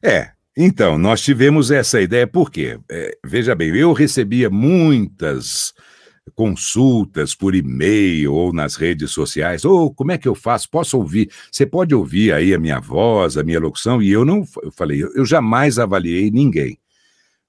É, 0.00 0.30
então, 0.56 0.96
nós 0.96 1.20
tivemos 1.20 1.72
essa 1.72 2.00
ideia, 2.00 2.24
porque, 2.24 2.78
é, 2.88 3.18
veja 3.24 3.52
bem, 3.56 3.74
eu 3.74 3.92
recebia 3.92 4.48
muitas 4.48 5.74
consultas 6.36 7.34
por 7.34 7.56
e-mail 7.56 8.32
ou 8.32 8.52
nas 8.52 8.76
redes 8.76 9.10
sociais, 9.10 9.64
ou 9.64 9.86
oh, 9.86 9.90
como 9.92 10.12
é 10.12 10.18
que 10.18 10.28
eu 10.28 10.34
faço? 10.34 10.70
Posso 10.70 10.96
ouvir? 10.96 11.30
Você 11.50 11.66
pode 11.66 11.94
ouvir 11.94 12.32
aí 12.32 12.54
a 12.54 12.58
minha 12.60 12.78
voz, 12.78 13.36
a 13.36 13.42
minha 13.42 13.58
locução? 13.58 14.00
E 14.00 14.12
eu 14.12 14.24
não, 14.24 14.46
eu 14.62 14.70
falei, 14.70 15.02
eu 15.02 15.24
jamais 15.26 15.80
avaliei 15.80 16.30
ninguém, 16.30 16.78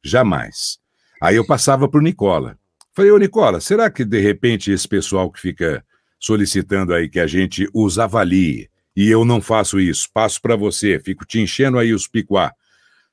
jamais. 0.03 0.79
Aí 1.21 1.35
eu 1.35 1.45
passava 1.45 1.87
para 1.87 1.99
o 1.99 2.03
Nicola. 2.03 2.57
Falei, 2.95 3.11
ô 3.11 3.17
Nicola, 3.17 3.59
será 3.59 3.89
que 3.89 4.05
de 4.05 4.21
repente 4.21 4.71
esse 4.71 4.87
pessoal 4.87 5.29
que 5.29 5.41
fica 5.41 5.83
solicitando 6.17 6.93
aí 6.93 7.09
que 7.09 7.19
a 7.19 7.27
gente 7.27 7.67
os 7.73 7.99
avalie 7.99 8.69
e 8.95 9.09
eu 9.09 9.25
não 9.25 9.41
faço 9.41 9.81
isso, 9.81 10.07
passo 10.13 10.41
para 10.41 10.55
você, 10.55 10.97
fico 10.97 11.25
te 11.25 11.41
enchendo 11.41 11.77
aí 11.77 11.93
os 11.93 12.07
picuá. 12.07 12.53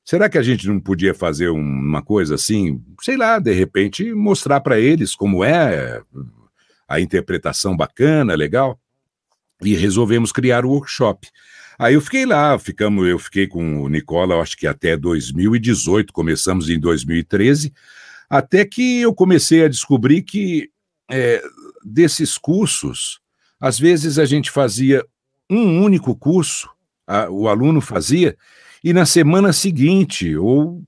Será 0.05 0.29
que 0.29 0.37
a 0.37 0.41
gente 0.41 0.69
não 0.69 0.79
podia 0.79 1.13
fazer 1.13 1.49
uma 1.49 2.01
coisa 2.01 2.35
assim, 2.35 2.81
sei 3.01 3.17
lá, 3.17 3.39
de 3.39 3.51
repente 3.51 4.13
mostrar 4.13 4.61
para 4.61 4.79
eles 4.79 5.13
como 5.13 5.43
é 5.43 6.01
a 6.87 7.01
interpretação 7.01 7.75
bacana, 7.75 8.35
legal? 8.35 8.79
E 9.61 9.75
resolvemos 9.75 10.31
criar 10.31 10.65
o 10.65 10.69
workshop. 10.69 11.27
Aí 11.77 11.95
eu 11.95 12.01
fiquei 12.01 12.25
lá, 12.25 12.57
ficamos, 12.57 13.05
eu 13.05 13.19
fiquei 13.19 13.47
com 13.47 13.81
o 13.81 13.89
Nicola, 13.89 14.39
acho 14.39 14.55
que 14.55 14.65
até 14.65 14.95
2018, 14.95 16.13
começamos 16.13 16.69
em 16.69 16.79
2013. 16.79 17.73
Até 18.33 18.65
que 18.65 18.99
eu 18.99 19.13
comecei 19.13 19.63
a 19.63 19.69
descobrir 19.69 20.23
que 20.23 20.71
é, 21.07 21.39
desses 21.85 22.35
cursos, 22.35 23.19
às 23.59 23.77
vezes 23.77 24.17
a 24.17 24.25
gente 24.25 24.49
fazia 24.49 25.05
um 25.47 25.83
único 25.83 26.15
curso, 26.15 26.67
a, 27.05 27.29
o 27.29 27.47
aluno 27.47 27.79
fazia, 27.79 28.35
e 28.83 28.91
na 28.91 29.05
semana 29.05 29.53
seguinte, 29.53 30.35
ou 30.35 30.83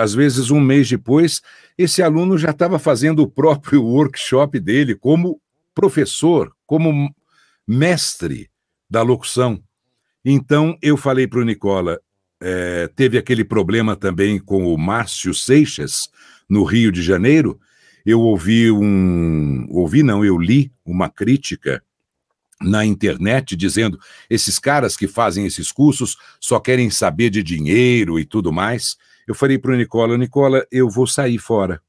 às 0.00 0.14
vezes 0.14 0.50
um 0.50 0.58
mês 0.58 0.88
depois, 0.88 1.42
esse 1.76 2.02
aluno 2.02 2.38
já 2.38 2.48
estava 2.48 2.78
fazendo 2.78 3.20
o 3.20 3.28
próprio 3.28 3.84
workshop 3.84 4.58
dele 4.58 4.94
como 4.94 5.38
professor, 5.74 6.50
como 6.64 7.14
mestre 7.68 8.48
da 8.88 9.02
locução. 9.02 9.62
Então 10.24 10.78
eu 10.80 10.96
falei 10.96 11.26
para 11.26 11.40
o 11.40 11.44
Nicola, 11.44 12.00
é, 12.40 12.88
teve 12.96 13.18
aquele 13.18 13.44
problema 13.44 13.94
também 13.94 14.38
com 14.38 14.72
o 14.72 14.78
Márcio 14.78 15.34
Seixas, 15.34 16.08
no 16.48 16.64
Rio 16.64 16.92
de 16.92 17.02
Janeiro, 17.02 17.58
eu 18.04 18.20
ouvi 18.20 18.70
um. 18.70 19.66
Ouvi, 19.70 20.02
não, 20.02 20.24
eu 20.24 20.38
li 20.38 20.72
uma 20.84 21.08
crítica 21.08 21.82
na 22.60 22.84
internet 22.84 23.54
dizendo 23.54 23.98
esses 24.30 24.58
caras 24.58 24.96
que 24.96 25.06
fazem 25.06 25.44
esses 25.44 25.70
cursos 25.70 26.16
só 26.40 26.58
querem 26.58 26.88
saber 26.88 27.30
de 27.30 27.42
dinheiro 27.42 28.18
e 28.18 28.24
tudo 28.24 28.52
mais. 28.52 28.96
Eu 29.26 29.34
falei 29.34 29.58
para 29.58 29.72
o 29.72 29.76
Nicola, 29.76 30.16
Nicola, 30.16 30.64
eu 30.70 30.88
vou 30.88 31.06
sair 31.06 31.38
fora. 31.38 31.82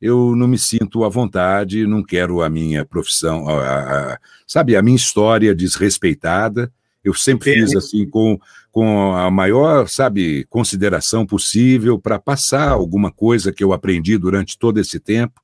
Eu 0.00 0.34
não 0.34 0.48
me 0.48 0.58
sinto 0.58 1.04
à 1.04 1.08
vontade, 1.08 1.86
não 1.86 2.02
quero 2.02 2.42
a 2.42 2.50
minha 2.50 2.84
profissão, 2.84 3.48
a, 3.48 4.14
a, 4.14 4.18
sabe, 4.44 4.74
a 4.74 4.82
minha 4.82 4.96
história 4.96 5.54
desrespeitada. 5.54 6.72
Eu 7.04 7.14
sempre 7.14 7.54
fiz 7.54 7.74
assim 7.76 8.08
com, 8.08 8.38
com 8.72 9.14
a 9.14 9.30
maior, 9.30 9.86
sabe, 9.86 10.46
consideração 10.48 11.26
possível 11.26 11.98
para 11.98 12.18
passar 12.18 12.70
alguma 12.70 13.12
coisa 13.12 13.52
que 13.52 13.62
eu 13.62 13.72
aprendi 13.74 14.16
durante 14.16 14.58
todo 14.58 14.80
esse 14.80 14.98
tempo. 14.98 15.40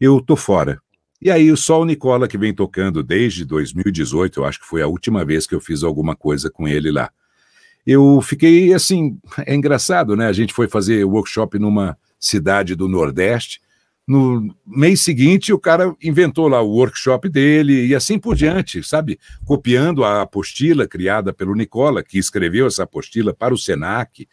Eu 0.00 0.20
tô 0.20 0.34
fora. 0.34 0.80
E 1.22 1.30
aí 1.30 1.56
só 1.56 1.80
o 1.80 1.84
Nicola 1.84 2.26
que 2.26 2.36
vem 2.36 2.52
tocando 2.52 3.02
desde 3.02 3.44
2018, 3.44 4.40
eu 4.40 4.44
acho 4.44 4.60
que 4.60 4.66
foi 4.66 4.82
a 4.82 4.88
última 4.88 5.24
vez 5.24 5.46
que 5.46 5.54
eu 5.54 5.60
fiz 5.60 5.84
alguma 5.84 6.16
coisa 6.16 6.50
com 6.50 6.66
ele 6.66 6.90
lá. 6.90 7.10
Eu 7.86 8.20
fiquei 8.20 8.74
assim, 8.74 9.18
é 9.46 9.54
engraçado, 9.54 10.16
né? 10.16 10.26
A 10.26 10.32
gente 10.32 10.52
foi 10.52 10.68
fazer 10.68 11.04
workshop 11.04 11.58
numa 11.60 11.96
cidade 12.18 12.74
do 12.74 12.88
Nordeste 12.88 13.60
no 14.08 14.56
mês 14.66 15.02
seguinte, 15.02 15.52
o 15.52 15.58
cara 15.58 15.94
inventou 16.02 16.48
lá 16.48 16.62
o 16.62 16.70
workshop 16.70 17.28
dele 17.28 17.88
e 17.88 17.94
assim 17.94 18.18
por 18.18 18.34
diante, 18.34 18.82
sabe? 18.82 19.20
Copiando 19.44 20.02
a 20.02 20.22
apostila 20.22 20.88
criada 20.88 21.30
pelo 21.30 21.54
Nicola, 21.54 22.02
que 22.02 22.18
escreveu 22.18 22.66
essa 22.66 22.84
apostila 22.84 23.34
para 23.34 23.52
o 23.52 23.58
SENAC. 23.58 24.26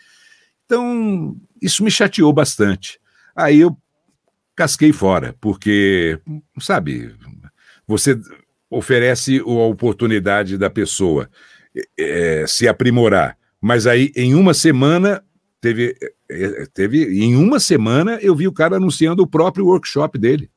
Então, 0.63 1.35
isso 1.61 1.83
me 1.83 1.91
chateou 1.91 2.31
bastante. 2.31 3.01
Aí 3.35 3.59
eu 3.59 3.77
casquei 4.55 4.93
fora, 4.93 5.35
porque, 5.41 6.17
sabe, 6.57 7.13
você 7.85 8.17
oferece 8.69 9.39
a 9.39 9.43
oportunidade 9.43 10.57
da 10.57 10.69
pessoa 10.69 11.29
é, 11.99 12.45
se 12.47 12.65
aprimorar, 12.65 13.37
mas 13.59 13.85
aí 13.85 14.09
em 14.15 14.35
uma 14.35 14.53
semana 14.53 15.21
teve 15.59 15.97
teve 16.73 17.03
em 17.23 17.35
uma 17.35 17.59
semana 17.59 18.19
eu 18.21 18.35
vi 18.35 18.47
o 18.47 18.53
cara 18.53 18.77
anunciando 18.77 19.23
o 19.23 19.27
próprio 19.27 19.65
workshop 19.65 20.17
dele. 20.17 20.49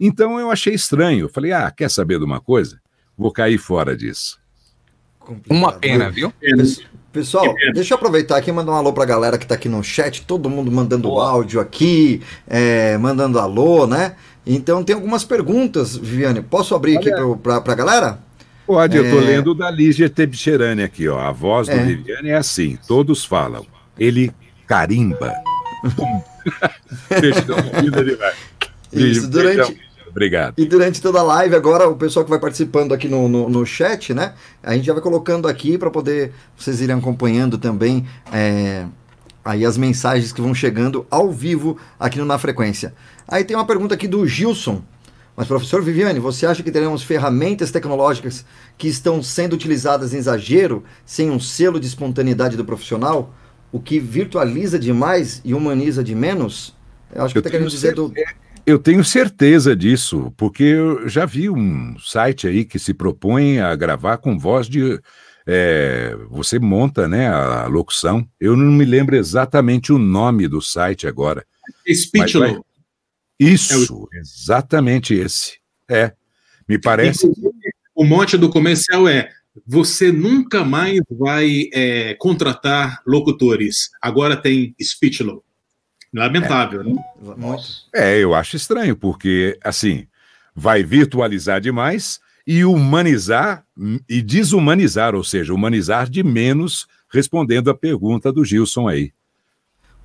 Então 0.00 0.38
eu 0.38 0.50
achei 0.50 0.74
estranho. 0.74 1.26
Eu 1.26 1.28
falei: 1.28 1.52
"Ah, 1.52 1.70
quer 1.70 1.90
saber 1.90 2.18
de 2.18 2.24
uma 2.24 2.40
coisa? 2.40 2.80
Vou 3.16 3.32
cair 3.32 3.58
fora 3.58 3.96
disso." 3.96 4.38
Complicado. 5.18 5.56
Uma 5.56 5.72
pena, 5.72 6.10
viu? 6.10 6.32
Pessoal, 7.14 7.54
deixa 7.72 7.94
eu 7.94 7.96
aproveitar 7.96 8.36
aqui 8.36 8.50
e 8.50 8.52
mandar 8.52 8.72
um 8.72 8.74
alô 8.74 8.92
pra 8.92 9.04
galera 9.04 9.38
que 9.38 9.46
tá 9.46 9.54
aqui 9.54 9.68
no 9.68 9.84
chat, 9.84 10.22
todo 10.26 10.50
mundo 10.50 10.70
mandando 10.72 11.08
Boa. 11.08 11.30
áudio 11.30 11.60
aqui, 11.60 12.20
é, 12.44 12.98
mandando 12.98 13.38
alô, 13.38 13.86
né? 13.86 14.16
Então 14.44 14.82
tem 14.82 14.96
algumas 14.96 15.24
perguntas, 15.24 15.96
Viviane. 15.96 16.42
Posso 16.42 16.74
abrir 16.74 16.98
Olha. 16.98 17.14
aqui 17.14 17.36
pra, 17.40 17.60
pra 17.60 17.74
galera? 17.76 18.18
Pode, 18.66 18.96
é... 18.96 19.00
eu 19.00 19.10
tô 19.10 19.18
é. 19.18 19.26
lendo 19.26 19.54
da 19.54 19.70
Lígia 19.70 20.10
Tebcherani 20.10 20.82
aqui, 20.82 21.08
ó. 21.08 21.20
A 21.20 21.30
voz 21.30 21.68
do 21.68 21.74
é. 21.74 21.84
Viviane 21.84 22.30
é 22.30 22.34
assim, 22.34 22.76
todos 22.86 23.24
falam. 23.24 23.64
Ele 23.96 24.32
carimba. 24.66 25.32
Isso, 28.92 29.28
durante, 29.28 29.76
Obrigado. 30.14 30.54
E 30.56 30.64
durante 30.64 31.02
toda 31.02 31.18
a 31.18 31.22
live, 31.24 31.56
agora, 31.56 31.88
o 31.88 31.96
pessoal 31.96 32.24
que 32.24 32.30
vai 32.30 32.38
participando 32.38 32.94
aqui 32.94 33.08
no, 33.08 33.28
no, 33.28 33.48
no 33.48 33.66
chat, 33.66 34.14
né? 34.14 34.34
A 34.62 34.74
gente 34.74 34.86
já 34.86 34.92
vai 34.92 35.02
colocando 35.02 35.48
aqui 35.48 35.76
para 35.76 35.90
poder 35.90 36.32
vocês 36.56 36.80
irem 36.80 36.94
acompanhando 36.94 37.58
também 37.58 38.06
é, 38.32 38.86
aí 39.44 39.64
as 39.64 39.76
mensagens 39.76 40.32
que 40.32 40.40
vão 40.40 40.54
chegando 40.54 41.04
ao 41.10 41.32
vivo 41.32 41.76
aqui 41.98 42.16
no 42.18 42.24
Na 42.24 42.38
Frequência. 42.38 42.94
Aí 43.26 43.42
tem 43.42 43.56
uma 43.56 43.66
pergunta 43.66 43.94
aqui 43.94 44.06
do 44.06 44.24
Gilson. 44.24 44.82
Mas, 45.36 45.48
professor 45.48 45.82
Viviane, 45.82 46.20
você 46.20 46.46
acha 46.46 46.62
que 46.62 46.70
teremos 46.70 47.02
ferramentas 47.02 47.72
tecnológicas 47.72 48.44
que 48.78 48.86
estão 48.86 49.20
sendo 49.20 49.54
utilizadas 49.54 50.14
em 50.14 50.18
exagero, 50.18 50.84
sem 51.04 51.28
um 51.28 51.40
selo 51.40 51.80
de 51.80 51.88
espontaneidade 51.88 52.56
do 52.56 52.64
profissional? 52.64 53.34
O 53.74 53.80
que 53.80 53.98
virtualiza 53.98 54.78
demais 54.78 55.42
e 55.44 55.52
humaniza 55.52 56.04
de 56.04 56.14
menos? 56.14 56.76
Eu 57.12 57.24
acho 57.24 57.34
que 57.34 57.40
está 57.40 57.50
querendo 57.50 57.68
dizer 57.68 57.92
do. 57.92 58.14
Eu 58.64 58.78
tenho 58.78 59.04
certeza 59.04 59.74
disso, 59.74 60.32
porque 60.36 60.62
eu 60.62 61.08
já 61.08 61.26
vi 61.26 61.50
um 61.50 61.98
site 61.98 62.46
aí 62.46 62.64
que 62.64 62.78
se 62.78 62.94
propõe 62.94 63.58
a 63.58 63.74
gravar 63.74 64.18
com 64.18 64.38
voz 64.38 64.68
de 64.68 65.00
é, 65.44 66.16
você 66.30 66.60
monta 66.60 67.08
né, 67.08 67.26
a 67.26 67.66
locução. 67.66 68.24
Eu 68.38 68.56
não 68.56 68.70
me 68.70 68.84
lembro 68.84 69.16
exatamente 69.16 69.92
o 69.92 69.98
nome 69.98 70.46
do 70.46 70.62
site 70.62 71.08
agora. 71.08 71.44
Speechlo. 71.92 72.64
Isso, 73.40 73.72
é 73.74 73.92
o... 73.92 74.08
exatamente 74.20 75.14
esse. 75.14 75.58
É. 75.90 76.12
Me 76.68 76.78
parece. 76.78 77.28
O 77.92 78.04
mote 78.04 78.38
do 78.38 78.48
comercial 78.48 79.08
é: 79.08 79.32
você 79.66 80.10
nunca 80.10 80.64
mais 80.64 80.98
vai 81.10 81.68
é, 81.72 82.14
contratar 82.14 83.00
locutores. 83.06 83.90
Agora 84.00 84.36
tem 84.36 84.74
Speechlo. 84.82 85.44
Lamentável, 86.12 86.82
é. 86.82 86.84
né? 86.84 86.96
É, 87.92 88.18
eu 88.18 88.34
acho 88.34 88.56
estranho, 88.56 88.96
porque, 88.96 89.58
assim, 89.64 90.06
vai 90.54 90.82
virtualizar 90.82 91.60
demais 91.60 92.20
e 92.46 92.64
humanizar 92.64 93.64
e 94.08 94.22
desumanizar, 94.22 95.14
ou 95.14 95.24
seja, 95.24 95.52
humanizar 95.52 96.08
de 96.08 96.22
menos, 96.22 96.86
respondendo 97.10 97.70
a 97.70 97.74
pergunta 97.74 98.32
do 98.32 98.44
Gilson 98.44 98.86
aí. 98.86 99.12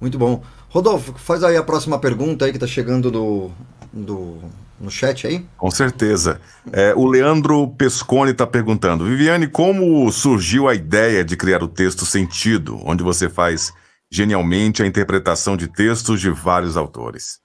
Muito 0.02 0.18
bom. 0.18 0.42
Rodolfo, 0.70 1.14
faz 1.18 1.44
aí 1.44 1.58
a 1.58 1.64
próxima 1.64 2.00
pergunta 2.00 2.46
aí 2.46 2.52
que 2.52 2.58
está 2.58 2.68
chegando 2.68 3.12
do, 3.12 3.52
do, 3.92 4.40
no 4.80 4.90
chat 4.90 5.28
aí. 5.28 5.46
Com 5.58 5.70
certeza. 5.70 6.40
É, 6.72 6.94
o 6.96 7.06
Leandro 7.06 7.68
Pescone 7.70 8.32
está 8.32 8.48
perguntando: 8.48 9.06
Viviane, 9.06 9.48
como 9.48 10.12
surgiu 10.12 10.68
a 10.68 10.76
ideia 10.76 11.24
de 11.24 11.36
criar 11.36 11.62
o 11.64 11.68
texto 11.68 12.06
Sentido, 12.06 12.80
onde 12.84 13.04
você 13.04 13.30
faz 13.30 13.74
genialmente 14.12 14.82
a 14.82 14.88
interpretação 14.88 15.56
de 15.56 15.68
textos 15.68 16.22
de 16.22 16.30
vários 16.30 16.78
autores? 16.78 17.40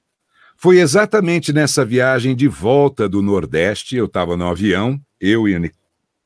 Foi 0.57 0.79
exatamente 0.79 1.53
nessa 1.53 1.85
viagem 1.85 2.35
de 2.35 2.49
volta 2.49 3.09
do 3.09 3.21
Nordeste, 3.21 3.97
eu 3.97 4.07
estava 4.07 4.37
no 4.37 4.49
avião, 4.49 4.99
eu 5.21 5.49
e, 5.49 5.73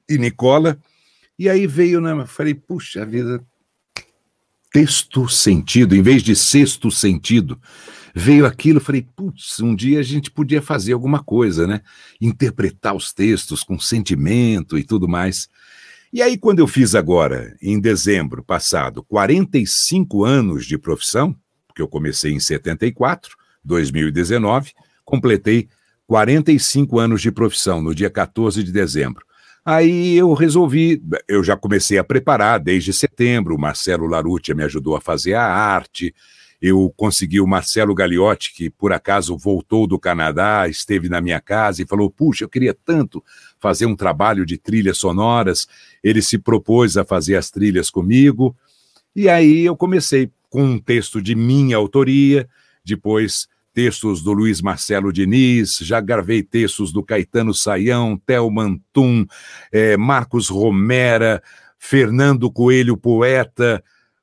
e 0.08 0.18
Nicola, 0.18 0.78
e 1.38 1.48
aí 1.48 1.66
veio, 1.66 2.00
né, 2.00 2.24
falei, 2.26 2.54
puxa 2.54 3.04
vida, 3.06 3.42
texto 4.72 5.28
sentido, 5.28 5.96
em 5.96 6.02
vez 6.02 6.22
de 6.22 6.36
sexto 6.36 6.90
sentido, 6.90 7.58
veio 8.18 8.44
aquilo, 8.44 8.80
falei, 8.80 9.06
putz, 9.14 9.60
um 9.60 9.74
dia 9.74 10.00
a 10.00 10.02
gente 10.02 10.30
podia 10.30 10.60
fazer 10.60 10.92
alguma 10.92 11.22
coisa, 11.22 11.66
né? 11.66 11.80
Interpretar 12.20 12.94
os 12.94 13.12
textos 13.12 13.62
com 13.62 13.78
sentimento 13.78 14.76
e 14.76 14.82
tudo 14.82 15.06
mais. 15.06 15.48
E 16.12 16.20
aí, 16.20 16.36
quando 16.36 16.58
eu 16.58 16.66
fiz 16.66 16.94
agora, 16.94 17.56
em 17.62 17.78
dezembro 17.78 18.42
passado, 18.42 19.04
45 19.04 20.24
anos 20.24 20.66
de 20.66 20.76
profissão, 20.76 21.36
porque 21.66 21.80
eu 21.80 21.86
comecei 21.86 22.32
em 22.32 22.40
74, 22.40 23.36
2019, 23.62 24.72
completei 25.04 25.68
45 26.06 26.98
anos 26.98 27.22
de 27.22 27.30
profissão 27.30 27.80
no 27.80 27.94
dia 27.94 28.10
14 28.10 28.64
de 28.64 28.72
dezembro. 28.72 29.24
Aí 29.64 30.16
eu 30.16 30.32
resolvi, 30.32 31.00
eu 31.28 31.44
já 31.44 31.56
comecei 31.56 31.98
a 31.98 32.04
preparar 32.04 32.58
desde 32.58 32.92
setembro, 32.92 33.54
o 33.54 33.60
Marcelo 33.60 34.06
Larutia 34.06 34.54
me 34.54 34.64
ajudou 34.64 34.96
a 34.96 35.00
fazer 35.00 35.34
a 35.34 35.44
arte, 35.44 36.14
eu 36.60 36.92
consegui 36.96 37.40
o 37.40 37.46
Marcelo 37.46 37.94
Gagliotti, 37.94 38.52
que 38.52 38.68
por 38.68 38.92
acaso 38.92 39.36
voltou 39.36 39.86
do 39.86 39.98
Canadá, 39.98 40.68
esteve 40.68 41.08
na 41.08 41.20
minha 41.20 41.40
casa 41.40 41.82
e 41.82 41.86
falou: 41.86 42.10
Puxa, 42.10 42.44
eu 42.44 42.48
queria 42.48 42.74
tanto 42.74 43.22
fazer 43.60 43.86
um 43.86 43.94
trabalho 43.94 44.44
de 44.44 44.58
trilhas 44.58 44.98
sonoras. 44.98 45.68
Ele 46.02 46.20
se 46.20 46.36
propôs 46.38 46.96
a 46.96 47.04
fazer 47.04 47.36
as 47.36 47.50
trilhas 47.50 47.90
comigo. 47.90 48.56
E 49.14 49.28
aí 49.28 49.64
eu 49.64 49.76
comecei 49.76 50.30
com 50.50 50.64
um 50.64 50.78
texto 50.78 51.22
de 51.22 51.34
minha 51.34 51.76
autoria, 51.76 52.48
depois 52.84 53.46
textos 53.72 54.22
do 54.22 54.32
Luiz 54.32 54.60
Marcelo 54.60 55.12
Diniz, 55.12 55.78
já 55.78 56.00
gravei 56.00 56.42
textos 56.42 56.90
do 56.90 57.00
Caetano 57.00 57.54
Saião, 57.54 58.20
Theo 58.26 58.50
Mantum, 58.50 59.24
é, 59.70 59.96
Marcos 59.96 60.48
Romera, 60.48 61.40
Fernando 61.78 62.50
Coelho 62.50 62.96
Poeta. 62.96 63.82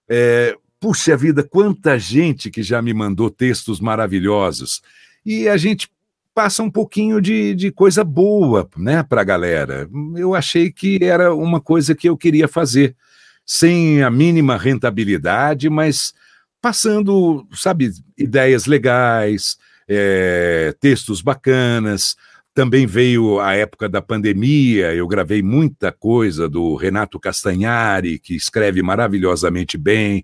É, 0.09 0.57
puxa 0.85 1.17
vida, 1.17 1.41
quanta 1.41 1.97
gente 1.97 2.51
que 2.51 2.61
já 2.61 2.79
me 2.79 2.93
mandou 2.93 3.31
textos 3.31 3.79
maravilhosos. 3.79 4.83
E 5.25 5.49
a 5.49 5.57
gente 5.57 5.89
passa 6.31 6.61
um 6.61 6.69
pouquinho 6.69 7.19
de, 7.19 7.55
de 7.55 7.71
coisa 7.71 8.03
boa 8.03 8.69
né, 8.77 9.01
para 9.01 9.21
a 9.21 9.23
galera. 9.23 9.89
Eu 10.15 10.35
achei 10.35 10.71
que 10.71 10.99
era 11.01 11.33
uma 11.33 11.59
coisa 11.59 11.95
que 11.95 12.07
eu 12.07 12.15
queria 12.15 12.47
fazer, 12.47 12.95
sem 13.43 14.03
a 14.03 14.11
mínima 14.11 14.57
rentabilidade, 14.57 15.71
mas 15.71 16.13
passando, 16.61 17.47
sabe, 17.51 17.89
ideias 18.15 18.67
legais, 18.67 19.57
é, 19.87 20.71
textos 20.79 21.19
bacanas. 21.19 22.15
Também 22.53 22.85
veio 22.85 23.39
a 23.39 23.55
época 23.55 23.89
da 23.89 24.03
pandemia, 24.03 24.93
eu 24.93 25.07
gravei 25.07 25.41
muita 25.41 25.91
coisa 25.91 26.47
do 26.47 26.75
Renato 26.75 27.19
Castanhari, 27.19 28.19
que 28.19 28.35
escreve 28.35 28.83
maravilhosamente 28.83 29.79
bem. 29.79 30.23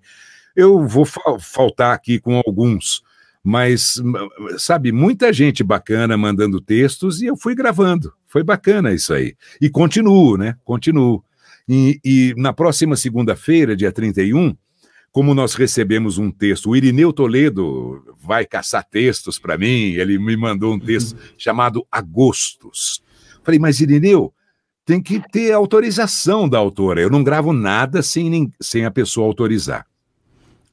Eu 0.55 0.85
vou 0.87 1.05
fa 1.05 1.21
faltar 1.39 1.93
aqui 1.93 2.19
com 2.19 2.41
alguns, 2.45 3.01
mas, 3.43 4.01
sabe, 4.57 4.91
muita 4.91 5.33
gente 5.33 5.63
bacana 5.63 6.17
mandando 6.17 6.61
textos 6.61 7.21
e 7.21 7.25
eu 7.25 7.35
fui 7.35 7.55
gravando. 7.55 8.13
Foi 8.27 8.43
bacana 8.43 8.93
isso 8.93 9.13
aí. 9.13 9.35
E 9.59 9.69
continuo, 9.69 10.37
né? 10.37 10.55
Continuo. 10.63 11.23
E, 11.67 11.99
e 12.03 12.33
na 12.37 12.53
próxima 12.53 12.95
segunda-feira, 12.95 13.75
dia 13.75 13.91
31, 13.91 14.55
como 15.11 15.33
nós 15.33 15.55
recebemos 15.55 16.17
um 16.17 16.31
texto, 16.31 16.69
o 16.69 16.75
Irineu 16.75 17.11
Toledo 17.11 18.15
vai 18.19 18.45
caçar 18.45 18.83
textos 18.83 19.37
para 19.37 19.57
mim, 19.57 19.93
ele 19.93 20.17
me 20.17 20.37
mandou 20.37 20.73
um 20.73 20.79
texto 20.79 21.13
uhum. 21.13 21.19
chamado 21.37 21.85
Agostos. 21.91 23.03
Falei, 23.43 23.59
mas 23.59 23.81
Irineu, 23.81 24.33
tem 24.85 25.01
que 25.01 25.21
ter 25.31 25.51
autorização 25.51 26.47
da 26.47 26.57
autora. 26.57 27.01
Eu 27.01 27.09
não 27.09 27.23
gravo 27.23 27.51
nada 27.53 28.01
sem, 28.01 28.51
sem 28.61 28.85
a 28.85 28.91
pessoa 28.91 29.27
autorizar. 29.27 29.85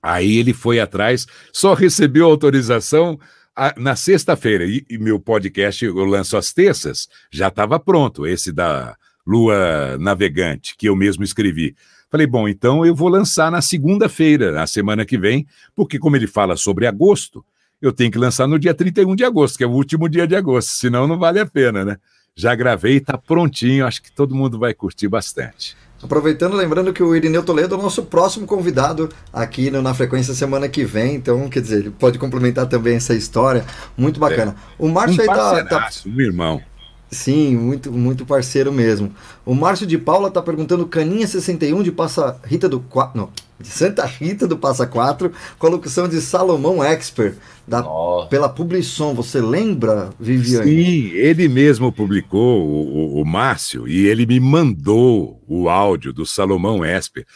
Aí 0.02 0.36
ele 0.36 0.52
foi 0.52 0.80
atrás, 0.80 1.26
só 1.52 1.74
recebeu 1.74 2.26
autorização 2.26 3.18
a, 3.54 3.74
na 3.76 3.96
sexta-feira. 3.96 4.64
E, 4.64 4.84
e, 4.88 4.98
meu 4.98 5.18
podcast, 5.18 5.84
eu 5.84 6.04
lanço 6.04 6.36
às 6.36 6.52
terças, 6.52 7.08
já 7.30 7.48
estava 7.48 7.78
pronto, 7.78 8.26
esse 8.26 8.52
da 8.52 8.96
Lua 9.26 9.98
Navegante, 9.98 10.76
que 10.76 10.88
eu 10.88 10.94
mesmo 10.94 11.24
escrevi. 11.24 11.74
Falei, 12.10 12.26
bom, 12.26 12.48
então 12.48 12.86
eu 12.86 12.94
vou 12.94 13.08
lançar 13.08 13.50
na 13.50 13.60
segunda-feira, 13.60 14.52
na 14.52 14.66
semana 14.66 15.04
que 15.04 15.18
vem, 15.18 15.46
porque 15.74 15.98
como 15.98 16.16
ele 16.16 16.26
fala 16.26 16.56
sobre 16.56 16.86
agosto, 16.86 17.44
eu 17.82 17.92
tenho 17.92 18.10
que 18.10 18.18
lançar 18.18 18.46
no 18.46 18.58
dia 18.58 18.72
31 18.72 19.14
de 19.14 19.24
agosto, 19.24 19.58
que 19.58 19.64
é 19.64 19.66
o 19.66 19.72
último 19.72 20.08
dia 20.08 20.26
de 20.26 20.34
agosto, 20.34 20.70
senão 20.70 21.06
não 21.06 21.18
vale 21.18 21.38
a 21.38 21.46
pena, 21.46 21.84
né? 21.84 21.96
Já 22.38 22.54
gravei, 22.54 22.98
está 22.98 23.18
prontinho, 23.18 23.84
acho 23.84 24.00
que 24.00 24.12
todo 24.12 24.32
mundo 24.32 24.60
vai 24.60 24.72
curtir 24.72 25.08
bastante. 25.08 25.76
Aproveitando, 26.00 26.54
lembrando 26.54 26.92
que 26.92 27.02
o 27.02 27.16
Irineu 27.16 27.42
Toledo 27.42 27.74
é 27.74 27.78
o 27.78 27.82
nosso 27.82 28.04
próximo 28.04 28.46
convidado 28.46 29.08
aqui 29.32 29.72
no, 29.72 29.82
na 29.82 29.92
frequência 29.92 30.32
semana 30.32 30.68
que 30.68 30.84
vem, 30.84 31.16
então, 31.16 31.48
quer 31.48 31.60
dizer, 31.60 31.80
ele 31.80 31.90
pode 31.90 32.16
complementar 32.16 32.68
também 32.68 32.94
essa 32.94 33.12
história, 33.12 33.64
muito 33.96 34.20
bacana. 34.20 34.54
É. 34.56 34.74
O 34.78 34.88
Márcio 34.88 35.18
um 35.18 35.22
aí 35.22 35.36
tá, 35.36 35.64
tá. 35.64 35.90
Um 36.06 36.20
irmão. 36.20 36.62
Sim, 37.10 37.56
muito, 37.56 37.90
muito 37.90 38.26
parceiro 38.26 38.72
mesmo. 38.72 39.12
O 39.44 39.54
Márcio 39.54 39.86
de 39.86 39.96
Paula 39.96 40.30
tá 40.30 40.42
perguntando 40.42 40.86
Caninha 40.86 41.26
61 41.26 41.82
de 41.82 41.90
Passa 41.90 42.38
Rita 42.44 42.68
do 42.68 42.80
4. 42.80 43.18
Não, 43.18 43.30
de 43.58 43.68
Santa 43.68 44.04
Rita 44.04 44.46
do 44.46 44.56
Passa 44.56 44.86
4, 44.86 45.32
com 45.58 45.66
a 45.66 45.70
locução 45.70 46.08
de 46.08 46.20
Salomão 46.20 46.82
Expert, 46.84 47.34
da, 47.66 47.82
pela 48.28 48.48
Publison. 48.48 49.14
Você 49.14 49.40
lembra, 49.40 50.10
Viviane? 50.20 50.70
Sim, 50.70 51.08
ele 51.14 51.48
mesmo 51.48 51.90
publicou, 51.90 52.66
o, 52.66 53.16
o, 53.18 53.22
o 53.22 53.24
Márcio, 53.24 53.88
e 53.88 54.06
ele 54.06 54.26
me 54.26 54.38
mandou 54.38 55.42
o 55.46 55.68
áudio 55.68 56.12
do 56.12 56.24
Salomão 56.24 56.84
Expert, 56.84 57.26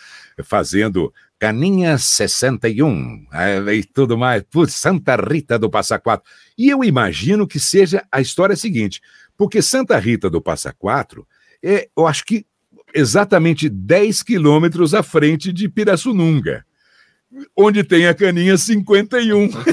fazendo 0.44 1.12
Caninha 1.42 1.98
61 1.98 3.26
eh, 3.32 3.74
e 3.74 3.82
tudo 3.82 4.16
mais, 4.16 4.44
por 4.48 4.70
Santa 4.70 5.16
Rita 5.16 5.58
do 5.58 5.68
Passa 5.68 5.98
4. 5.98 6.24
E 6.56 6.68
eu 6.68 6.84
imagino 6.84 7.48
que 7.48 7.58
seja 7.58 8.04
a 8.12 8.20
história 8.20 8.54
seguinte. 8.54 9.00
Porque 9.42 9.60
Santa 9.60 9.98
Rita 9.98 10.30
do 10.30 10.40
Passa 10.40 10.72
Quatro 10.72 11.26
é, 11.60 11.88
eu 11.96 12.06
acho 12.06 12.24
que 12.24 12.46
exatamente 12.94 13.68
10 13.68 14.22
quilômetros 14.22 14.94
à 14.94 15.02
frente 15.02 15.52
de 15.52 15.68
Pirassununga, 15.68 16.64
onde 17.56 17.82
tem 17.82 18.06
a 18.06 18.14
caninha 18.14 18.56
51. 18.56 19.50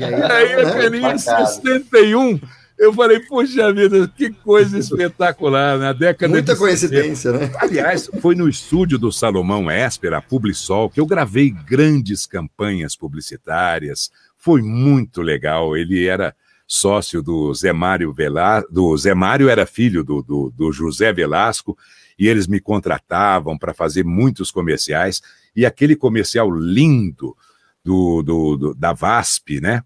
E 0.00 0.04
aí, 0.04 0.14
aí 0.32 0.52
a 0.54 0.72
caninha 0.72 1.18
61. 1.18 2.40
Eu 2.78 2.94
falei, 2.94 3.20
poxa 3.20 3.70
vida, 3.70 4.10
que 4.16 4.30
coisa 4.30 4.78
espetacular, 4.78 5.76
na 5.78 5.92
década 5.92 6.32
Muita 6.32 6.56
coincidência, 6.56 7.32
né? 7.32 7.52
Aliás, 7.58 8.10
foi 8.22 8.34
no 8.34 8.48
estúdio 8.48 8.98
do 8.98 9.12
Salomão 9.12 9.70
Esper, 9.70 10.14
a 10.14 10.22
Publisol, 10.22 10.88
que 10.88 10.98
eu 10.98 11.04
gravei 11.04 11.50
grandes 11.50 12.24
campanhas 12.24 12.96
publicitárias. 12.96 14.10
Foi 14.38 14.62
muito 14.62 15.20
legal. 15.20 15.76
Ele 15.76 16.06
era 16.06 16.34
sócio 16.72 17.22
do 17.22 17.52
Zé 17.52 17.70
Mário 17.70 18.14
Velasco, 18.14 18.72
do 18.72 18.96
Zé 18.96 19.12
Mário 19.12 19.50
era 19.50 19.66
filho 19.66 20.02
do, 20.02 20.22
do, 20.22 20.50
do 20.56 20.72
José 20.72 21.12
Velasco, 21.12 21.76
e 22.18 22.26
eles 22.26 22.46
me 22.46 22.60
contratavam 22.60 23.58
para 23.58 23.74
fazer 23.74 24.02
muitos 24.04 24.50
comerciais, 24.50 25.20
e 25.54 25.66
aquele 25.66 25.94
comercial 25.94 26.50
lindo 26.50 27.36
do, 27.84 28.22
do, 28.22 28.56
do, 28.56 28.74
da 28.74 28.94
VASP, 28.94 29.60
né? 29.60 29.84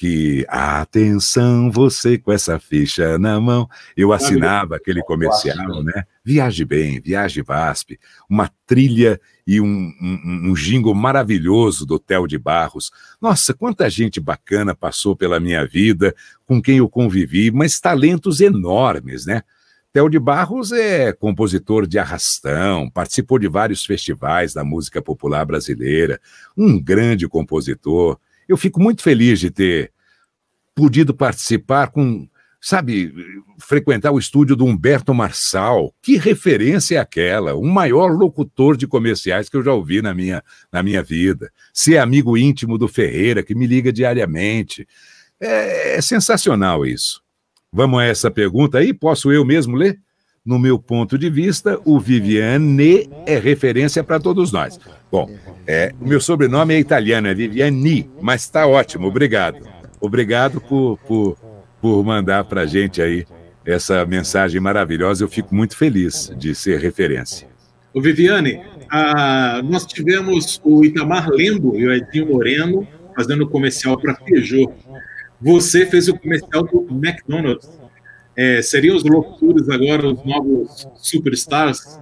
Que 0.00 0.46
atenção 0.48 1.70
você 1.70 2.16
com 2.16 2.32
essa 2.32 2.58
ficha 2.58 3.18
na 3.18 3.38
mão. 3.38 3.68
Eu 3.94 4.14
assinava 4.14 4.76
aquele 4.76 5.02
comercial, 5.02 5.82
né? 5.82 6.04
Viaje 6.24 6.64
bem, 6.64 6.98
viaje 7.02 7.42
VASP, 7.42 8.00
uma 8.26 8.50
trilha 8.66 9.20
e 9.46 9.60
um, 9.60 9.66
um, 10.00 10.50
um 10.50 10.54
jingle 10.54 10.94
maravilhoso 10.94 11.84
do 11.84 11.96
Hotel 11.96 12.26
de 12.26 12.38
Barros. 12.38 12.90
Nossa, 13.20 13.52
quanta 13.52 13.90
gente 13.90 14.18
bacana 14.18 14.74
passou 14.74 15.14
pela 15.14 15.38
minha 15.38 15.66
vida, 15.66 16.14
com 16.46 16.62
quem 16.62 16.78
eu 16.78 16.88
convivi, 16.88 17.50
mas 17.50 17.78
talentos 17.78 18.40
enormes, 18.40 19.26
né? 19.26 19.42
Theo 19.92 20.08
de 20.08 20.18
Barros 20.18 20.72
é 20.72 21.12
compositor 21.12 21.86
de 21.86 21.98
arrastão, 21.98 22.88
participou 22.88 23.38
de 23.38 23.48
vários 23.48 23.84
festivais 23.84 24.54
da 24.54 24.64
música 24.64 25.02
popular 25.02 25.44
brasileira, 25.44 26.18
um 26.56 26.82
grande 26.82 27.28
compositor. 27.28 28.18
Eu 28.50 28.56
fico 28.56 28.80
muito 28.80 29.00
feliz 29.00 29.38
de 29.38 29.48
ter 29.48 29.92
podido 30.74 31.14
participar 31.14 31.86
com, 31.86 32.28
sabe, 32.60 33.14
frequentar 33.60 34.10
o 34.10 34.18
estúdio 34.18 34.56
do 34.56 34.64
Humberto 34.64 35.14
Marçal. 35.14 35.94
Que 36.02 36.16
referência 36.16 36.96
é 36.96 36.98
aquela? 36.98 37.54
O 37.54 37.64
maior 37.64 38.08
locutor 38.10 38.76
de 38.76 38.88
comerciais 38.88 39.48
que 39.48 39.56
eu 39.56 39.62
já 39.62 39.72
ouvi 39.72 40.02
na 40.02 40.12
minha, 40.12 40.42
na 40.72 40.82
minha 40.82 41.00
vida. 41.00 41.52
Ser 41.72 41.98
amigo 41.98 42.36
íntimo 42.36 42.76
do 42.76 42.88
Ferreira, 42.88 43.40
que 43.40 43.54
me 43.54 43.68
liga 43.68 43.92
diariamente. 43.92 44.84
É, 45.38 45.94
é 45.94 46.00
sensacional 46.00 46.84
isso. 46.84 47.22
Vamos 47.72 48.00
a 48.00 48.04
essa 48.04 48.32
pergunta 48.32 48.78
aí? 48.78 48.92
Posso 48.92 49.30
eu 49.30 49.44
mesmo 49.44 49.76
ler? 49.76 50.00
No 50.44 50.58
meu 50.58 50.78
ponto 50.78 51.18
de 51.18 51.28
vista, 51.28 51.78
o 51.84 52.00
Viviane 52.00 53.10
é 53.26 53.38
referência 53.38 54.02
para 54.02 54.18
todos 54.18 54.50
nós. 54.50 54.80
Bom, 55.12 55.28
é, 55.66 55.92
o 56.00 56.08
meu 56.08 56.18
sobrenome 56.18 56.72
é 56.72 56.78
italiano, 56.78 57.28
é 57.28 57.34
Viviani, 57.34 58.08
mas 58.22 58.42
está 58.42 58.66
ótimo, 58.66 59.06
obrigado. 59.06 59.58
Obrigado 60.00 60.58
por, 60.60 60.98
por, 61.06 61.36
por 61.80 62.02
mandar 62.02 62.44
para 62.44 62.62
a 62.62 62.66
gente 62.66 63.02
aí 63.02 63.26
essa 63.66 64.06
mensagem 64.06 64.60
maravilhosa. 64.60 65.22
Eu 65.22 65.28
fico 65.28 65.54
muito 65.54 65.76
feliz 65.76 66.32
de 66.38 66.54
ser 66.54 66.80
referência. 66.80 67.46
O 67.92 68.00
Viviane, 68.00 68.62
nós 69.64 69.84
tivemos 69.84 70.58
o 70.64 70.84
Itamar 70.84 71.28
Lembo 71.28 71.76
e 71.76 71.86
o 71.86 71.92
Edinho 71.92 72.32
Moreno 72.32 72.88
fazendo 73.14 73.46
comercial 73.46 74.00
para 74.00 74.14
Peugeot. 74.14 74.72
Você 75.38 75.84
fez 75.84 76.08
o 76.08 76.18
comercial 76.18 76.62
do 76.64 76.86
McDonald's. 76.90 77.79
É, 78.36 78.62
seriam 78.62 78.96
os 78.96 79.04
locutores 79.04 79.68
agora 79.68 80.06
os 80.08 80.24
novos 80.24 80.88
superstars? 80.96 81.98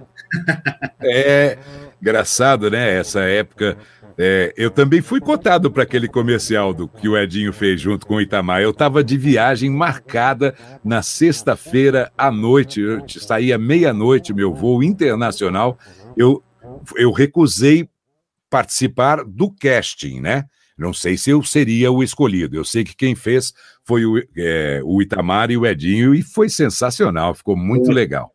é 1.01 1.57
engraçado, 2.01 2.69
né? 2.69 2.97
Essa 2.97 3.21
época. 3.21 3.77
É, 4.21 4.53
eu 4.57 4.69
também 4.69 5.01
fui 5.01 5.21
cotado 5.21 5.71
para 5.71 5.83
aquele 5.83 6.09
comercial 6.09 6.73
do 6.73 6.89
que 6.89 7.07
o 7.07 7.17
Edinho 7.17 7.53
fez 7.53 7.79
junto 7.79 8.05
com 8.05 8.15
o 8.15 8.21
Itamar. 8.21 8.61
Eu 8.61 8.71
estava 8.71 9.01
de 9.01 9.17
viagem 9.17 9.69
marcada 9.69 10.53
na 10.83 11.01
sexta-feira 11.01 12.11
à 12.17 12.29
noite. 12.29 12.81
Eu 12.81 13.01
saía 13.07 13.57
meia-noite, 13.57 14.33
meu 14.33 14.53
voo 14.53 14.83
internacional. 14.83 15.79
Eu, 16.17 16.43
eu 16.97 17.13
recusei 17.13 17.87
participar 18.49 19.23
do 19.23 19.49
casting, 19.49 20.19
né? 20.19 20.43
Não 20.77 20.93
sei 20.93 21.17
se 21.17 21.29
eu 21.29 21.41
seria 21.41 21.89
o 21.89 22.03
escolhido. 22.03 22.57
Eu 22.57 22.65
sei 22.65 22.83
que 22.83 22.95
quem 22.95 23.15
fez 23.15 23.53
foi 23.89 24.05
o, 24.05 24.23
é, 24.37 24.81
o 24.83 25.01
Itamar 25.01 25.49
e 25.49 25.57
o 25.57 25.65
Edinho, 25.65 26.13
e 26.13 26.21
foi 26.21 26.47
sensacional, 26.47 27.33
ficou 27.33 27.57
muito 27.57 27.91
legal. 27.91 28.31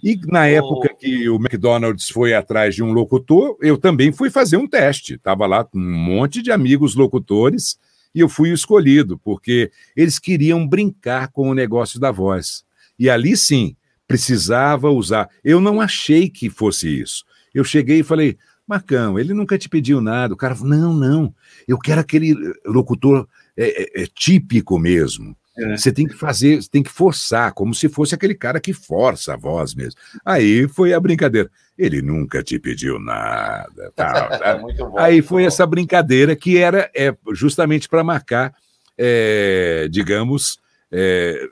E 0.00 0.16
na 0.26 0.46
época 0.46 0.94
que 0.96 1.28
o 1.28 1.34
McDonald's 1.34 2.08
foi 2.08 2.32
atrás 2.32 2.76
de 2.76 2.82
um 2.84 2.92
locutor, 2.92 3.56
eu 3.60 3.76
também 3.76 4.12
fui 4.12 4.30
fazer 4.30 4.56
um 4.56 4.68
teste. 4.68 5.14
Estava 5.14 5.46
lá 5.46 5.64
com 5.64 5.76
um 5.76 5.98
monte 5.98 6.40
de 6.40 6.52
amigos 6.52 6.94
locutores 6.94 7.76
e 8.14 8.20
eu 8.20 8.28
fui 8.28 8.52
escolhido, 8.52 9.18
porque 9.18 9.72
eles 9.96 10.20
queriam 10.20 10.64
brincar 10.64 11.26
com 11.32 11.50
o 11.50 11.54
negócio 11.54 11.98
da 11.98 12.12
voz. 12.12 12.64
E 12.96 13.10
ali 13.10 13.36
sim, 13.36 13.74
precisava 14.06 14.90
usar. 14.90 15.28
Eu 15.42 15.60
não 15.60 15.80
achei 15.80 16.28
que 16.28 16.48
fosse 16.48 17.00
isso. 17.00 17.24
Eu 17.52 17.64
cheguei 17.64 17.98
e 17.98 18.04
falei: 18.04 18.38
Marcão, 18.64 19.18
ele 19.18 19.34
nunca 19.34 19.58
te 19.58 19.68
pediu 19.68 20.00
nada. 20.00 20.34
O 20.34 20.36
cara 20.36 20.54
falou: 20.54 20.76
não, 20.76 20.94
não, 20.94 21.34
eu 21.66 21.78
quero 21.78 22.00
aquele 22.00 22.36
locutor 22.64 23.26
é, 23.56 24.00
é, 24.00 24.02
é 24.02 24.06
típico 24.06 24.78
mesmo. 24.78 25.36
É. 25.56 25.76
Você 25.76 25.92
tem 25.92 26.06
que 26.06 26.14
fazer, 26.14 26.60
tem 26.68 26.82
que 26.82 26.90
forçar, 26.90 27.52
como 27.52 27.72
se 27.74 27.88
fosse 27.88 28.14
aquele 28.14 28.34
cara 28.34 28.60
que 28.60 28.72
força 28.72 29.34
a 29.34 29.36
voz 29.36 29.74
mesmo. 29.74 30.00
Aí 30.24 30.66
foi 30.66 30.92
a 30.92 31.00
brincadeira. 31.00 31.50
Ele 31.78 32.02
nunca 32.02 32.42
te 32.42 32.58
pediu 32.58 32.98
nada. 32.98 33.92
Tal, 33.94 34.28
bom, 34.78 34.98
Aí 34.98 35.22
foi 35.22 35.42
bom. 35.42 35.48
essa 35.48 35.66
brincadeira 35.66 36.34
que 36.34 36.58
era 36.58 36.90
é, 36.94 37.14
justamente 37.32 37.88
para 37.88 38.02
marcar, 38.02 38.54
é, 38.98 39.88
digamos, 39.90 40.58
é, 40.90 41.48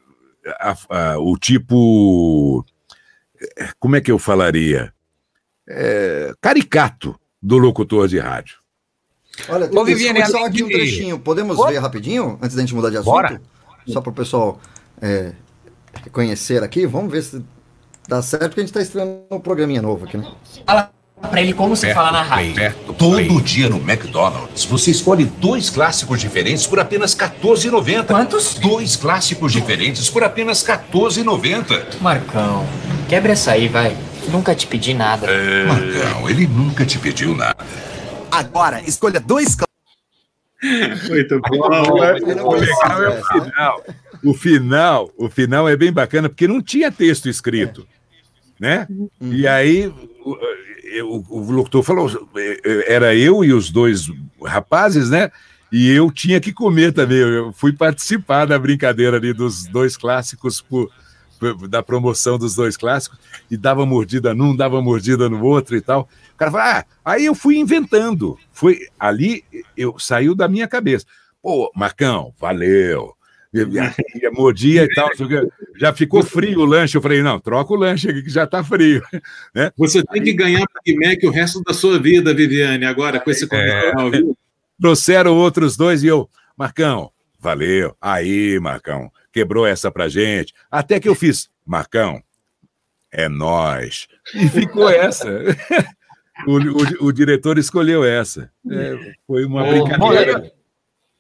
a, 0.59 0.77
a, 0.89 1.19
o 1.19 1.37
tipo. 1.37 2.65
Como 3.79 3.97
é 3.97 4.01
que 4.01 4.11
eu 4.11 4.19
falaria? 4.19 4.93
é, 5.69 6.33
caricato 6.41 7.19
do 7.41 7.59
locutor 7.59 8.09
de 8.09 8.19
rádio. 8.19 8.59
Olha, 9.49 9.69
tem 9.69 9.79
Ô, 9.79 9.85
Viviane, 9.85 10.25
só 10.27 10.45
aqui 10.45 10.63
um 10.63 10.69
trechinho. 10.69 11.19
Podemos 11.19 11.57
ver 11.67 11.79
rapidinho, 11.79 12.39
antes 12.43 12.57
da 12.57 12.63
gente 12.63 12.75
mudar 12.75 12.91
de 12.91 12.97
assunto? 12.97 13.13
Bora. 13.13 13.41
Só 13.89 14.01
para 14.01 14.11
o 14.11 14.15
pessoal 14.15 14.61
é, 15.01 15.33
reconhecer 16.05 16.63
aqui. 16.63 16.87
Vamos 16.87 17.11
ver 17.11 17.23
se 17.23 17.43
dá 18.09 18.23
certo, 18.23 18.51
porque 18.51 18.61
a 18.61 18.63
gente 18.63 18.71
está 18.71 18.81
estreando 18.81 19.23
um 19.31 19.41
programinha 19.41 19.83
novo 19.83 20.05
aqui, 20.05 20.17
né? 20.17 20.31
Fala 20.67 20.91
para 21.21 21.41
ele 21.41 21.53
como 21.53 21.77
se 21.77 21.93
fala 21.95 22.13
na 22.13 22.23
rádio. 22.23 22.75
Todo 22.99 23.41
dia 23.41 23.69
no 23.69 23.77
McDonald's, 23.77 24.65
você 24.65 24.91
escolhe 24.91 25.25
dois 25.25 25.71
clássicos 25.71 26.21
diferentes 26.21 26.67
por 26.67 26.81
apenas 26.81 27.15
R$14,90. 27.15 28.07
Quantos? 28.07 28.55
Dois 28.55 28.97
clássicos 28.97 29.53
diferentes 29.53 30.11
por 30.11 30.25
apenas 30.25 30.63
R$14,90. 30.67 32.01
Marcão, 32.01 32.67
quebra 33.09 33.33
essa 33.33 33.53
aí, 33.53 33.69
vai. 33.69 33.97
Nunca 34.29 34.55
te 34.55 34.67
pedi 34.67 34.95
nada. 34.95 35.27
É... 35.29 35.65
Marcão, 35.65 36.29
ele 36.29 36.47
nunca 36.47 36.85
te 36.85 36.99
pediu 36.99 37.37
nada. 37.37 37.65
Agora, 38.33 38.81
escolha 38.89 39.21
dois. 39.21 39.57
Muito 41.09 41.41
bom. 41.41 41.69
O 41.93 42.55
legal 42.55 43.03
é 43.05 43.09
o 43.11 43.25
final. 43.25 43.85
O 44.25 44.35
final, 44.35 45.11
o 45.19 45.29
final 45.29 45.69
é 45.69 45.77
bem 45.77 45.93
bacana, 45.93 46.29
porque 46.29 46.49
não 46.49 46.63
tinha 46.63 46.91
texto 46.91 47.29
escrito. 47.29 47.87
Né? 48.59 48.87
Uhum. 48.89 49.33
E 49.33 49.47
aí 49.47 49.93
o, 50.25 50.37
o, 51.03 51.49
o 51.49 51.51
locutor 51.51 51.83
falou: 51.83 52.09
era 52.87 53.15
eu 53.15 53.45
e 53.45 53.53
os 53.53 53.71
dois 53.71 54.07
rapazes, 54.43 55.11
né? 55.11 55.31
E 55.71 55.91
eu 55.91 56.11
tinha 56.11 56.41
que 56.41 56.53
comer 56.53 56.93
também. 56.93 57.19
Eu 57.19 57.53
fui 57.53 57.73
participar 57.73 58.47
da 58.47 58.59
brincadeira 58.59 59.17
ali 59.17 59.33
dos 59.33 59.65
dois 59.67 59.97
clássicos 59.97 60.61
por, 60.61 60.91
da 61.69 61.83
promoção 61.83 62.39
dos 62.39 62.55
dois 62.55 62.77
clássicos 62.77 63.19
e 63.51 63.57
dava 63.57 63.85
mordida 63.85 64.35
num, 64.35 64.55
dava 64.55 64.81
mordida 64.81 65.29
no 65.29 65.43
outro 65.45 65.77
e 65.77 65.81
tal. 65.81 66.09
O 66.35 66.37
cara 66.37 66.51
fala, 66.51 66.79
ah, 66.79 66.85
aí 67.05 67.25
eu 67.25 67.35
fui 67.35 67.57
inventando. 67.57 68.39
Foi 68.53 68.81
ali, 68.99 69.45
eu 69.77 69.99
saiu 69.99 70.35
da 70.35 70.49
minha 70.49 70.69
cabeça. 70.69 71.07
Pô, 71.43 71.71
Marcão, 71.75 72.33
valeu. 72.39 73.15
Mordia 74.33 74.85
e 74.85 74.89
tal, 74.95 75.11
já 75.77 75.93
ficou 75.93 76.23
frio 76.23 76.61
o 76.61 76.65
lanche. 76.65 76.97
Eu 76.97 77.03
falei, 77.03 77.23
não, 77.23 77.39
troca 77.39 77.73
o 77.73 77.77
lanche 77.77 78.09
aqui 78.09 78.23
que 78.23 78.31
já 78.31 78.45
está 78.45 78.65
frio. 78.65 79.03
Né? 79.55 79.71
Você 79.77 80.03
tem 80.05 80.23
que 80.23 80.33
ganhar 80.33 80.65
para 80.67 80.95
Mac 80.95 81.19
o 81.25 81.31
resto 81.31 81.63
da 81.63 81.75
sua 81.75 81.99
vida, 81.99 82.33
Viviane, 82.33 82.87
agora 82.87 83.21
com 83.21 83.31
esse 83.31 83.47
comercial, 83.47 84.15
é, 84.15 84.23
Trouxeram 84.81 85.37
outros 85.37 85.77
dois 85.77 86.03
e 86.03 86.07
eu, 86.07 86.29
Marcão, 86.57 87.11
valeu. 87.39 87.95
Aí, 88.01 88.59
Marcão, 88.59 89.13
quebrou 89.33 89.67
essa 89.67 89.91
pra 89.91 90.09
gente. 90.09 90.55
Até 90.71 91.01
que 91.01 91.09
eu 91.09 91.15
fiz, 91.15 91.49
Marcão, 91.67 92.23
é 93.11 93.29
nós. 93.29 94.09
E 94.35 94.49
ficou 94.49 94.89
essa. 94.89 95.29
o, 96.47 96.57
o, 96.57 97.07
o, 97.07 97.13
diretor 97.13 97.59
escolheu 97.59 98.05
essa. 98.05 98.51
É, 98.71 99.15
foi 99.27 99.45
uma 99.45 99.65
brincadeira. 99.65 100.53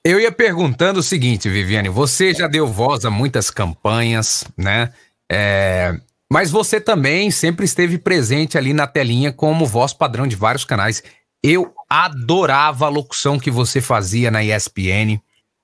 Eu 0.05 0.19
ia 0.19 0.33
perguntando 0.33 0.99
o 0.99 1.03
seguinte, 1.03 1.49
Viviane, 1.49 1.89
você 1.89 2.35
já 2.35 2.49
deu 2.49 2.67
voz 2.67 3.05
a 3.05 3.11
muitas 3.11 3.51
campanhas, 3.51 4.45
né? 4.57 4.93
É, 5.31 5.95
mas 6.31 6.51
você 6.51 6.81
também 6.81 7.31
sempre 7.31 7.65
esteve 7.65 7.99
presente 7.99 8.59
ali 8.59 8.73
na 8.73 8.87
telinha 8.87 9.33
como 9.33 9.67
voz 9.67 9.93
padrão 9.93 10.27
de 10.27 10.35
vários 10.35 10.65
canais. 10.65 11.05
Eu 11.43 11.73
adorava 11.89 12.87
a 12.87 12.89
locução 12.89 13.39
que 13.39 13.51
você 13.51 13.81
fazia 13.81 14.31
na 14.31 14.43
ESPN. 14.43 15.21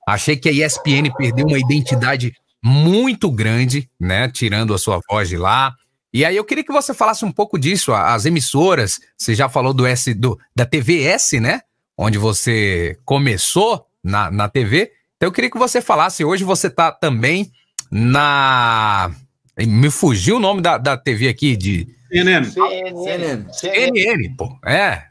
Achei 0.08 0.36
que 0.36 0.48
a 0.48 0.52
ESPN 0.52 1.12
perdeu 1.16 1.46
uma 1.46 1.58
identidade 1.58 2.32
muito 2.64 3.30
grande, 3.30 3.90
né? 4.00 4.26
Tirando 4.30 4.72
a 4.72 4.78
sua 4.78 5.00
voz 5.08 5.28
de 5.28 5.36
lá. 5.36 5.74
E 6.10 6.24
aí 6.24 6.34
eu 6.34 6.44
queria 6.44 6.64
que 6.64 6.72
você 6.72 6.94
falasse 6.94 7.26
um 7.26 7.30
pouco 7.30 7.58
disso, 7.58 7.92
as 7.92 8.24
emissoras. 8.24 8.98
Você 9.18 9.34
já 9.34 9.50
falou 9.50 9.74
do 9.74 9.86
S 9.86 10.14
do, 10.14 10.38
da 10.56 10.64
TVS, 10.64 11.32
né? 11.40 11.60
Onde 11.94 12.16
você 12.16 12.98
começou 13.04 13.84
na, 14.02 14.30
na 14.30 14.48
TV. 14.48 14.90
Então 15.16 15.28
eu 15.28 15.32
queria 15.32 15.50
que 15.50 15.58
você 15.58 15.82
falasse. 15.82 16.24
Hoje 16.24 16.42
você 16.42 16.68
está 16.68 16.90
também 16.90 17.52
na. 17.90 19.10
Me 19.58 19.90
fugiu 19.90 20.36
o 20.36 20.40
nome 20.40 20.62
da, 20.62 20.78
da 20.78 20.96
TV 20.96 21.28
aqui 21.28 21.54
de. 21.54 21.86
CNN. 22.10 22.50
CNN. 22.50 23.52
CNN, 23.52 24.36
pô. 24.38 24.58
É. 24.64 25.02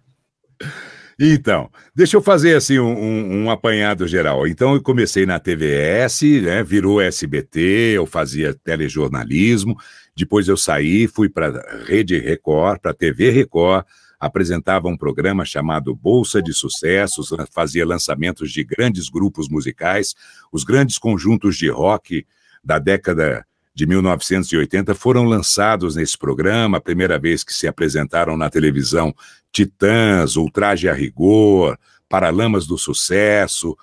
Então, 1.20 1.72
deixa 1.96 2.16
eu 2.16 2.22
fazer 2.22 2.56
assim 2.56 2.78
um, 2.78 2.96
um, 2.96 3.44
um, 3.44 3.50
apanhado 3.50 4.08
geral. 4.08 4.46
Então, 4.48 4.76
eu 4.76 4.82
comecei 4.82 5.26
na 5.26 5.40
TVS, 5.40 6.22
né, 6.44 6.64
virou 6.64 7.02
SBT, 7.02 7.94
eu 7.96 8.06
fazia 8.06 8.54
telejornalismo. 8.54 9.76
Depois 10.16 10.48
eu 10.48 10.56
saí, 10.56 11.08
fui 11.08 11.28
para 11.28 11.84
Rede 11.88 12.20
Record, 12.20 12.80
para 12.80 12.94
TV 12.94 13.32
Record, 13.32 13.84
apresentava 14.20 14.88
um 14.88 14.98
programa 14.98 15.44
chamado 15.44 15.96
Bolsa 15.96 16.40
de 16.40 16.54
Sucessos, 16.54 17.30
fazia 17.52 17.86
lançamentos 17.86 18.52
de 18.52 18.64
grandes 18.64 19.10
grupos 19.10 19.50
musicais, 19.50 20.14
os 20.52 20.64
grandes 20.64 21.00
conjuntos 21.00 21.58
de 21.58 21.68
rock 21.68 22.28
da 22.64 22.78
década 22.78 23.44
de 23.78 23.86
1980 23.86 24.96
foram 24.96 25.24
lançados 25.26 25.96
nesse 25.96 26.18
programa, 26.18 26.80
a 26.80 26.82
primeira 26.82 27.20
vez 27.20 27.44
que 27.44 27.54
se 27.54 27.68
apresentaram 27.68 28.36
na 28.36 28.50
televisão 28.50 29.14
Titãs, 29.52 30.36
Ultraje 30.36 30.90
a 30.90 30.94
Rigor, 30.96 31.78
Paralamas 32.10 32.66
do 32.66 32.76
Sucesso. 32.76 33.78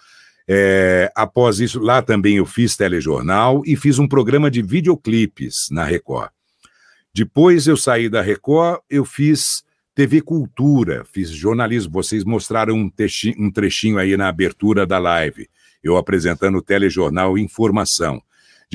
É, 0.48 1.12
após 1.14 1.60
isso, 1.60 1.78
lá 1.78 2.02
também 2.02 2.38
eu 2.38 2.44
fiz 2.44 2.76
telejornal 2.76 3.62
e 3.64 3.76
fiz 3.76 4.00
um 4.00 4.08
programa 4.08 4.50
de 4.50 4.62
videoclipes 4.62 5.68
na 5.70 5.84
Record. 5.84 6.30
Depois 7.14 7.68
eu 7.68 7.76
saí 7.76 8.08
da 8.08 8.20
Record, 8.20 8.80
eu 8.90 9.04
fiz 9.04 9.62
TV 9.94 10.20
Cultura, 10.20 11.04
fiz 11.04 11.30
jornalismo. 11.30 11.92
Vocês 11.92 12.24
mostraram 12.24 12.74
um 12.74 12.90
trechinho, 12.90 13.36
um 13.38 13.48
trechinho 13.48 13.98
aí 13.98 14.16
na 14.16 14.26
abertura 14.26 14.84
da 14.84 14.98
live, 14.98 15.48
eu 15.84 15.96
apresentando 15.96 16.58
o 16.58 16.62
telejornal 16.62 17.38
Informação. 17.38 18.20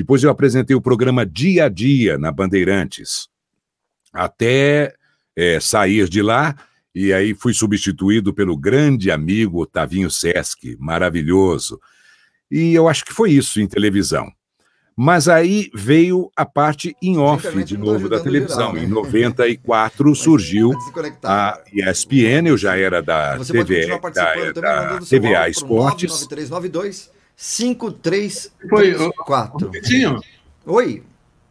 Depois 0.00 0.24
eu 0.24 0.30
apresentei 0.30 0.74
o 0.74 0.80
programa 0.80 1.26
Dia 1.26 1.66
a 1.66 1.68
Dia 1.68 2.16
na 2.16 2.32
Bandeirantes, 2.32 3.28
até 4.10 4.94
é, 5.36 5.60
sair 5.60 6.08
de 6.08 6.22
lá, 6.22 6.56
e 6.94 7.12
aí 7.12 7.34
fui 7.34 7.52
substituído 7.52 8.32
pelo 8.32 8.56
grande 8.56 9.10
amigo 9.10 9.60
Otavinho 9.60 10.10
Sesc, 10.10 10.74
maravilhoso. 10.80 11.78
E 12.50 12.72
eu 12.72 12.88
acho 12.88 13.04
que 13.04 13.12
foi 13.12 13.32
isso 13.32 13.60
em 13.60 13.66
televisão. 13.66 14.32
Mas 14.96 15.28
aí 15.28 15.70
veio 15.74 16.30
a 16.34 16.46
parte 16.46 16.96
em 17.02 17.18
off 17.18 17.62
de 17.62 17.76
novo 17.76 18.08
da 18.08 18.20
televisão. 18.20 18.72
Geral, 18.72 18.74
né? 18.76 18.84
Em 18.84 18.88
94 18.88 20.14
surgiu 20.14 20.72
a 21.22 21.62
ESPN, 21.70 22.48
eu 22.48 22.56
já 22.56 22.74
era 22.74 23.02
da, 23.02 23.38
TV, 23.38 23.86
da, 23.86 24.94
da 24.94 24.98
TVA 25.00 25.50
Esportes. 25.50 26.10
9392 26.10 27.19
5334. 27.40 29.72
Foi, 29.72 30.20
Oi. 30.66 31.02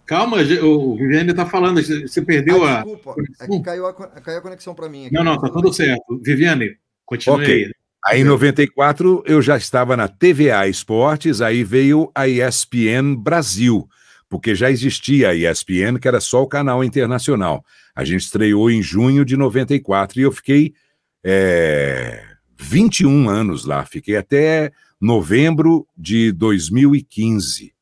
Calma, 0.05 0.37
o 0.37 0.95
Viviane 0.95 1.31
está 1.31 1.47
falando, 1.47 1.81
você 1.81 2.21
perdeu 2.21 2.63
ah, 2.63 2.83
desculpa, 2.83 3.11
a. 3.11 3.15
Desculpa, 3.23 3.43
é 3.43 3.47
que 3.47 3.63
caiu 3.63 3.87
a, 3.87 3.93
caiu 3.93 4.37
a 4.37 4.41
conexão 4.41 4.75
para 4.75 4.87
mim. 4.87 5.07
Aqui. 5.07 5.15
Não, 5.15 5.23
não, 5.23 5.39
tá 5.39 5.49
tudo 5.49 5.73
certo. 5.73 6.19
Viviane, 6.21 6.77
continue 7.05 7.43
okay. 7.43 7.65
aí. 7.65 7.73
Aí 8.05 8.21
em 8.21 8.23
94 8.23 9.23
eu 9.25 9.41
já 9.41 9.57
estava 9.57 9.97
na 9.97 10.07
TVA 10.07 10.67
Esportes, 10.67 11.41
aí 11.41 11.63
veio 11.63 12.11
a 12.13 12.27
ESPN 12.27 13.15
Brasil, 13.15 13.89
porque 14.29 14.53
já 14.53 14.69
existia 14.69 15.29
a 15.29 15.35
ESPN, 15.35 15.97
que 15.99 16.07
era 16.07 16.19
só 16.19 16.43
o 16.43 16.47
canal 16.47 16.83
internacional. 16.83 17.65
A 17.95 18.05
gente 18.05 18.21
estreou 18.21 18.69
em 18.69 18.79
junho 18.81 19.25
de 19.25 19.35
94 19.35 20.19
e 20.19 20.23
eu 20.23 20.31
fiquei 20.31 20.75
é, 21.23 22.23
21 22.59 23.27
anos 23.27 23.65
lá, 23.65 23.83
fiquei 23.85 24.15
até 24.15 24.71
novembro 24.99 25.87
de 25.97 26.31
2015. 26.31 27.73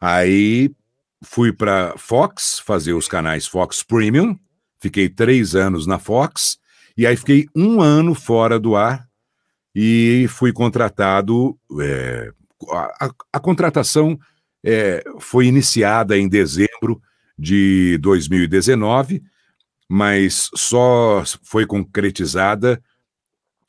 Aí 0.00 0.70
fui 1.22 1.52
para 1.52 1.94
Fox 1.96 2.58
fazer 2.58 2.92
os 2.92 3.08
canais 3.08 3.46
Fox 3.46 3.82
Premium, 3.82 4.38
fiquei 4.80 5.08
três 5.08 5.54
anos 5.54 5.86
na 5.86 5.98
Fox, 5.98 6.58
e 6.96 7.06
aí 7.06 7.16
fiquei 7.16 7.46
um 7.54 7.80
ano 7.80 8.14
fora 8.14 8.58
do 8.58 8.76
ar 8.76 9.08
e 9.74 10.26
fui 10.28 10.52
contratado. 10.52 11.58
É, 11.80 12.30
a, 12.70 13.06
a, 13.06 13.10
a, 13.32 13.40
contratação 13.40 14.18
é, 14.62 15.02
foi 15.18 15.46
iniciada 15.46 16.18
em 16.18 16.28
dezembro 16.28 17.00
de 17.38 17.96
2019, 17.98 19.22
mas 19.88 20.50
só 20.54 21.22
foi 21.42 21.64
concretizada 21.64 22.82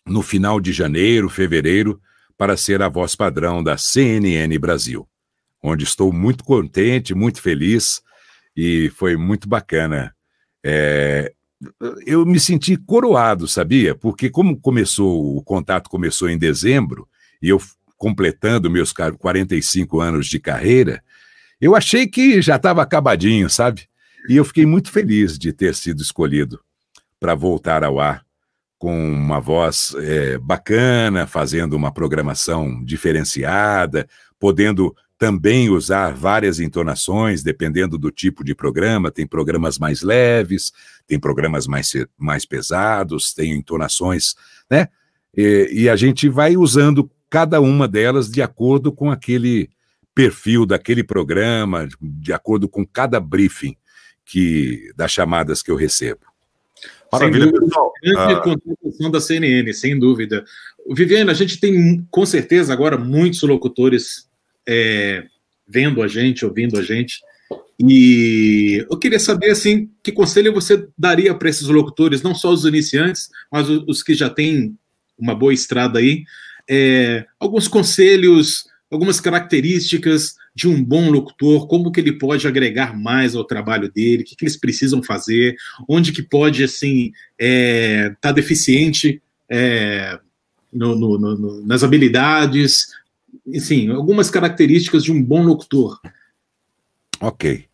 no 0.05 0.21
final 0.21 0.59
de 0.59 0.73
janeiro, 0.73 1.29
fevereiro 1.29 2.01
para 2.37 2.57
ser 2.57 2.81
a 2.81 2.89
voz 2.89 3.15
padrão 3.15 3.63
da 3.63 3.77
CNN 3.77 4.57
Brasil, 4.59 5.07
onde 5.61 5.83
estou 5.83 6.11
muito 6.11 6.43
contente, 6.43 7.13
muito 7.13 7.41
feliz 7.41 8.01
e 8.55 8.89
foi 8.95 9.15
muito 9.15 9.47
bacana. 9.47 10.13
É, 10.63 11.33
eu 12.05 12.25
me 12.25 12.39
senti 12.39 12.75
coroado, 12.75 13.47
sabia? 13.47 13.95
Porque 13.95 14.29
como 14.29 14.59
começou, 14.59 15.37
o 15.37 15.43
contato 15.43 15.89
começou 15.89 16.29
em 16.29 16.37
dezembro, 16.37 17.07
e 17.41 17.49
eu 17.49 17.61
completando 17.97 18.69
meus 18.69 18.93
45 18.93 20.01
anos 20.01 20.27
de 20.27 20.39
carreira, 20.39 21.01
eu 21.61 21.75
achei 21.75 22.05
que 22.07 22.41
já 22.41 22.57
estava 22.57 22.81
acabadinho, 22.81 23.49
sabe? 23.49 23.87
E 24.27 24.35
eu 24.35 24.43
fiquei 24.43 24.65
muito 24.65 24.91
feliz 24.91 25.37
de 25.37 25.53
ter 25.53 25.73
sido 25.75 26.01
escolhido 26.01 26.59
para 27.19 27.35
voltar 27.35 27.83
ao 27.83 27.99
ar 27.99 28.25
com 28.83 29.13
uma 29.13 29.39
voz 29.39 29.95
é, 29.97 30.37
bacana, 30.37 31.25
fazendo 31.25 31.71
uma 31.71 31.89
programação 31.89 32.83
diferenciada, 32.83 34.05
podendo 34.37 34.93
também 35.17 35.69
usar 35.69 36.13
várias 36.13 36.59
entonações, 36.59 37.41
dependendo 37.41 37.97
do 37.97 38.11
tipo 38.11 38.43
de 38.43 38.53
programa. 38.53 39.09
Tem 39.09 39.25
programas 39.25 39.79
mais 39.79 40.01
leves, 40.01 40.73
tem 41.07 41.17
programas 41.17 41.65
mais, 41.65 41.93
mais 42.17 42.45
pesados, 42.45 43.33
tem 43.33 43.53
entonações, 43.53 44.35
né? 44.69 44.89
E, 45.33 45.69
e 45.71 45.89
a 45.89 45.95
gente 45.95 46.27
vai 46.27 46.57
usando 46.57 47.09
cada 47.29 47.61
uma 47.61 47.87
delas 47.87 48.29
de 48.29 48.41
acordo 48.41 48.91
com 48.91 49.09
aquele 49.09 49.69
perfil 50.13 50.65
daquele 50.65 51.05
programa, 51.05 51.87
de 52.01 52.33
acordo 52.33 52.67
com 52.67 52.85
cada 52.85 53.17
briefing 53.17 53.77
que 54.25 54.91
das 54.93 55.09
chamadas 55.09 55.63
que 55.63 55.71
eu 55.71 55.77
recebo. 55.77 56.32
Maravilha, 57.19 57.51
pessoal. 57.51 57.93
Grande 58.01 58.33
ah. 58.33 58.41
contratação 58.41 59.11
da 59.11 59.21
CNN, 59.21 59.73
sem 59.73 59.97
dúvida. 59.97 60.43
Viviane, 60.89 61.29
a 61.29 61.33
gente 61.33 61.59
tem 61.59 62.05
com 62.11 62.25
certeza 62.25 62.73
agora 62.73 62.97
muitos 62.97 63.41
locutores 63.43 64.27
é, 64.67 65.23
vendo 65.67 66.01
a 66.01 66.07
gente, 66.07 66.45
ouvindo 66.45 66.77
a 66.77 66.81
gente. 66.81 67.21
E 67.79 68.85
eu 68.89 68.97
queria 68.97 69.19
saber 69.19 69.51
assim, 69.51 69.89
que 70.01 70.11
conselho 70.11 70.53
você 70.53 70.87
daria 70.97 71.33
para 71.33 71.49
esses 71.49 71.67
locutores, 71.67 72.21
não 72.21 72.35
só 72.35 72.51
os 72.51 72.65
iniciantes, 72.65 73.29
mas 73.51 73.67
os, 73.69 74.03
que 74.03 74.13
já 74.13 74.29
têm 74.29 74.77
uma 75.17 75.35
boa 75.35 75.53
estrada 75.53 75.99
aí. 75.99 76.23
É, 76.69 77.25
alguns 77.39 77.67
conselhos, 77.67 78.65
algumas 78.89 79.19
características 79.19 80.35
de 80.55 80.67
um 80.67 80.83
bom 80.83 81.09
locutor, 81.09 81.67
como 81.67 81.91
que 81.91 81.99
ele 81.99 82.13
pode 82.13 82.47
agregar 82.47 82.97
mais 82.97 83.35
ao 83.35 83.43
trabalho 83.43 83.91
dele, 83.91 84.23
o 84.23 84.25
que, 84.25 84.35
que 84.35 84.45
eles 84.45 84.57
precisam 84.57 85.01
fazer, 85.01 85.55
onde 85.87 86.11
que 86.11 86.21
pode, 86.21 86.63
assim, 86.63 87.11
é, 87.39 88.15
tá 88.21 88.31
deficiente 88.31 89.21
é, 89.49 90.19
no, 90.71 90.95
no, 90.95 91.17
no, 91.17 91.65
nas 91.65 91.83
habilidades, 91.83 92.87
enfim, 93.47 93.89
algumas 93.89 94.29
características 94.29 95.03
de 95.03 95.11
um 95.11 95.21
bom 95.21 95.43
locutor. 95.43 95.99
Ok. 97.19 97.65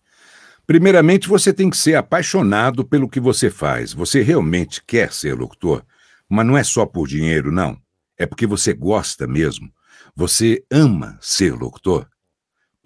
Primeiramente, 0.65 1.27
você 1.27 1.51
tem 1.51 1.69
que 1.69 1.77
ser 1.77 1.95
apaixonado 1.95 2.86
pelo 2.86 3.09
que 3.09 3.19
você 3.19 3.49
faz. 3.49 3.91
Você 3.91 4.21
realmente 4.21 4.82
quer 4.86 5.11
ser 5.11 5.34
locutor, 5.34 5.84
mas 6.30 6.45
não 6.45 6.57
é 6.57 6.63
só 6.63 6.86
por 6.86 7.07
dinheiro, 7.07 7.51
não. 7.51 7.77
É 8.17 8.25
porque 8.25 8.45
você 8.45 8.73
gosta 8.73 9.25
mesmo. 9.25 9.71
Você 10.15 10.63
ama 10.71 11.17
ser 11.21 11.53
locutor 11.53 12.07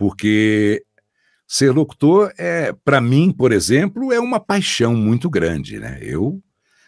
porque 0.03 0.83
ser 1.47 1.71
locutor 1.71 2.33
é, 2.37 2.73
para 2.83 2.99
mim, 2.99 3.31
por 3.31 3.53
exemplo, 3.53 4.11
é 4.11 4.19
uma 4.19 4.37
paixão 4.37 4.93
muito 4.97 5.29
grande, 5.29 5.79
né? 5.79 5.97
Eu 6.01 6.43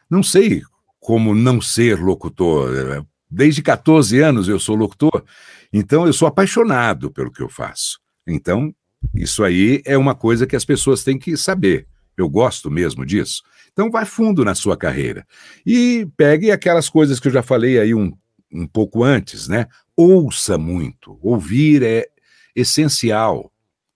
não 0.09 0.21
sei 0.21 0.63
como 0.99 1.33
não 1.33 1.61
ser 1.61 1.97
locutor. 1.97 3.05
Desde 3.31 3.61
14 3.61 4.19
anos 4.19 4.49
eu 4.49 4.59
sou 4.59 4.75
locutor, 4.75 5.23
então 5.71 6.05
eu 6.05 6.11
sou 6.11 6.27
apaixonado 6.27 7.09
pelo 7.09 7.31
que 7.31 7.41
eu 7.41 7.47
faço. 7.47 8.01
Então, 8.27 8.75
isso 9.13 9.45
aí 9.45 9.81
é 9.85 9.97
uma 9.97 10.13
coisa 10.13 10.45
que 10.45 10.57
as 10.57 10.65
pessoas 10.65 11.01
têm 11.01 11.17
que 11.17 11.37
saber. 11.37 11.87
Eu 12.17 12.27
gosto 12.27 12.69
mesmo 12.69 13.05
disso. 13.05 13.43
Então, 13.71 13.89
vai 13.89 14.03
fundo 14.03 14.43
na 14.43 14.55
sua 14.55 14.75
carreira. 14.75 15.25
E 15.65 16.05
pegue 16.17 16.51
aquelas 16.51 16.89
coisas 16.89 17.17
que 17.17 17.29
eu 17.29 17.31
já 17.31 17.41
falei 17.41 17.79
aí 17.79 17.95
um, 17.95 18.11
um 18.51 18.67
pouco 18.67 19.05
antes, 19.05 19.47
né? 19.47 19.67
Ouça 19.95 20.57
muito. 20.57 21.17
Ouvir 21.21 21.81
é 21.81 22.09
essencial. 22.55 23.51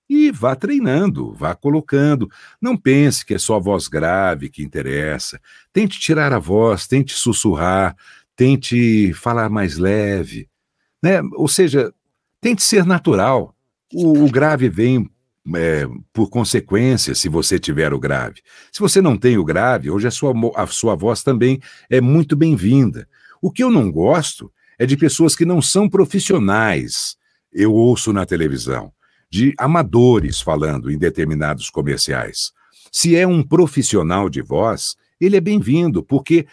E 0.09 0.31
vá 0.31 0.55
treinando, 0.55 1.33
vá 1.33 1.53
colocando. 1.53 2.29
Não 2.59 2.75
pense 2.75 3.23
que 3.23 3.35
é 3.35 3.37
só 3.37 3.57
a 3.57 3.59
voz 3.59 3.87
grave 3.87 4.49
que 4.49 4.63
interessa. 4.63 5.39
Tente 5.71 5.99
tirar 5.99 6.33
a 6.33 6.39
voz, 6.39 6.87
tente 6.87 7.13
sussurrar, 7.13 7.95
tente 8.35 9.13
falar 9.13 9.49
mais 9.49 9.77
leve. 9.77 10.49
Né? 11.01 11.21
Ou 11.33 11.47
seja, 11.47 11.93
tente 12.41 12.63
ser 12.63 12.85
natural. 12.85 13.55
O, 13.93 14.25
o 14.25 14.31
grave 14.31 14.67
vem 14.67 15.09
é, 15.55 15.87
por 16.11 16.29
consequência, 16.29 17.15
se 17.15 17.29
você 17.29 17.59
tiver 17.59 17.93
o 17.93 17.99
grave. 17.99 18.41
Se 18.71 18.79
você 18.79 19.01
não 19.01 19.17
tem 19.17 19.37
o 19.37 19.45
grave, 19.45 19.89
hoje 19.89 20.07
a 20.07 20.11
sua, 20.11 20.33
a 20.55 20.67
sua 20.67 20.95
voz 20.95 21.23
também 21.23 21.59
é 21.89 22.01
muito 22.01 22.35
bem-vinda. 22.35 23.07
O 23.41 23.51
que 23.51 23.63
eu 23.63 23.71
não 23.71 23.91
gosto 23.91 24.51
é 24.77 24.85
de 24.85 24.97
pessoas 24.97 25.35
que 25.35 25.45
não 25.45 25.61
são 25.61 25.89
profissionais. 25.89 27.17
Eu 27.51 27.73
ouço 27.73 28.13
na 28.13 28.25
televisão 28.25 28.91
de 29.31 29.53
amadores 29.57 30.41
falando 30.41 30.89
em 30.89 30.97
determinados 30.97 31.69
comerciais. 31.69 32.51
Se 32.91 33.15
é 33.15 33.27
um 33.27 33.43
profissional 33.43 34.29
de 34.29 34.41
voz, 34.41 34.95
ele 35.21 35.37
é 35.37 35.41
bem-vindo, 35.41 36.03
porque 36.03 36.47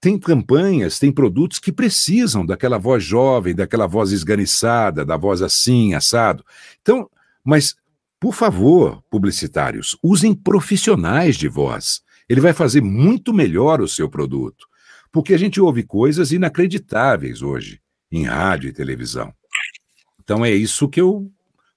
tem 0.00 0.18
campanhas, 0.18 0.98
tem 0.98 1.10
produtos 1.10 1.58
que 1.58 1.72
precisam 1.72 2.46
daquela 2.46 2.78
voz 2.78 3.02
jovem, 3.02 3.54
daquela 3.54 3.86
voz 3.86 4.12
esganiçada, 4.12 5.04
da 5.04 5.16
voz 5.16 5.42
assim, 5.42 5.94
assado. 5.94 6.44
Então, 6.80 7.10
mas, 7.44 7.74
por 8.20 8.34
favor, 8.34 9.02
publicitários, 9.10 9.98
usem 10.02 10.32
profissionais 10.32 11.36
de 11.36 11.48
voz. 11.48 12.00
Ele 12.28 12.40
vai 12.40 12.52
fazer 12.52 12.80
muito 12.80 13.34
melhor 13.34 13.80
o 13.80 13.88
seu 13.88 14.08
produto. 14.08 14.66
Porque 15.10 15.34
a 15.34 15.38
gente 15.38 15.60
ouve 15.60 15.82
coisas 15.82 16.32
inacreditáveis 16.32 17.42
hoje 17.42 17.80
em 18.10 18.24
rádio 18.24 18.70
e 18.70 18.72
televisão. 18.72 19.34
Então 20.22 20.44
é 20.44 20.50
isso 20.50 20.88
que 20.88 21.00
eu 21.00 21.30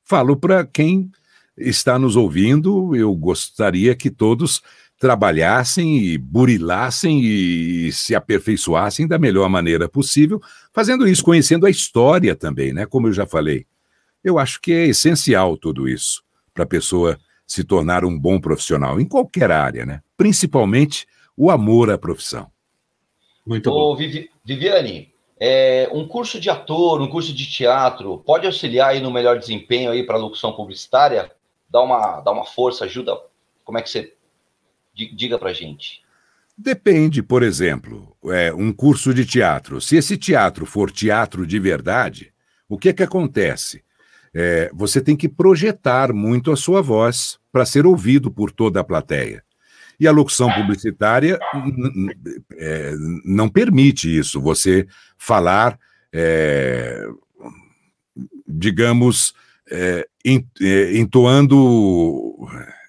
falo 0.03 0.37
para 0.37 0.65
quem 0.65 1.11
está 1.57 1.97
nos 1.97 2.15
ouvindo. 2.15 2.95
Eu 2.95 3.13
gostaria 3.15 3.95
que 3.95 4.09
todos 4.09 4.61
trabalhassem 4.97 5.97
e 5.97 6.17
burilassem 6.17 7.21
e 7.23 7.91
se 7.91 8.15
aperfeiçoassem 8.15 9.07
da 9.07 9.17
melhor 9.17 9.49
maneira 9.49 9.89
possível, 9.89 10.41
fazendo 10.73 11.07
isso, 11.07 11.23
conhecendo 11.23 11.65
a 11.65 11.69
história 11.69 12.35
também, 12.35 12.73
né? 12.73 12.85
Como 12.85 13.07
eu 13.07 13.13
já 13.13 13.25
falei. 13.25 13.65
Eu 14.23 14.39
acho 14.39 14.61
que 14.61 14.71
é 14.71 14.85
essencial 14.87 15.57
tudo 15.57 15.87
isso 15.87 16.23
para 16.53 16.63
a 16.63 16.67
pessoa 16.67 17.19
se 17.45 17.63
tornar 17.63 18.05
um 18.05 18.17
bom 18.17 18.39
profissional 18.39 18.99
em 18.99 19.05
qualquer 19.05 19.51
área, 19.51 19.85
né? 19.85 20.01
Principalmente 20.17 21.05
o 21.35 21.51
amor 21.51 21.91
à 21.91 21.97
profissão. 21.97 22.49
Muito 23.45 23.69
Ô, 23.69 23.95
bom. 23.95 24.01
Viviane, 24.43 25.13
é, 25.39 25.89
um 25.91 26.07
curso 26.07 26.39
de 26.39 26.49
ator, 26.49 27.01
um 27.01 27.09
curso 27.09 27.33
de 27.33 27.45
teatro, 27.49 28.19
pode 28.25 28.45
auxiliar 28.45 28.89
aí 28.89 29.01
no 29.01 29.11
melhor 29.11 29.37
desempenho 29.37 29.91
aí 29.91 30.03
para 30.03 30.17
locução 30.17 30.53
publicitária? 30.53 31.31
Dá 31.69 31.81
uma, 31.81 32.21
dá 32.21 32.31
uma 32.31 32.45
força, 32.45 32.85
ajuda? 32.85 33.17
Como 33.63 33.77
é 33.77 33.81
que 33.81 33.89
você 33.89 34.15
Diga 34.95 35.37
para 35.37 35.51
gente. 35.51 36.01
Depende, 36.57 37.21
por 37.21 37.43
exemplo, 37.43 38.15
é, 38.27 38.53
um 38.53 38.71
curso 38.71 39.13
de 39.13 39.25
teatro. 39.25 39.81
Se 39.81 39.97
esse 39.97 40.15
teatro 40.15 40.65
for 40.65 40.89
teatro 40.89 41.45
de 41.45 41.59
verdade, 41.59 42.31
o 42.69 42.77
que 42.77 42.89
é 42.89 42.93
que 42.93 43.03
acontece? 43.03 43.83
É, 44.33 44.71
você 44.73 45.01
tem 45.01 45.17
que 45.17 45.27
projetar 45.27 46.13
muito 46.13 46.51
a 46.51 46.55
sua 46.55 46.81
voz 46.81 47.37
para 47.51 47.65
ser 47.65 47.85
ouvido 47.85 48.31
por 48.31 48.51
toda 48.51 48.79
a 48.79 48.83
plateia. 48.85 49.43
E 49.99 50.07
a 50.07 50.11
locução 50.11 50.51
publicitária 50.51 51.39
é, 52.53 52.93
não 53.23 53.47
permite 53.49 54.15
isso, 54.15 54.41
você 54.41 54.87
falar, 55.17 55.79
é, 56.13 57.05
digamos, 58.47 59.33
é, 59.69 60.07
é 60.25 60.97
entoando. 60.97 62.47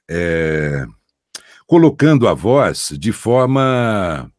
É, 0.08 0.86
colocando 1.66 2.28
a 2.28 2.34
voz 2.34 2.90
de 2.98 3.12
forma. 3.12 4.30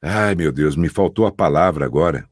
Ai, 0.00 0.34
meu 0.34 0.52
Deus, 0.52 0.76
me 0.76 0.88
faltou 0.88 1.26
a 1.26 1.32
palavra 1.32 1.84
agora. 1.84 2.28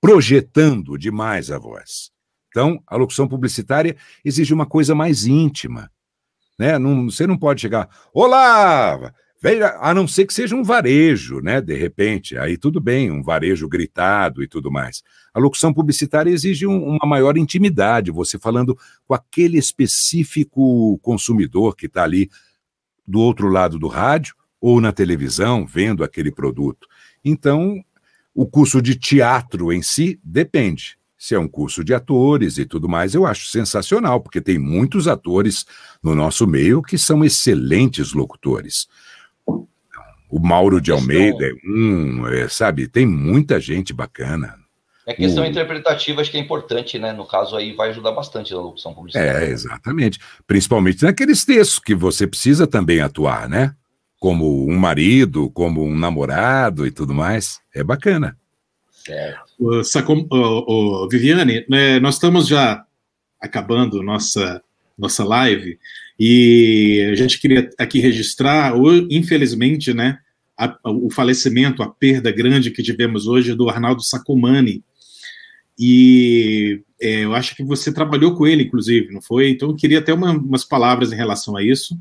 Projetando 0.00 0.98
demais 0.98 1.50
a 1.50 1.58
voz. 1.58 2.10
Então, 2.48 2.82
a 2.86 2.96
locução 2.96 3.28
publicitária 3.28 3.96
exige 4.24 4.52
uma 4.54 4.66
coisa 4.66 4.94
mais 4.94 5.26
íntima. 5.26 5.90
Né? 6.58 6.78
Não, 6.78 7.08
você 7.08 7.26
não 7.26 7.38
pode 7.38 7.60
chegar, 7.60 7.88
olá, 8.12 9.12
veja, 9.40 9.78
a 9.80 9.94
não 9.94 10.08
ser 10.08 10.26
que 10.26 10.34
seja 10.34 10.56
um 10.56 10.64
varejo, 10.64 11.40
né? 11.40 11.60
De 11.60 11.74
repente, 11.74 12.36
aí 12.36 12.56
tudo 12.56 12.80
bem, 12.80 13.10
um 13.10 13.22
varejo 13.22 13.68
gritado 13.68 14.42
e 14.42 14.48
tudo 14.48 14.70
mais. 14.70 15.02
A 15.32 15.38
locução 15.38 15.72
publicitária 15.72 16.30
exige 16.30 16.66
um, 16.66 16.96
uma 16.96 17.06
maior 17.06 17.36
intimidade, 17.36 18.10
você 18.10 18.38
falando 18.38 18.76
com 19.06 19.14
aquele 19.14 19.56
específico 19.56 20.98
consumidor 20.98 21.76
que 21.76 21.86
está 21.86 22.02
ali 22.02 22.28
do 23.06 23.20
outro 23.20 23.48
lado 23.48 23.78
do 23.78 23.86
rádio 23.86 24.34
ou 24.60 24.80
na 24.80 24.92
televisão 24.92 25.64
vendo 25.64 26.02
aquele 26.02 26.32
produto. 26.32 26.88
Então, 27.24 27.82
o 28.34 28.46
curso 28.46 28.82
de 28.82 28.96
teatro 28.96 29.72
em 29.72 29.82
si 29.82 30.18
depende. 30.22 30.98
Se 31.18 31.34
é 31.34 31.38
um 31.38 31.48
curso 31.48 31.82
de 31.82 31.92
atores 31.92 32.58
e 32.58 32.64
tudo 32.64 32.88
mais, 32.88 33.12
eu 33.12 33.26
acho 33.26 33.46
sensacional, 33.46 34.20
porque 34.20 34.40
tem 34.40 34.56
muitos 34.56 35.08
atores 35.08 35.66
no 36.00 36.14
nosso 36.14 36.46
meio 36.46 36.80
que 36.80 36.96
são 36.96 37.24
excelentes 37.24 38.12
locutores. 38.12 38.86
O 40.30 40.38
Mauro 40.38 40.80
de 40.80 40.92
Almeida 40.92 41.44
é 41.44 41.52
um, 41.66 42.26
é, 42.28 42.48
sabe? 42.48 42.86
Tem 42.86 43.04
muita 43.04 43.58
gente 43.58 43.92
bacana. 43.92 44.54
É 45.04 45.14
questão 45.14 45.42
o... 45.42 45.46
interpretativa, 45.46 46.20
acho 46.20 46.30
que 46.30 46.36
é 46.36 46.40
importante, 46.40 46.98
né? 46.98 47.12
No 47.12 47.26
caso 47.26 47.56
aí, 47.56 47.72
vai 47.72 47.88
ajudar 47.88 48.12
bastante 48.12 48.52
na 48.52 48.60
locução 48.60 48.94
publicitária. 48.94 49.46
É, 49.46 49.50
exatamente. 49.50 50.20
Principalmente 50.46 51.02
naqueles 51.02 51.44
textos 51.44 51.80
que 51.80 51.94
você 51.94 52.26
precisa 52.26 52.66
também 52.66 53.00
atuar, 53.00 53.48
né? 53.48 53.74
Como 54.20 54.68
um 54.68 54.78
marido, 54.78 55.50
como 55.50 55.82
um 55.82 55.96
namorado 55.96 56.86
e 56.86 56.92
tudo 56.92 57.12
mais. 57.12 57.58
É 57.74 57.82
bacana. 57.82 58.37
Certo. 59.08 59.52
O, 59.58 59.82
Sacom, 59.82 60.28
Viviane, 61.10 61.64
né, 61.66 61.98
nós 61.98 62.16
estamos 62.16 62.46
já 62.46 62.84
acabando 63.40 64.02
nossa, 64.02 64.62
nossa 64.98 65.24
live 65.24 65.78
e 66.20 67.08
a 67.10 67.14
gente 67.14 67.40
queria 67.40 67.70
aqui 67.78 68.00
registrar, 68.00 68.74
infelizmente, 69.08 69.94
né? 69.94 70.18
A, 70.56 70.76
o 70.84 71.08
falecimento, 71.08 71.82
a 71.82 71.88
perda 71.88 72.30
grande 72.30 72.70
que 72.70 72.82
tivemos 72.82 73.26
hoje 73.26 73.54
do 73.54 73.70
Arnaldo 73.70 74.02
Sacomani, 74.02 74.84
e 75.78 76.82
é, 77.00 77.24
eu 77.24 77.34
acho 77.34 77.54
que 77.54 77.62
você 77.62 77.92
trabalhou 77.92 78.34
com 78.34 78.44
ele, 78.46 78.64
inclusive, 78.64 79.12
não 79.12 79.22
foi? 79.22 79.50
Então 79.50 79.70
eu 79.70 79.76
queria 79.76 80.00
até 80.00 80.12
uma, 80.12 80.32
umas 80.32 80.64
palavras 80.64 81.12
em 81.12 81.16
relação 81.16 81.56
a 81.56 81.62
isso. 81.62 81.96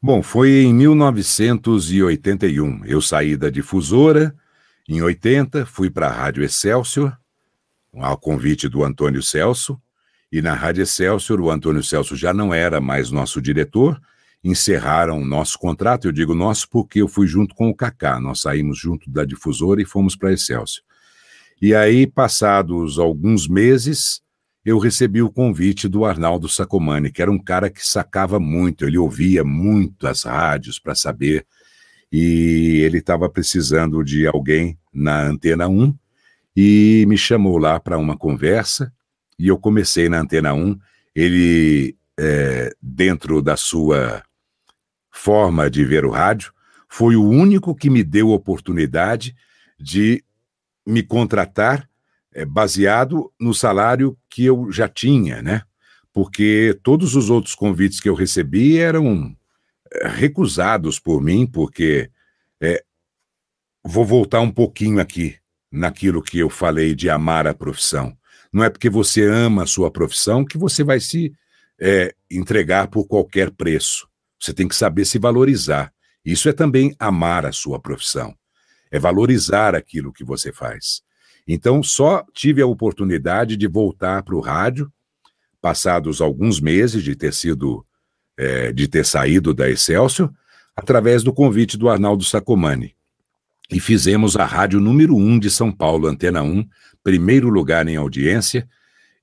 Bom, 0.00 0.22
foi 0.22 0.62
em 0.62 0.72
1981. 0.72 2.84
Eu 2.84 3.02
saí 3.02 3.36
da 3.36 3.50
difusora. 3.50 4.32
Em 4.88 5.00
80, 5.00 5.64
fui 5.64 5.90
para 5.90 6.08
a 6.08 6.12
Rádio 6.12 6.42
Excelsior, 6.42 7.16
ao 7.94 8.16
convite 8.16 8.68
do 8.68 8.82
Antônio 8.82 9.22
Celso. 9.22 9.80
E 10.30 10.40
na 10.40 10.54
Rádio 10.54 10.82
Excelsior, 10.82 11.40
o 11.40 11.50
Antônio 11.50 11.82
Celso 11.82 12.16
já 12.16 12.32
não 12.32 12.52
era 12.52 12.80
mais 12.80 13.10
nosso 13.10 13.40
diretor. 13.40 14.00
Encerraram 14.42 15.20
o 15.20 15.24
nosso 15.24 15.58
contrato. 15.58 16.08
Eu 16.08 16.12
digo 16.12 16.34
nosso 16.34 16.68
porque 16.68 17.02
eu 17.02 17.08
fui 17.08 17.26
junto 17.26 17.54
com 17.54 17.68
o 17.68 17.74
Kaká. 17.74 18.18
Nós 18.18 18.40
saímos 18.40 18.78
junto 18.78 19.10
da 19.10 19.24
difusora 19.24 19.80
e 19.80 19.84
fomos 19.84 20.16
para 20.16 20.30
a 20.30 20.32
Excelsior. 20.32 20.84
E 21.60 21.74
aí, 21.76 22.08
passados 22.08 22.98
alguns 22.98 23.46
meses, 23.46 24.20
eu 24.64 24.78
recebi 24.78 25.22
o 25.22 25.30
convite 25.30 25.88
do 25.88 26.04
Arnaldo 26.04 26.48
Sacomani, 26.48 27.12
que 27.12 27.22
era 27.22 27.30
um 27.30 27.38
cara 27.38 27.70
que 27.70 27.86
sacava 27.86 28.40
muito, 28.40 28.84
ele 28.84 28.98
ouvia 28.98 29.44
muito 29.44 30.08
as 30.08 30.22
rádios 30.22 30.78
para 30.78 30.94
saber, 30.94 31.46
e 32.12 32.82
ele 32.84 32.98
estava 32.98 33.28
precisando 33.30 34.04
de 34.04 34.26
alguém 34.26 34.78
na 34.92 35.22
Antena 35.22 35.66
1 35.66 35.96
e 36.54 37.06
me 37.08 37.16
chamou 37.16 37.56
lá 37.56 37.80
para 37.80 37.96
uma 37.96 38.16
conversa, 38.16 38.92
e 39.38 39.48
eu 39.48 39.58
comecei 39.58 40.10
na 40.10 40.20
Antena 40.20 40.52
1. 40.52 40.78
Ele, 41.14 41.96
é, 42.20 42.70
dentro 42.80 43.40
da 43.40 43.56
sua 43.56 44.22
forma 45.10 45.70
de 45.70 45.84
ver 45.84 46.04
o 46.04 46.10
rádio, 46.10 46.52
foi 46.88 47.16
o 47.16 47.26
único 47.26 47.74
que 47.74 47.88
me 47.88 48.04
deu 48.04 48.28
oportunidade 48.28 49.34
de 49.80 50.22
me 50.86 51.02
contratar 51.02 51.88
é, 52.34 52.44
baseado 52.44 53.32
no 53.40 53.54
salário 53.54 54.16
que 54.28 54.44
eu 54.44 54.70
já 54.70 54.88
tinha, 54.88 55.40
né? 55.40 55.62
Porque 56.12 56.78
todos 56.82 57.16
os 57.16 57.30
outros 57.30 57.54
convites 57.54 58.00
que 58.00 58.08
eu 58.08 58.14
recebi 58.14 58.76
eram 58.76 59.34
recusados 60.04 60.98
por 60.98 61.22
mim, 61.22 61.46
porque 61.46 62.10
é, 62.60 62.82
vou 63.84 64.04
voltar 64.04 64.40
um 64.40 64.50
pouquinho 64.50 65.00
aqui 65.00 65.36
naquilo 65.70 66.22
que 66.22 66.38
eu 66.38 66.50
falei 66.50 66.94
de 66.94 67.08
amar 67.08 67.46
a 67.46 67.54
profissão. 67.54 68.16
Não 68.52 68.62
é 68.62 68.70
porque 68.70 68.90
você 68.90 69.26
ama 69.26 69.62
a 69.62 69.66
sua 69.66 69.90
profissão 69.90 70.44
que 70.44 70.58
você 70.58 70.84
vai 70.84 71.00
se 71.00 71.32
é, 71.80 72.14
entregar 72.30 72.88
por 72.88 73.06
qualquer 73.06 73.50
preço. 73.50 74.08
Você 74.38 74.52
tem 74.52 74.68
que 74.68 74.74
saber 74.74 75.04
se 75.04 75.18
valorizar. 75.18 75.92
Isso 76.24 76.48
é 76.48 76.52
também 76.52 76.94
amar 76.98 77.46
a 77.46 77.52
sua 77.52 77.80
profissão 77.80 78.36
é 78.92 78.98
valorizar 78.98 79.74
aquilo 79.74 80.12
que 80.12 80.22
você 80.22 80.52
faz. 80.52 81.02
Então, 81.48 81.82
só 81.82 82.24
tive 82.34 82.60
a 82.60 82.66
oportunidade 82.66 83.56
de 83.56 83.66
voltar 83.66 84.22
para 84.22 84.36
o 84.36 84.40
rádio, 84.40 84.92
passados 85.60 86.20
alguns 86.20 86.60
meses 86.60 87.02
de 87.02 87.16
ter 87.16 87.32
sido, 87.32 87.84
é, 88.42 88.72
de 88.72 88.88
ter 88.88 89.04
saído 89.04 89.54
da 89.54 89.70
Excelsior, 89.70 90.30
através 90.76 91.22
do 91.22 91.32
convite 91.32 91.76
do 91.76 91.88
Arnaldo 91.88 92.24
Sacomani. 92.24 92.94
E 93.70 93.78
fizemos 93.78 94.36
a 94.36 94.44
rádio 94.44 94.80
número 94.80 95.16
um 95.16 95.38
de 95.38 95.48
São 95.48 95.70
Paulo, 95.70 96.08
Antena 96.08 96.42
1, 96.42 96.66
primeiro 97.02 97.48
lugar 97.48 97.86
em 97.86 97.96
audiência, 97.96 98.68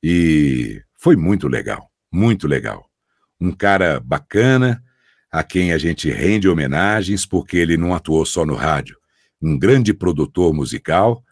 e 0.01 0.81
foi 0.97 1.15
muito 1.15 1.47
legal, 1.47 1.91
muito 2.11 2.47
legal. 2.47 2.89
Um 3.39 3.51
cara 3.51 3.99
bacana, 3.99 4.81
a 5.31 5.43
quem 5.43 5.71
a 5.71 5.77
gente 5.77 6.09
rende 6.09 6.47
homenagens, 6.47 7.25
porque 7.25 7.57
ele 7.57 7.77
não 7.77 7.93
atuou 7.93 8.25
só 8.25 8.45
no 8.45 8.55
rádio, 8.55 8.97
um 9.41 9.57
grande 9.57 9.93
produtor 9.93 10.53
musical 10.53 11.23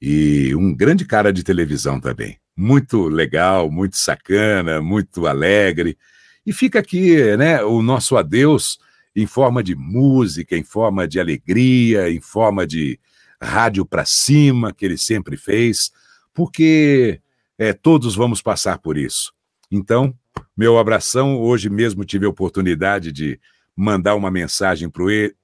e 0.00 0.54
um 0.54 0.74
grande 0.74 1.04
cara 1.04 1.32
de 1.32 1.42
televisão 1.42 2.00
também. 2.00 2.38
Muito 2.56 3.08
legal, 3.08 3.70
muito 3.70 3.96
sacana, 3.96 4.80
muito 4.80 5.26
alegre. 5.26 5.96
E 6.44 6.52
fica 6.52 6.78
aqui, 6.78 7.36
né, 7.36 7.62
o 7.62 7.82
nosso 7.82 8.16
adeus 8.16 8.78
em 9.14 9.26
forma 9.26 9.62
de 9.62 9.74
música, 9.74 10.56
em 10.56 10.64
forma 10.64 11.06
de 11.06 11.20
alegria, 11.20 12.10
em 12.10 12.20
forma 12.20 12.66
de 12.66 12.98
rádio 13.40 13.84
para 13.84 14.04
cima, 14.04 14.72
que 14.72 14.84
ele 14.84 14.96
sempre 14.96 15.36
fez, 15.36 15.90
porque 16.32 17.20
é, 17.58 17.72
todos 17.72 18.14
vamos 18.14 18.40
passar 18.40 18.78
por 18.78 18.96
isso. 18.96 19.32
Então, 19.70 20.14
meu 20.56 20.78
abração. 20.78 21.40
Hoje 21.40 21.68
mesmo 21.68 22.04
tive 22.04 22.26
a 22.26 22.28
oportunidade 22.28 23.12
de 23.12 23.38
mandar 23.76 24.14
uma 24.14 24.30
mensagem 24.30 24.90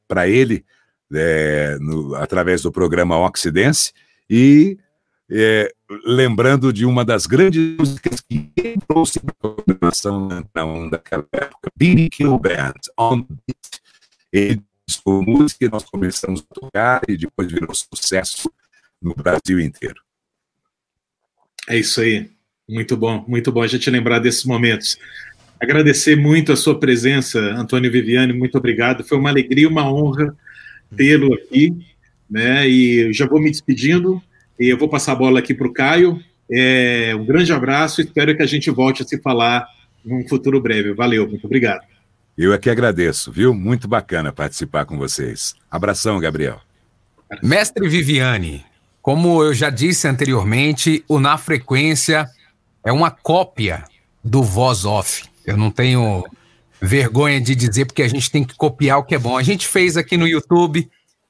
para 0.07 0.29
ele, 0.29 0.65
é, 1.13 1.77
no, 1.81 2.15
através 2.15 2.63
do 2.63 2.73
programa 2.73 3.19
Oxidense, 3.19 3.93
e 4.29 4.79
é, 5.31 5.71
lembrando 6.07 6.73
de 6.73 6.87
uma 6.87 7.05
das 7.05 7.27
grandes 7.27 7.77
músicas 7.77 8.21
que 8.21 8.51
trouxe 8.87 9.21
para 9.21 9.33
a 9.33 9.55
programação 9.55 10.29
daquela 10.91 11.27
época, 11.33 11.71
B.B. 11.77 12.09
Band, 12.41 12.75
On 12.99 13.21
Beat. 13.23 13.81
Ele 14.33 14.63
discou 14.87 15.23
música 15.23 15.67
e 15.67 15.69
nós 15.69 15.85
começamos 15.85 16.41
a 16.41 16.55
tocar 16.55 17.03
e 17.09 17.17
depois 17.17 17.51
virou 17.53 17.75
sucesso 17.75 18.51
no 19.01 19.15
Brasil 19.15 19.61
inteiro. 19.61 20.01
É 21.69 21.77
isso 21.77 22.01
aí. 22.01 22.31
Muito 22.69 22.97
bom, 22.97 23.25
muito 23.29 23.53
bom 23.53 23.63
a 23.63 23.67
gente 23.67 23.89
lembrar 23.91 24.19
desses 24.19 24.45
momentos. 24.45 24.99
Agradecer 25.61 26.17
muito 26.17 26.53
a 26.53 26.57
sua 26.57 26.79
presença, 26.79 27.39
Antônio 27.39 27.91
Viviane, 27.91 28.33
muito 28.33 28.57
obrigado. 28.57 29.05
Foi 29.05 29.19
uma 29.19 29.29
alegria, 29.29 29.69
uma 29.69 29.91
honra 29.91 30.35
tê-lo 30.97 31.35
aqui, 31.35 31.77
né? 32.31 32.69
E 32.69 33.13
já 33.13 33.27
vou 33.27 33.41
me 33.41 33.51
despedindo 33.51 34.23
e 34.59 34.69
eu 34.69 34.79
vou 34.79 34.89
passar 34.89 35.13
a 35.13 35.17
bola 35.17 35.39
aqui 35.39 35.55
para 35.55 35.67
o 35.67 35.73
Caio. 35.73 36.21
É, 36.51 37.13
um 37.15 37.25
grande 37.25 37.53
abraço, 37.53 38.01
espero 38.01 38.37
que 38.37 38.43
a 38.43 38.47
gente 38.47 38.71
volte 38.71 39.03
a 39.03 39.07
se 39.07 39.21
falar 39.21 39.67
num 40.05 40.27
futuro 40.27 40.61
breve. 40.61 40.95
Valeu, 40.95 41.29
muito 41.29 41.45
obrigado. 41.45 41.83
Eu 42.37 42.53
é 42.53 42.59
que 42.59 42.71
agradeço, 42.71 43.33
viu? 43.33 43.53
Muito 43.53 43.89
bacana 43.89 44.33
participar 44.33 44.85
com 44.85 44.97
vocês. 44.97 45.55
Abração, 45.71 46.21
Gabriel. 46.21 46.61
Mestre 47.43 47.89
Viviane, 47.89 48.65
como 49.03 49.43
eu 49.43 49.53
já 49.53 49.71
disse 49.71 50.07
anteriormente, 50.07 51.05
o 51.09 51.19
Na 51.19 51.37
Frequência 51.37 52.29
é 52.85 52.93
uma 52.93 53.11
cópia 53.11 53.85
do 54.23 54.43
voz 54.43 54.85
off. 54.85 55.25
Eu 55.45 55.57
não 55.57 55.71
tenho 55.71 56.25
vergonha 56.81 57.41
de 57.41 57.55
dizer 57.55 57.87
porque 57.87 58.03
a 58.03 58.09
gente 58.09 58.31
tem 58.31 58.45
que 58.45 58.55
copiar 58.55 58.99
o 58.99 59.05
que 59.05 59.15
é 59.15 59.19
bom. 59.19 59.37
A 59.37 59.43
gente 59.43 59.67
fez 59.67 59.97
aqui 59.97 60.17
no 60.17 60.27
YouTube 60.27 60.89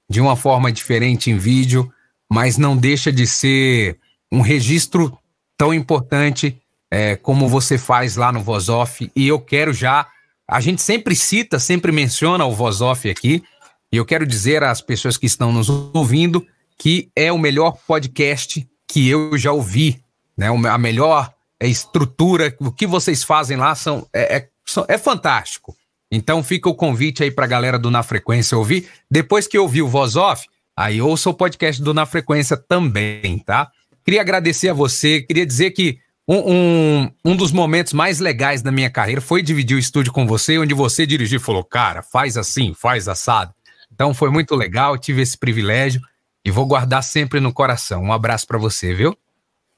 de 0.08 0.20
uma 0.20 0.36
forma 0.36 0.70
diferente 0.70 1.30
em 1.30 1.38
vídeo, 1.38 1.90
mas 2.30 2.56
não 2.56 2.76
deixa 2.76 3.12
de 3.12 3.26
ser 3.26 3.98
um 4.30 4.40
registro 4.40 5.16
tão 5.56 5.72
importante 5.72 6.60
é, 6.90 7.16
como 7.16 7.48
você 7.48 7.78
faz 7.78 8.16
lá 8.16 8.30
no 8.32 8.40
voz 8.40 8.68
off. 8.68 9.10
E 9.14 9.26
eu 9.26 9.40
quero 9.40 9.72
já. 9.72 10.06
A 10.46 10.60
gente 10.60 10.82
sempre 10.82 11.14
cita, 11.14 11.58
sempre 11.58 11.92
menciona 11.92 12.44
o 12.44 12.54
voz 12.54 12.80
off 12.80 13.08
aqui. 13.08 13.42
E 13.90 13.96
eu 13.96 14.04
quero 14.04 14.26
dizer 14.26 14.62
às 14.62 14.80
pessoas 14.80 15.16
que 15.16 15.26
estão 15.26 15.52
nos 15.52 15.68
ouvindo 15.68 16.46
que 16.78 17.10
é 17.16 17.32
o 17.32 17.38
melhor 17.38 17.76
podcast 17.86 18.66
que 18.86 19.08
eu 19.08 19.36
já 19.36 19.50
ouvi, 19.50 20.00
né? 20.36 20.46
A 20.48 20.78
melhor 20.78 21.34
estrutura, 21.60 22.54
o 22.60 22.70
que 22.70 22.86
vocês 22.86 23.24
fazem 23.24 23.56
lá 23.56 23.74
são, 23.74 24.06
é, 24.12 24.36
é, 24.36 24.48
é 24.86 24.96
fantástico. 24.96 25.76
Então 26.10 26.42
fica 26.42 26.68
o 26.68 26.74
convite 26.74 27.22
aí 27.22 27.30
para 27.30 27.44
a 27.44 27.48
galera 27.48 27.78
do 27.78 27.90
Na 27.90 28.02
Frequência 28.02 28.56
ouvir. 28.56 28.88
Depois 29.10 29.46
que 29.46 29.58
ouvir 29.58 29.82
o 29.82 29.88
Voz 29.88 30.14
Off, 30.14 30.46
aí 30.78 31.02
ouça 31.02 31.28
o 31.28 31.34
podcast 31.34 31.82
do 31.82 31.92
Na 31.92 32.06
Frequência 32.06 32.56
também, 32.56 33.40
tá? 33.40 33.68
Queria 34.04 34.20
agradecer 34.20 34.68
a 34.68 34.72
você, 34.72 35.20
queria 35.20 35.44
dizer 35.44 35.72
que 35.72 35.98
um, 36.26 36.52
um, 36.52 37.10
um 37.24 37.36
dos 37.36 37.50
momentos 37.50 37.92
mais 37.92 38.20
legais 38.20 38.62
da 38.62 38.70
minha 38.70 38.88
carreira 38.88 39.20
foi 39.20 39.42
dividir 39.42 39.74
o 39.74 39.80
estúdio 39.80 40.12
com 40.12 40.24
você, 40.24 40.56
onde 40.56 40.74
você 40.74 41.04
dirigiu 41.04 41.38
e 41.38 41.42
falou, 41.42 41.64
cara, 41.64 42.00
faz 42.00 42.36
assim, 42.36 42.74
faz 42.74 43.08
assado. 43.08 43.52
Então 43.92 44.14
foi 44.14 44.30
muito 44.30 44.54
legal, 44.54 44.96
tive 44.96 45.20
esse 45.20 45.36
privilégio 45.36 46.00
e 46.44 46.50
vou 46.50 46.64
guardar 46.64 47.02
sempre 47.02 47.40
no 47.40 47.52
coração. 47.52 48.00
Um 48.00 48.12
abraço 48.12 48.46
para 48.46 48.56
você, 48.56 48.94
viu? 48.94 49.16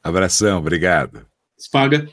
Abração, 0.03 0.59
obrigado. 0.59 1.25
Spaga. 1.59 2.07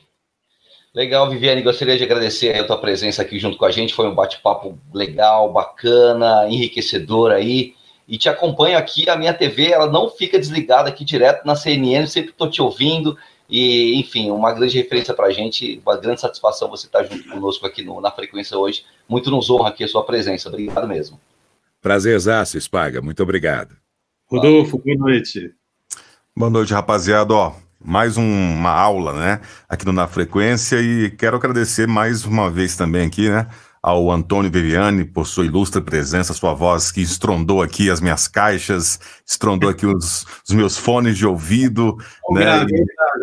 Legal, 0.96 1.30
Viviane, 1.30 1.62
gostaria 1.62 1.98
de 1.98 2.04
agradecer 2.06 2.58
a 2.58 2.64
tua 2.64 2.80
presença 2.80 3.22
aqui 3.22 3.38
junto 3.38 3.58
com 3.58 3.66
a 3.66 3.72
gente. 3.72 3.94
Foi 3.94 4.08
um 4.08 4.16
bate-papo 4.16 4.80
legal, 4.94 5.52
bacana, 5.52 6.48
enriquecedor 6.50 7.32
aí. 7.32 7.76
E 8.08 8.18
te 8.18 8.30
acompanho 8.30 8.78
aqui, 8.78 9.10
a 9.10 9.18
minha 9.18 9.34
TV, 9.34 9.72
ela 9.72 9.88
não 9.88 10.10
fica 10.10 10.40
desligada 10.40 10.88
aqui 10.88 11.04
direto 11.04 11.46
na 11.46 11.56
CNN, 11.56 12.08
sempre 12.08 12.32
estou 12.32 12.50
te 12.50 12.62
ouvindo. 12.62 13.18
E, 13.50 14.00
enfim, 14.00 14.32
uma 14.32 14.54
grande 14.54 14.78
referência 14.78 15.14
para 15.14 15.28
a 15.28 15.32
gente, 15.32 15.82
uma 15.86 15.98
grande 15.98 16.22
satisfação 16.22 16.70
você 16.70 16.88
estar 16.88 17.04
junto 17.04 17.30
conosco 17.30 17.66
aqui 17.66 17.84
no, 17.84 18.00
na 18.00 18.12
frequência 18.12 18.58
hoje. 18.58 18.86
Muito 19.08 19.30
nos 19.30 19.50
honra 19.50 19.70
aqui 19.70 19.84
a 19.84 19.88
sua 19.88 20.06
presença. 20.06 20.48
Obrigado 20.48 20.88
mesmo. 20.88 21.20
Prazerzaço, 21.82 22.60
Spaga. 22.60 23.02
Muito 23.02 23.22
obrigado. 23.24 23.76
Rodolfo, 24.30 24.78
boa 24.78 24.98
noite. 24.98 25.54
Boa 26.36 26.50
noite, 26.50 26.74
rapaziada. 26.74 27.34
Ó, 27.34 27.54
mais 27.84 28.18
um, 28.18 28.24
uma 28.24 28.72
aula, 28.72 29.14
né, 29.14 29.42
aqui 29.70 29.86
no 29.86 29.94
Na 29.94 30.08
Frequência 30.08 30.82
e 30.82 31.10
quero 31.12 31.38
agradecer 31.38 31.88
mais 31.88 32.26
uma 32.26 32.50
vez 32.50 32.76
também 32.76 33.08
aqui, 33.08 33.30
né, 33.30 33.48
ao 33.88 34.12
Antônio 34.12 34.52
Viviane 34.52 35.06
por 35.06 35.26
sua 35.26 35.46
ilustre 35.46 35.82
presença, 35.82 36.34
sua 36.34 36.54
voz 36.54 36.92
que 36.92 37.00
estrondou 37.00 37.62
aqui 37.62 37.90
as 37.90 38.02
minhas 38.02 38.28
caixas, 38.28 39.00
estrondou 39.26 39.70
aqui 39.70 39.86
os, 39.86 40.26
os 40.46 40.54
meus 40.54 40.76
fones 40.78 41.18
de 41.18 41.26
ouvido, 41.26 41.98
eu 42.30 42.36
né, 42.36 42.42
gravo, 42.42 42.70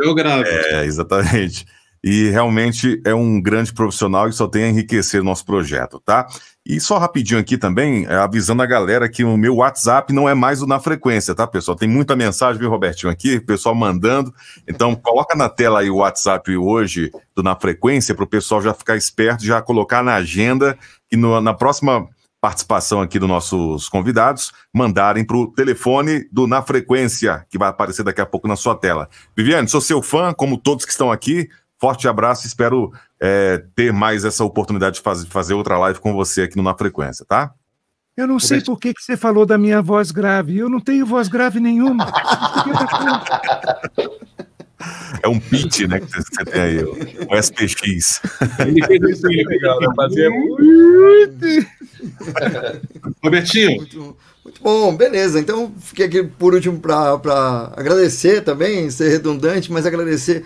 eu 0.03 0.15
gravo. 0.15 0.45
É, 0.47 0.87
exatamente. 0.87 1.67
E 2.07 2.29
realmente 2.29 3.01
é 3.03 3.15
um 3.15 3.41
grande 3.41 3.73
profissional 3.73 4.29
e 4.29 4.33
só 4.35 4.47
tem 4.47 4.65
a 4.65 4.69
enriquecer 4.69 5.23
o 5.23 5.25
nosso 5.25 5.43
projeto, 5.47 5.99
tá? 6.05 6.27
E 6.67 6.79
só 6.79 6.99
rapidinho 6.99 7.41
aqui 7.41 7.57
também, 7.57 8.05
é, 8.05 8.17
avisando 8.17 8.63
a 8.63 8.67
galera 8.67 9.09
que 9.09 9.25
o 9.25 9.39
meu 9.39 9.57
WhatsApp 9.57 10.13
não 10.13 10.29
é 10.29 10.35
mais 10.35 10.61
o 10.61 10.67
na 10.67 10.79
frequência, 10.79 11.35
tá, 11.35 11.47
pessoal? 11.47 11.75
Tem 11.75 11.89
muita 11.89 12.15
mensagem, 12.15 12.61
viu, 12.61 12.69
Robertinho, 12.69 13.11
aqui, 13.11 13.41
pessoal 13.41 13.75
mandando. 13.75 14.35
Então, 14.69 14.95
coloca 14.95 15.35
na 15.35 15.49
tela 15.49 15.81
aí 15.81 15.89
o 15.89 15.97
WhatsApp 15.97 16.55
hoje 16.55 17.11
do 17.35 17.43
Na 17.43 17.57
Frequência, 17.57 18.15
para 18.15 18.25
o 18.25 18.29
pessoal 18.29 18.61
já 18.61 18.75
ficar 18.75 18.97
esperto, 18.97 19.43
já 19.43 19.63
colocar 19.63 20.03
na 20.03 20.17
agenda, 20.17 20.77
que 21.09 21.17
no, 21.17 21.41
na 21.41 21.55
próxima 21.55 22.07
participação 22.39 23.01
aqui 23.01 23.19
dos 23.19 23.27
nossos 23.27 23.89
convidados, 23.89 24.53
mandarem 24.71 25.25
para 25.25 25.39
o 25.39 25.47
telefone 25.47 26.29
do 26.31 26.47
Na 26.47 26.61
Frequência, 26.61 27.47
que 27.49 27.57
vai 27.57 27.71
aparecer 27.71 28.03
daqui 28.03 28.21
a 28.21 28.27
pouco 28.27 28.47
na 28.47 28.57
sua 28.57 28.75
tela. 28.75 29.09
Viviane, 29.35 29.67
sou 29.67 29.81
seu 29.81 30.03
fã, 30.03 30.35
como 30.35 30.59
todos 30.59 30.85
que 30.85 30.91
estão 30.91 31.11
aqui. 31.11 31.49
Forte 31.79 32.09
abraço, 32.09 32.47
espero 32.47 32.93
é, 33.21 33.63
ter 33.75 33.93
mais 33.93 34.25
essa 34.25 34.45
oportunidade 34.45 34.97
de 34.97 35.03
fazer, 35.03 35.27
fazer 35.27 35.55
outra 35.55 35.79
live 35.79 35.99
com 35.99 36.13
você 36.13 36.43
aqui 36.43 36.57
no 36.57 36.63
Na 36.63 36.77
Frequência, 36.77 37.25
tá? 37.27 37.53
Eu 38.17 38.29
não 38.29 38.39
sei 38.39 38.61
por 38.61 38.79
que, 38.79 38.95
que 38.95 39.03
você 39.03 39.17
falou 39.17 39.45
da 39.45 39.59
minha 39.59 39.83
voz 39.83 40.13
grave. 40.13 40.57
Eu 40.57 40.69
não 40.69 40.79
tenho 40.79 41.05
voz 41.05 41.27
grave 41.27 41.59
nenhuma. 41.59 42.07
É 45.23 45.29
um 45.29 45.41
pitch, 45.41 45.81
né, 45.89 45.99
que 46.01 46.07
você 46.07 46.45
tem 46.45 46.61
aí, 46.61 46.85
o 46.85 47.43
SPX. 47.43 48.21
Ele 48.67 48.87
fez 48.87 49.03
isso 49.17 49.27
aí, 49.27 49.43
legal, 49.45 49.81
né? 49.81 49.87
Fazia 49.97 50.29
Robertinho. 53.23 53.77
Muito, 53.77 54.17
muito, 54.45 54.63
bom, 54.63 54.95
beleza. 54.95 55.41
Então, 55.41 55.73
fiquei 55.79 56.07
aqui 56.07 56.23
por 56.23 56.53
último 56.53 56.79
para 56.79 57.73
agradecer 57.77 58.43
também, 58.43 58.91
ser 58.91 59.09
redundante, 59.09 59.73
mas 59.73 59.87
agradecer 59.87 60.45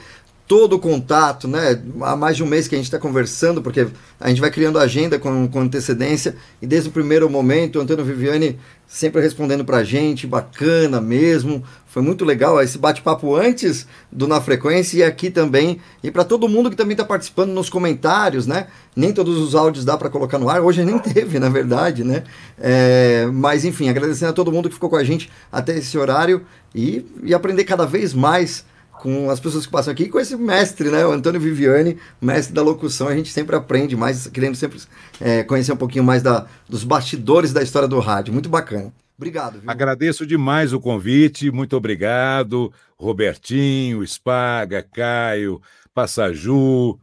todo 0.49 0.77
o 0.77 0.79
contato, 0.79 1.47
né? 1.47 1.79
Há 2.01 2.17
mais 2.17 2.39
de 2.39 2.43
um 2.43 2.47
mês 2.47 2.67
que 2.67 2.75
a 2.75 2.79
gente 2.79 2.87
está 2.87 2.99
conversando, 2.99 3.61
porque 3.61 3.87
a 4.19 4.29
gente 4.31 4.41
vai 4.41 4.51
criando 4.51 4.79
agenda 4.79 5.19
com, 5.19 5.47
com 5.47 5.61
antecedência, 5.61 6.35
e 6.61 6.67
desde 6.67 6.89
o 6.89 6.93
primeiro 6.93 7.29
momento, 7.29 7.79
o 7.79 7.83
Antônio 7.83 8.03
Viviane 8.03 8.59
sempre 8.87 9.21
respondendo 9.21 9.63
para 9.67 9.77
a 9.77 9.85
gente, 9.85 10.27
bacana 10.27 10.99
mesmo, 10.99 11.63
foi 11.87 12.01
muito 12.01 12.25
legal 12.25 12.61
esse 12.63 12.79
bate-papo 12.79 13.37
antes 13.37 13.87
do 14.11 14.27
Na 14.27 14.41
Frequência 14.41 14.97
e 14.97 15.03
aqui 15.03 15.29
também, 15.29 15.79
e 16.03 16.11
para 16.11 16.25
todo 16.25 16.49
mundo 16.49 16.71
que 16.71 16.77
também 16.77 16.93
está 16.93 17.05
participando 17.05 17.51
nos 17.51 17.69
comentários, 17.69 18.47
né? 18.47 18.69
Nem 18.97 19.13
todos 19.13 19.37
os 19.37 19.55
áudios 19.55 19.85
dá 19.85 19.99
para 19.99 20.09
colocar 20.09 20.39
no 20.39 20.49
ar, 20.49 20.63
hoje 20.63 20.83
nem 20.83 20.97
teve, 20.99 21.39
na 21.39 21.51
verdade, 21.51 22.03
né? 22.03 22.25
É, 22.59 23.29
mas 23.31 23.67
enfim, 23.67 23.91
agradecendo 23.91 24.31
a 24.31 24.35
todo 24.35 24.51
mundo 24.51 24.71
que 24.71 24.75
ficou 24.75 24.89
com 24.89 24.97
a 24.97 25.05
gente 25.05 25.31
até 25.53 25.77
esse 25.77 25.99
horário 25.99 26.47
e, 26.75 27.05
e 27.23 27.35
aprender 27.35 27.65
cada 27.65 27.85
vez 27.85 28.15
mais 28.15 28.65
com 29.01 29.31
as 29.31 29.41
pessoas 29.41 29.67
que 29.67 29.73
passam 29.73 29.93
aqui, 29.93 30.09
com 30.09 30.19
esse 30.19 30.37
mestre, 30.37 30.91
né, 30.91 31.05
o 31.07 31.13
Antônio 31.13 31.41
Viviani, 31.41 31.97
mestre 32.21 32.55
da 32.55 32.63
locução, 32.63 33.09
a 33.09 33.17
gente 33.17 33.31
sempre 33.31 33.57
aprende 33.57 33.97
mais, 33.97 34.27
querendo 34.29 34.55
sempre 34.55 34.79
é, 35.21 35.43
conhecer 35.43 35.73
um 35.73 35.77
pouquinho 35.77 36.05
mais 36.05 36.23
da, 36.23 36.47
dos 36.69 36.85
bastidores 36.85 37.53
da 37.53 37.63
história 37.63 37.89
do 37.89 37.99
rádio. 37.99 38.33
Muito 38.33 38.49
bacana. 38.49 38.93
Obrigado. 39.17 39.61
Viu? 39.61 39.71
Agradeço 39.71 40.25
demais 40.25 40.73
o 40.73 40.81
convite, 40.81 41.51
muito 41.51 41.77
obrigado. 41.77 42.73
Robertinho, 42.97 44.07
Spaga, 44.07 44.83
Caio, 44.83 45.61
Passaju, 45.93 46.99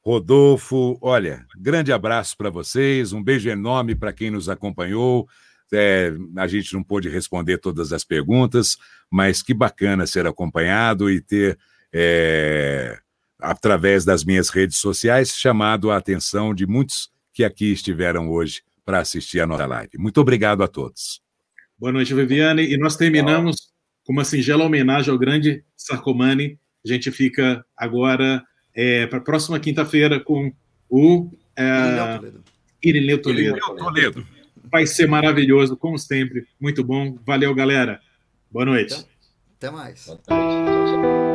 Rodolfo. 0.00 0.96
Olha, 1.00 1.44
grande 1.56 1.92
abraço 1.92 2.36
para 2.36 2.50
vocês, 2.50 3.12
um 3.12 3.22
beijo 3.22 3.48
enorme 3.48 3.94
para 3.96 4.12
quem 4.12 4.30
nos 4.30 4.48
acompanhou. 4.48 5.28
É, 5.72 6.12
a 6.36 6.46
gente 6.46 6.72
não 6.74 6.82
pôde 6.82 7.08
responder 7.08 7.58
todas 7.58 7.92
as 7.92 8.04
perguntas, 8.04 8.76
mas 9.10 9.42
que 9.42 9.52
bacana 9.52 10.06
ser 10.06 10.26
acompanhado 10.26 11.10
e 11.10 11.20
ter, 11.20 11.58
é, 11.92 12.98
através 13.40 14.04
das 14.04 14.24
minhas 14.24 14.48
redes 14.48 14.78
sociais, 14.78 15.36
chamado 15.36 15.90
a 15.90 15.96
atenção 15.96 16.54
de 16.54 16.66
muitos 16.66 17.10
que 17.32 17.44
aqui 17.44 17.72
estiveram 17.72 18.30
hoje 18.30 18.62
para 18.84 19.00
assistir 19.00 19.40
a 19.40 19.46
nossa 19.46 19.66
live. 19.66 19.98
Muito 19.98 20.20
obrigado 20.20 20.62
a 20.62 20.68
todos. 20.68 21.20
Boa 21.78 21.92
noite, 21.92 22.14
Viviane. 22.14 22.62
E 22.62 22.78
nós 22.78 22.96
terminamos 22.96 23.56
com 24.04 24.12
uma 24.12 24.24
singela 24.24 24.64
homenagem 24.64 25.12
ao 25.12 25.18
grande 25.18 25.64
Sarcomani. 25.76 26.58
A 26.84 26.88
gente 26.88 27.10
fica 27.10 27.64
agora 27.76 28.42
é, 28.74 29.06
para 29.06 29.18
a 29.18 29.22
próxima 29.22 29.58
quinta-feira 29.58 30.20
com 30.20 30.52
o 30.88 31.30
é, 31.56 32.20
Irineu 32.82 33.20
Toledo. 33.20 33.56
Irineu 33.58 33.76
Toledo. 33.76 34.35
Vai 34.76 34.86
ser 34.86 35.08
maravilhoso, 35.08 35.74
como 35.74 35.98
sempre. 35.98 36.46
Muito 36.60 36.84
bom. 36.84 37.16
Valeu, 37.24 37.54
galera. 37.54 37.98
Boa 38.50 38.66
noite. 38.66 39.06
Até 39.56 39.70
mais. 39.70 40.04
Boa 40.04 40.18
tchau. 40.18 41.25